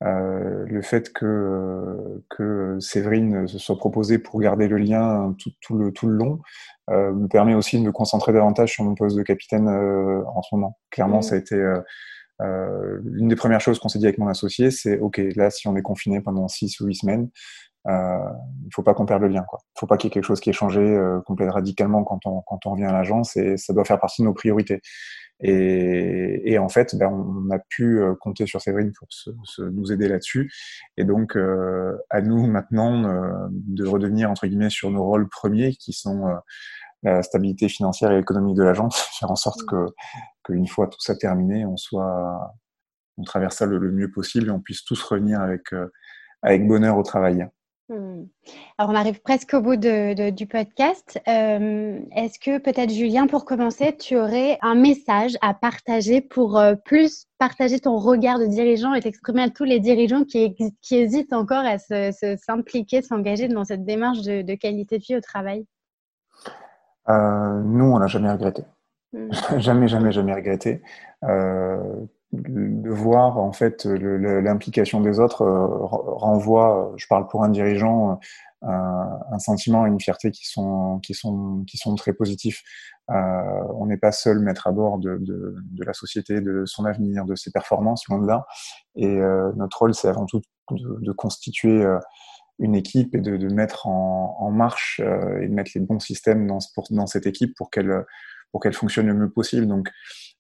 euh 0.03 0.66
le 0.66 0.82
fait 0.82 1.12
que, 1.14 2.24
que 2.30 2.78
Séverine 2.80 3.47
se 3.47 3.59
soit 3.59 3.78
proposée 3.78 4.18
pour 4.18 4.39
garder 4.39 4.68
le 4.68 4.78
lien 4.78 5.36
tout, 5.38 5.51
tout 5.62 5.78
le, 5.78 5.91
tout 5.91 6.07
le 6.07 6.14
long 6.16 6.39
euh, 6.89 7.12
me 7.12 7.28
permet 7.28 7.53
aussi 7.53 7.78
de 7.78 7.84
me 7.84 7.91
concentrer 7.91 8.34
davantage 8.34 8.72
sur 8.72 8.84
mon 8.84 8.95
poste 8.95 9.18
de 9.18 9.24
capitaine 9.24 9.68
en 9.70 10.41
ce 10.41 10.55
moment. 10.55 10.78
Clairement, 10.89 11.20
mmh. 11.20 11.24
ça 11.24 11.36
a 11.36 11.38
été 11.38 11.74
l'une 12.39 13.28
des 13.28 13.36
premières 13.36 13.62
choses 13.62 13.78
qu'on 13.78 13.89
s'est 13.89 13.99
dit 13.99 14.05
avec 14.05 14.18
mon 14.18 14.28
associé, 14.28 14.72
c'est 14.72 14.97
OK, 14.99 15.22
là, 15.36 15.51
si 15.51 15.68
on 15.68 15.76
est 15.76 15.84
confiné 15.84 16.22
pendant 16.22 16.47
six 16.47 16.80
ou 16.80 16.88
huit 16.88 16.95
semaines, 16.95 17.30
euh, 17.88 18.20
il 18.66 18.70
faut 18.74 18.84
pas 18.84 18.94
qu'on 18.94 19.06
perde 19.06 19.24
le 19.24 19.30
lien. 19.30 19.44
Il 19.52 19.80
faut 19.80 19.88
pas 19.88 19.98
qu'il 19.98 20.08
y 20.08 20.12
ait 20.12 20.14
quelque 20.14 20.26
chose 20.26 20.40
qui 20.40 20.50
ait 20.50 20.54
changé 20.54 20.82
euh, 20.82 21.20
complètement 21.22 21.56
radicalement 21.56 22.04
quand 22.04 22.20
on, 22.26 22.42
quand 22.42 22.66
on 22.66 22.72
revient 22.72 22.86
à 22.86 22.94
l'agence 22.94 23.36
et 23.38 23.58
ça 23.58 23.74
doit 23.74 23.86
faire 23.86 24.00
partie 24.00 24.22
de 24.22 24.28
nos 24.28 24.34
priorités. 24.34 24.82
Et, 25.44 26.54
et 26.54 26.60
en 26.60 26.70
fait, 26.70 26.96
ben, 26.96 27.08
on 27.08 27.50
a 27.52 27.58
pu 27.58 28.00
euh, 28.00 28.14
compter 28.16 28.46
sur 28.46 28.62
Séverine 28.62 28.92
pour 28.98 29.08
se, 29.12 29.32
se 29.44 29.64
nous 29.64 29.92
aider 29.92 30.08
là-dessus. 30.08 30.54
Et 30.98 31.04
donc, 31.04 31.36
euh, 31.36 31.98
à 32.10 32.22
nous 32.22 32.46
maintenant 32.46 33.04
euh, 33.06 33.48
de 33.50 33.88
redevenir 33.88 34.30
entre 34.30 34.46
guillemets 34.46 34.70
sur 34.70 34.92
nos 34.92 35.04
rôles 35.04 35.28
premiers, 35.30 35.74
qui 35.74 35.94
sont 35.94 36.26
la 37.04 37.24
stabilité 37.24 37.68
financière 37.68 38.12
et 38.12 38.20
économique 38.20 38.56
de 38.56 38.64
l'agence, 38.64 39.00
faire 39.20 39.32
en 39.32 39.36
sorte 39.36 39.66
que 39.66 39.88
qu'une 40.44 40.68
fois 40.68 40.88
tout 40.88 41.02
ça 41.02 41.16
terminé, 41.16 41.66
on 41.66 41.78
soit, 41.78 42.54
on 43.18 43.24
traverse 43.24 43.58
ça 43.58 43.66
le, 43.66 43.80
le, 43.80 43.92
mieux 43.92 44.12
possible 44.12 44.48
et 44.48 44.52
on 44.52 44.60
puisse 44.60 44.84
tous 44.84 45.02
revenir 45.04 45.42
avec 45.42 45.64
avec 46.44 46.68
bonheur 46.68 46.98
au 46.98 47.04
travail. 47.04 47.48
Hmm. 47.90 48.24
Alors, 48.78 48.92
on 48.92 48.96
arrive 48.96 49.22
presque 49.22 49.54
au 49.54 49.62
bout 49.62 49.76
de, 49.76 50.30
du 50.30 50.48
podcast. 50.48 51.20
Euh, 51.28 52.00
est-ce 52.16 52.40
que 52.40 52.58
peut-être, 52.58 52.90
Julien, 52.90 53.28
pour 53.28 53.44
commencer, 53.44 53.96
tu 53.98 54.18
aurais 54.18 54.58
un 54.62 54.76
message 54.76 55.34
à 55.42 55.54
partager 55.54 56.22
pour 56.22 56.58
euh, 56.58 56.76
plus 56.76 57.26
partager 57.38 57.80
ton 57.80 57.98
regard 57.98 58.40
de 58.40 58.46
dirigeant 58.46 58.94
et 58.94 59.02
t'exprimer 59.02 59.44
à 59.44 59.50
tous 59.50 59.66
les 59.66 59.80
dirigeants 59.80 60.24
qui, 60.24 60.56
qui 60.82 60.96
hésitent 60.96 61.34
encore 61.34 61.66
à 61.66 61.78
s'impliquer, 62.38 63.02
s'engager 63.02 63.48
dans 63.50 63.66
cette 63.66 63.84
démarche 63.84 64.22
de, 64.22 64.56
qualité 64.56 64.98
de 64.98 65.04
vie 65.04 65.16
au 65.18 65.22
travail? 65.22 65.66
Euh, 67.10 67.62
Nous, 67.64 67.86
on 67.86 68.00
n'a 68.00 68.08
jamais 68.08 68.32
regretté. 68.32 68.64
Hmm. 69.12 69.32
jamais, 69.58 69.90
jamais, 69.90 70.12
jamais 70.14 70.34
regretté 70.34 70.82
de 72.34 72.90
voir 72.90 73.38
en 73.38 73.52
fait 73.52 73.86
l'implication 73.86 75.02
des 75.02 75.20
autres 75.20 75.42
euh, 75.42 75.68
renvoie, 75.68 76.94
je 76.96 77.06
parle 77.08 77.28
pour 77.28 77.44
un 77.44 77.50
dirigeant, 77.50 78.20
euh, 78.64 78.68
un, 78.68 79.40
sentiment 79.40 79.86
une 79.86 80.00
fierté 80.00 80.32
qui 80.32 80.46
sont 80.46 81.00
qui 81.04 81.14
sont 81.14 81.64
qui 81.68 81.78
sont 81.78 81.96
très 81.96 82.14
positifs. 82.14 82.64
Euh, 83.10 83.64
on 83.76 83.88
n'est 83.88 83.98
pas 83.98 84.14
seul 84.14 84.40
maître 84.40 84.68
à 84.68 84.72
bord 84.72 84.98
de, 84.98 85.18
de, 85.18 85.56
de, 85.60 85.84
la 85.84 85.94
société, 85.94 86.40
de 86.40 86.64
son 86.66 86.86
avenir, 86.86 87.26
de 87.26 87.36
ses 87.36 87.52
performances, 87.52 88.08
loin 88.08 88.20
de 88.20 88.28
là. 88.28 88.46
Et 88.96 89.20
notre 89.58 89.80
rôle, 89.80 89.94
c'est 89.94 90.08
avant 90.08 90.26
tout 90.26 90.42
de, 90.70 91.00
de 91.02 91.12
constituer 91.12 91.86
une 92.60 92.76
équipe 92.76 93.14
et 93.16 93.20
de, 93.20 93.36
de 93.36 93.54
mettre 93.54 93.88
en, 93.88 94.38
en 94.40 94.52
marche 94.52 95.02
et 95.02 95.48
de 95.48 95.54
mettre 95.54 95.72
les 95.76 95.82
bons 95.82 96.00
systèmes 96.00 96.48
dans, 96.48 96.60
pour, 96.74 96.88
dans 96.92 97.08
cette 97.08 97.26
équipe 97.26 97.54
pour 97.58 97.70
qu'elle 97.70 98.06
pour 98.52 98.62
qu'elle 98.62 98.74
fonctionne 98.74 99.08
le 99.08 99.14
mieux 99.14 99.30
possible. 99.30 99.68
Donc, 99.68 99.90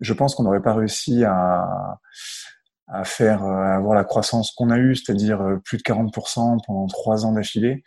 je 0.01 0.13
pense 0.13 0.35
qu'on 0.35 0.43
n'aurait 0.43 0.61
pas 0.61 0.73
réussi 0.73 1.23
à, 1.23 1.99
faire 3.05 3.43
à 3.43 3.75
avoir 3.75 3.95
la 3.95 4.03
croissance 4.03 4.51
qu'on 4.51 4.69
a 4.69 4.77
eue, 4.77 4.95
c'est-à-dire 4.95 5.41
euh, 5.41 5.57
plus 5.63 5.77
de 5.77 5.83
40% 5.83 6.59
pendant 6.65 6.87
trois 6.87 7.25
ans 7.25 7.31
d'affilée. 7.31 7.83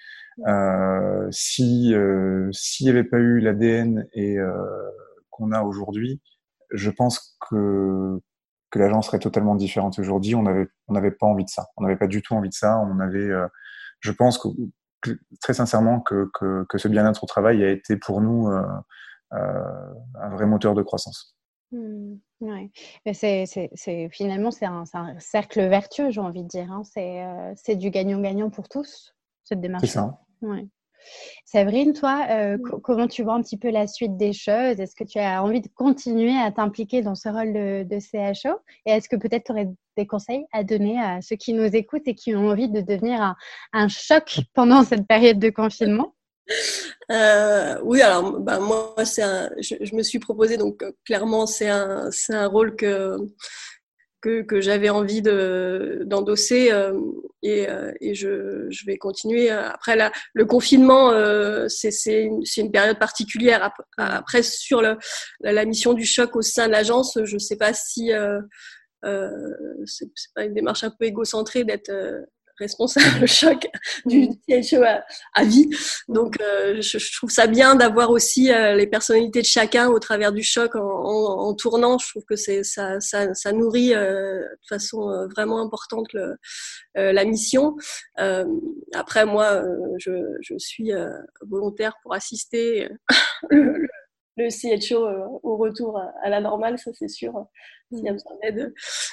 Euh, 0.47 1.29
si 1.31 1.95
euh, 1.95 2.49
s'il 2.53 2.87
n'y 2.87 2.91
avait 2.91 3.05
pas 3.05 3.19
eu 3.19 3.39
l'ADN 3.39 4.07
et 4.15 4.39
qu'on 5.31 5.53
a 5.53 5.63
aujourd'hui, 5.63 6.23
je 6.71 6.91
pense 6.91 7.37
que 7.51 8.21
l'agence 8.75 9.07
serait 9.07 9.19
totalement 9.19 9.57
différente 9.57 9.99
aujourd'hui. 9.99 10.35
On 10.35 10.43
n'avait 10.43 11.11
pas 11.11 11.27
envie 11.27 11.45
de 11.45 11.51
ça. 11.51 11.67
On 11.77 11.83
n'avait 11.83 11.97
pas 11.97 12.07
du 12.07 12.23
tout 12.23 12.35
envie 12.35 12.49
de 12.49 12.55
ça. 12.55 12.79
On 12.79 12.99
avait, 13.01 13.31
je 14.01 14.11
pense 14.11 14.41
très 15.41 15.55
sincèrement 15.55 16.01
que, 16.01 16.31
que 16.33 16.79
ce 16.79 16.89
bien-être 16.89 17.23
au 17.25 17.27
travail 17.27 17.63
a 17.63 17.71
été 17.71 17.97
pour 17.97 18.21
nous 18.21 18.49
un 19.31 20.31
vrai 20.31 20.47
moteur 20.47 20.75
de 20.75 20.83
croissance. 20.83 21.34
Mmh, 21.75 22.21
ouais. 22.43 22.71
c'est, 23.13 24.09
finalement, 24.11 24.51
c'est 24.51 24.67
un, 24.67 24.85
un, 24.93 25.19
cercle 25.19 25.61
vertueux, 25.67 26.11
j'ai 26.11 26.21
envie 26.21 26.45
de 26.45 26.49
dire. 26.49 26.71
Hein. 26.71 26.83
C'est, 27.57 27.77
du 27.77 27.91
gagnant-gagnant 27.91 28.51
pour 28.51 28.69
tous, 28.69 29.15
cette 29.43 29.61
démarche. 29.61 29.87
C'est 29.87 29.93
ça. 29.93 30.21
Ouais. 30.43 30.67
Sabrine, 31.45 31.93
toi, 31.93 32.27
euh, 32.31 32.57
mmh. 32.57 32.81
comment 32.83 33.09
tu 33.09 33.23
vois 33.25 33.35
un 33.35 33.43
petit 33.43 33.59
peu 33.59 33.71
la 33.71 33.87
suite 33.87 34.17
des 34.17 34.33
choses? 34.33 34.81
Est-ce 34.81 34.95
que 34.95 35.05
tu 35.05 35.19
as 35.19 35.43
envie 35.43 35.61
de 35.61 35.69
continuer 35.75 36.37
à 36.37 36.51
t'impliquer 36.51 37.03
dans 37.03 37.15
ce 37.15 37.29
rôle 37.29 37.53
de, 37.53 37.99
CHO 37.99 38.61
Et 38.87 38.93
est-ce 38.93 39.09
que 39.09 39.17
peut-être 39.17 39.45
tu 39.45 39.53
aurais 39.53 39.69
des 39.97 40.07
conseils 40.07 40.47
à 40.53 40.65
donner 40.65 40.99
à 41.01 41.21
ceux 41.21 41.37
qui 41.37 41.53
nous 41.53 41.77
écoutent 41.77 42.07
et 42.07 42.15
qui 42.15 42.35
ont 42.35 42.49
envie 42.49 42.71
de 42.71 42.81
devenir 42.81 43.37
un, 43.73 43.89
choc 43.89 44.41
pendant 44.55 44.83
cette 44.83 45.07
période 45.07 45.39
de 45.39 45.51
confinement? 45.51 46.15
euh, 47.11 47.79
oui, 47.83 48.01
alors 48.03 48.41
bah, 48.41 48.59
moi, 48.59 48.95
c'est 49.05 49.23
je, 49.61 49.75
je, 49.81 49.95
me 49.95 50.03
suis 50.03 50.19
proposé, 50.19 50.57
donc 50.57 50.83
euh, 50.83 50.93
clairement, 51.05 51.47
c'est 51.47 51.69
un, 51.69 52.09
un 52.31 52.47
rôle 52.47 52.77
que, 52.77 53.17
que, 54.43 54.61
j'avais 54.61 54.89
envie 54.89 55.23
d'endosser 55.23 56.73
euh, 56.73 56.99
et, 57.43 57.69
euh, 57.69 57.93
et 58.01 58.15
je, 58.15 58.67
je, 58.71 58.87
vais 58.87 58.97
continuer. 58.97 59.51
Après, 59.51 59.97
là, 59.97 60.11
le 60.33 60.47
confinement, 60.47 61.11
euh, 61.11 61.67
c'est 61.69 62.23
une, 62.23 62.43
une, 62.57 62.71
période 62.71 62.99
particulière. 62.99 63.71
Après, 63.99 64.43
sur 64.43 64.81
le, 64.81 64.97
la 65.41 65.65
mission 65.65 65.93
du 65.93 66.05
choc 66.05 66.37
au 66.37 66.43
sein 66.43 66.67
de 66.67 66.73
l'agence, 66.73 67.19
je 67.23 67.35
ne 67.35 67.39
sais 67.39 67.57
pas 67.57 67.75
si 67.75 68.13
euh, 68.13 68.41
c'est 69.85 70.09
pas 70.35 70.45
une 70.45 70.55
démarche 70.55 70.85
un 70.85 70.91
peu 70.91 71.05
égocentrée 71.05 71.65
d'être 71.65 71.93
responsable 72.59 73.27
choc 73.27 73.67
du 74.07 74.29
CHO 74.49 74.81
mm. 74.81 75.03
à, 75.35 75.45
vie. 75.45 75.69
Donc, 76.09 76.41
euh, 76.41 76.81
je, 76.81 77.17
trouve 77.17 77.31
ça 77.31 77.47
bien 77.47 77.75
d'avoir 77.75 78.11
aussi 78.11 78.53
euh, 78.53 78.75
les 78.75 78.87
personnalités 78.87 79.41
de 79.41 79.47
chacun 79.47 79.89
au 79.89 79.99
travers 79.99 80.33
du 80.33 80.43
choc 80.43 80.75
en, 80.75 81.55
tournant. 81.55 81.99
Je 81.99 82.09
trouve 82.11 82.25
que 82.25 82.37
c'est 82.37 82.65
ça, 82.65 83.01
ça, 83.01 83.35
ça, 83.35 83.53
nourrit 83.53 83.95
euh, 83.95 84.41
de 84.41 84.67
façon 84.69 85.29
vraiment 85.35 85.61
importante 85.61 86.07
le, 86.13 86.37
la 86.95 87.25
mission. 87.25 87.77
après, 88.93 89.27
moi, 89.27 89.63
je, 89.99 90.13
je 90.41 90.55
suis 90.59 90.91
volontaire 91.47 91.95
pour 92.03 92.15
assister 92.15 92.89
le, 93.51 93.87
le 94.37 94.49
CHO 94.51 95.07
au 95.43 95.57
retour 95.57 96.01
à 96.23 96.29
la 96.29 96.41
normale, 96.41 96.79
ça 96.79 96.91
c'est 96.95 97.09
sûr. 97.09 97.47
S'il 97.95 98.05
y 98.05 98.09
a 98.09 98.13
besoin 98.13 98.33
d'aide, 98.43 98.73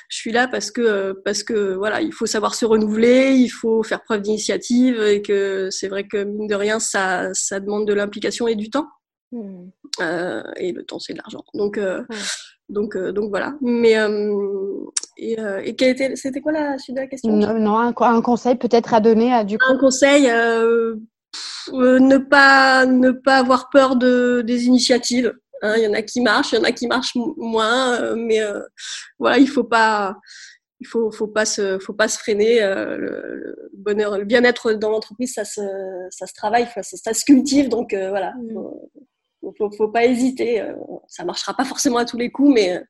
je 0.09 0.17
suis 0.17 0.31
là 0.31 0.47
parce 0.47 0.71
que 0.71 1.13
parce 1.25 1.43
que 1.43 1.75
voilà, 1.75 2.01
il 2.01 2.13
faut 2.13 2.25
savoir 2.25 2.55
se 2.55 2.65
renouveler, 2.65 3.33
il 3.33 3.49
faut 3.49 3.83
faire 3.83 4.01
preuve 4.03 4.21
d'initiative 4.21 5.01
et 5.01 5.21
que 5.21 5.69
c'est 5.71 5.87
vrai 5.87 6.07
que 6.07 6.23
mine 6.23 6.47
de 6.47 6.55
rien, 6.55 6.79
ça 6.79 7.29
ça 7.33 7.59
demande 7.59 7.87
de 7.87 7.93
l'implication 7.93 8.47
et 8.47 8.55
du 8.55 8.69
temps. 8.69 8.87
Mm. 9.31 9.69
Euh, 10.01 10.43
et 10.57 10.71
le 10.71 10.83
temps, 10.83 10.99
c'est 10.99 11.13
de 11.13 11.17
l'argent. 11.17 11.43
Donc 11.53 11.77
euh, 11.77 12.03
donc 12.69 12.95
euh, 12.95 13.11
donc 13.11 13.29
voilà. 13.29 13.53
Mais 13.61 13.95
et, 15.17 15.37
était 15.65 16.15
c'était 16.15 16.41
quoi 16.41 16.51
la 16.51 16.77
suite 16.77 16.95
de 16.95 17.01
la 17.01 17.07
question? 17.07 17.31
Non, 17.31 17.77
un, 17.77 17.93
un, 17.97 18.21
conseil 18.21 18.55
peut-être 18.55 18.93
à 18.93 18.99
donner 18.99 19.33
à 19.33 19.43
du 19.43 19.57
coup? 19.57 19.65
Un 19.67 19.77
conseil. 19.77 20.23
ne 20.23 22.17
pas 22.17 22.85
ne 22.85 23.11
pas 23.11 23.37
avoir 23.37 23.69
peur 23.69 23.95
de 23.95 24.41
des 24.41 24.65
initiatives 24.65 25.33
Hein, 25.61 25.75
il 25.77 25.83
y 25.83 25.87
en 25.87 25.93
a 25.93 26.01
qui 26.01 26.21
marchent, 26.21 26.53
il 26.53 26.55
y 26.55 26.57
en 26.59 26.63
a 26.63 26.71
qui 26.71 26.87
marchent 26.87 27.15
moins, 27.15 28.01
euh, 28.01 28.15
mais 28.15 28.41
euh, 28.41 28.61
voilà, 29.19 29.37
il 29.37 29.47
faut 29.47 29.63
pas, 29.63 30.17
il 30.79 30.87
faut, 30.87 31.11
faut 31.11 31.27
pas 31.27 31.45
se, 31.45 31.77
faut 31.79 31.93
pas 31.93 32.07
se 32.07 32.17
freiner. 32.17 32.63
Euh, 32.63 32.97
le, 32.97 33.69
bonheur, 33.73 34.17
le 34.17 34.25
bien-être 34.25 34.73
dans 34.73 34.89
l'entreprise, 34.89 35.33
ça 35.33 35.45
se, 35.45 35.61
ça 36.09 36.25
se 36.25 36.33
travaille, 36.33 36.67
ça, 36.75 36.81
ça 36.83 37.13
se 37.13 37.25
cultive, 37.25 37.69
donc 37.69 37.93
voilà. 37.93 38.33
Mm. 38.37 38.53
Faut, 39.41 39.53
faut, 39.57 39.71
faut, 39.71 39.87
pas 39.87 40.05
hésiter. 40.05 40.63
ça 41.07 41.25
marchera 41.25 41.55
pas 41.55 41.65
forcément 41.65 41.97
à 41.97 42.05
tous 42.05 42.17
les 42.17 42.31
coups, 42.31 42.53
mais 42.53 42.83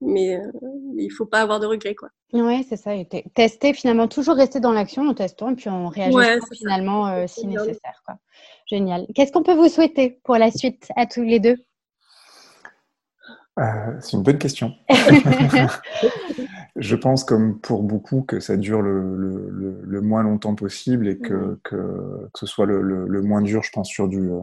mais, 0.00 0.38
il 0.96 1.10
faut 1.10 1.26
pas 1.26 1.40
avoir 1.40 1.58
de 1.58 1.66
regrets 1.66 1.96
quoi. 1.96 2.08
Oui, 2.32 2.64
c'est 2.68 2.76
ça. 2.76 2.92
tester 3.34 3.74
finalement, 3.74 4.06
toujours 4.06 4.36
rester 4.36 4.60
dans 4.60 4.70
l'action 4.70 5.02
en 5.08 5.14
testant 5.14 5.50
et 5.50 5.56
puis 5.56 5.68
on 5.68 5.88
réagit 5.88 6.16
finalement 6.56 7.26
si 7.26 7.48
nécessaire. 7.48 8.00
Quoi. 8.06 8.14
Génial. 8.66 9.08
Qu'est-ce 9.12 9.32
qu'on 9.32 9.42
peut 9.42 9.56
vous 9.56 9.68
souhaiter 9.68 10.20
pour 10.22 10.36
la 10.36 10.52
suite 10.52 10.88
à 10.94 11.06
tous 11.06 11.22
les 11.22 11.40
deux? 11.40 11.56
Euh, 13.58 13.96
c'est 14.00 14.12
une 14.12 14.22
bonne 14.22 14.38
question. 14.38 14.74
je 16.76 16.96
pense, 16.96 17.24
comme 17.24 17.58
pour 17.58 17.82
beaucoup, 17.82 18.22
que 18.22 18.40
ça 18.40 18.56
dure 18.56 18.82
le, 18.82 20.00
moins 20.00 20.22
longtemps 20.22 20.54
possible 20.54 21.08
et 21.08 21.18
que, 21.18 21.58
que, 21.64 22.28
ce 22.34 22.46
soit 22.46 22.66
le, 22.66 23.22
moins 23.22 23.42
dur, 23.42 23.62
je 23.62 23.70
pense, 23.72 23.88
sur 23.88 24.08
du, 24.08 24.30
euh, 24.30 24.40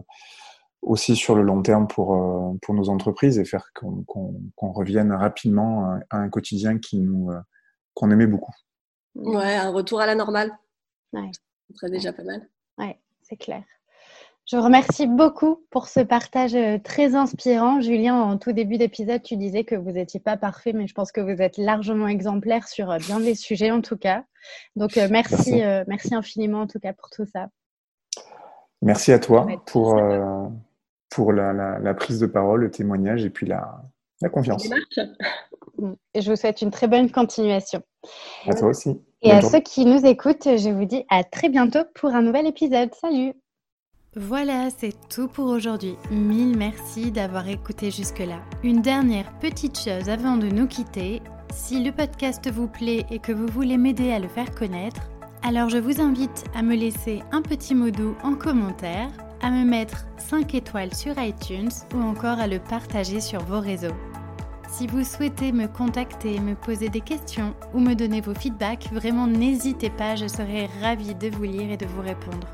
aussi 0.82 1.16
sur 1.16 1.36
le 1.36 1.44
long 1.44 1.62
terme 1.62 1.88
pour, 1.88 2.16
euh, 2.16 2.58
pour 2.62 2.76
nos 2.76 2.90
entreprises 2.90 3.40
et 3.40 3.46
faire 3.46 3.72
qu'on 3.74 4.46
revienne 4.58 5.12
rapidement 5.12 5.98
à 6.10 6.18
un 6.18 6.30
quotidien 6.30 6.78
qui 6.78 7.00
nous 7.00 7.32
qu'on 7.94 8.12
aimait 8.12 8.28
beaucoup. 8.28 8.54
Ouais, 9.16 9.56
un 9.56 9.72
retour 9.72 10.02
à 10.02 10.06
la 10.06 10.16
normale. 10.16 10.52
Ouais. 11.14 11.32
Ce 11.70 11.78
serait 11.78 11.90
déjà 11.90 12.12
pas 12.14 12.24
mal. 12.24 12.48
Ouais, 12.78 13.00
c'est 13.22 13.38
clair. 13.38 13.64
Je 14.46 14.58
remercie 14.58 15.08
beaucoup 15.08 15.66
pour 15.72 15.88
ce 15.88 16.02
partage 16.02 16.54
euh, 16.54 16.78
très 16.78 17.16
inspirant. 17.16 17.82
Julien, 17.82 18.22
en 18.22 18.38
tout 18.38 18.52
début 18.52 18.78
d'épisode, 18.78 19.24
tu 19.24 19.38
disais 19.38 19.64
que 19.64 19.74
vous 19.74 19.92
n'étiez 19.92 20.20
pas 20.20 20.38
parfait, 20.38 20.72
mais 20.72 20.86
je 20.86 20.94
pense 20.94 21.12
que 21.12 21.20
vous 21.20 21.42
êtes 21.42 21.58
largement 21.58 22.08
exemplaire 22.08 22.68
sur 22.68 22.92
euh, 22.92 22.98
bien 23.00 23.20
des 23.20 23.34
sujets 23.34 23.72
en 23.72 23.82
tout 23.82 23.98
cas. 23.98 24.24
Donc 24.76 24.98
euh, 24.98 25.08
merci, 25.10 25.64
merci, 25.88 26.14
infiniment 26.14 26.62
en 26.62 26.68
tout 26.68 26.80
cas 26.80 26.94
pour 26.94 27.10
tout 27.10 27.26
ça. 27.26 27.48
Merci 28.84 29.12
à 29.14 29.18
toi 29.18 29.48
pour, 29.66 30.00
pour 31.10 31.34
la, 31.34 31.94
prise 31.96 32.20
de 32.20 32.28
parole, 32.28 32.62
le 32.62 32.70
témoignage 32.70 33.26
et 33.26 33.32
puis 33.32 33.48
la, 33.48 33.82
la 34.22 34.30
confiance. 34.30 34.70
Et 36.14 36.22
je 36.22 36.30
vous 36.30 36.36
souhaite 36.36 36.62
une 36.62 36.70
très 36.70 36.88
bonne 36.88 37.10
continuation. 37.10 37.82
À 38.46 38.54
toi 38.54 38.68
aussi. 38.68 39.02
Et 39.24 39.32
à 39.32 39.42
ceux 39.42 39.62
qui 39.62 39.86
nous 39.86 40.06
écoutent, 40.06 40.44
je 40.44 40.70
vous 40.70 40.86
dis 40.86 41.04
à 41.10 41.24
très 41.24 41.50
bientôt 41.50 41.80
pour 41.96 42.12
un 42.12 42.22
nouvel 42.22 42.46
épisode. 42.46 42.94
Salut 42.94 43.34
voilà, 44.16 44.70
c'est 44.70 44.96
tout 45.10 45.28
pour 45.28 45.48
aujourd'hui. 45.48 45.98
Mille 46.10 46.58
merci 46.58 47.12
d'avoir 47.12 47.50
écouté 47.50 47.92
jusque-là. 47.92 48.40
Une 48.64 48.82
dernière 48.82 49.38
petite 49.40 49.78
chose 49.78 50.10
avant 50.10 50.38
de 50.38 50.48
nous 50.48 50.68
quitter. 50.68 51.22
Si 51.54 51.84
le 51.84 51.92
podcast 51.92 52.50
vous 52.50 52.70
plaît 52.70 53.06
et 53.12 53.20
que 53.20 53.34
vous 53.34 53.48
voulez 53.48 53.78
m'aider 53.78 54.14
à 54.14 54.20
le 54.20 54.30
faire 54.30 54.56
connaître, 54.56 55.02
alors 55.44 55.68
je 55.68 55.78
vous 55.78 56.00
invite 56.00 56.46
à 56.56 56.62
me 56.62 56.76
laisser 56.76 57.24
un 57.34 57.42
petit 57.42 57.76
mot 57.76 57.92
doux 57.92 58.16
en 58.24 58.36
commentaire, 58.36 59.10
à 59.42 59.52
me 59.52 59.66
mettre 59.66 60.06
5 60.18 60.56
étoiles 60.56 60.96
sur 60.96 61.22
iTunes 61.22 61.72
ou 61.94 62.02
encore 62.02 62.40
à 62.40 62.48
le 62.48 62.60
partager 62.60 63.20
sur 63.20 63.44
vos 63.44 63.60
réseaux. 63.60 63.96
Si 64.70 64.88
vous 64.88 65.04
souhaitez 65.04 65.52
me 65.52 65.68
contacter, 65.68 66.40
me 66.40 66.56
poser 66.56 66.88
des 66.88 67.02
questions 67.02 67.54
ou 67.74 67.80
me 67.80 67.94
donner 67.94 68.22
vos 68.22 68.34
feedbacks, 68.34 68.90
vraiment 68.94 69.28
n'hésitez 69.28 69.90
pas, 69.90 70.16
je 70.16 70.28
serai 70.28 70.70
ravie 70.82 71.16
de 71.16 71.30
vous 71.30 71.44
lire 71.44 71.70
et 71.70 71.78
de 71.78 71.86
vous 71.86 72.02
répondre. 72.02 72.48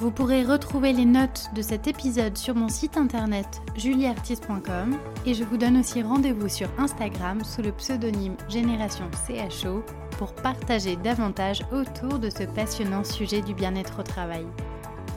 Vous 0.00 0.10
pourrez 0.10 0.42
retrouver 0.42 0.92
les 0.92 1.04
notes 1.04 1.50
de 1.54 1.62
cet 1.62 1.86
épisode 1.86 2.36
sur 2.36 2.56
mon 2.56 2.68
site 2.68 2.96
internet 2.96 3.62
julieartiste.com 3.76 4.98
et 5.24 5.34
je 5.34 5.44
vous 5.44 5.56
donne 5.56 5.78
aussi 5.78 6.02
rendez-vous 6.02 6.48
sur 6.48 6.68
Instagram 6.78 7.44
sous 7.44 7.62
le 7.62 7.70
pseudonyme 7.70 8.36
Génération 8.48 9.08
CHO 9.26 9.84
pour 10.18 10.34
partager 10.34 10.96
davantage 10.96 11.60
autour 11.72 12.18
de 12.18 12.28
ce 12.28 12.42
passionnant 12.42 13.04
sujet 13.04 13.40
du 13.40 13.54
bien-être 13.54 14.00
au 14.00 14.02
travail. 14.02 14.46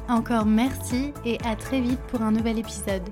Encore 0.09 0.45
merci 0.45 1.11
et 1.25 1.39
à 1.43 1.55
très 1.55 1.81
vite 1.81 1.99
pour 2.07 2.21
un 2.21 2.31
nouvel 2.31 2.59
épisode. 2.59 3.09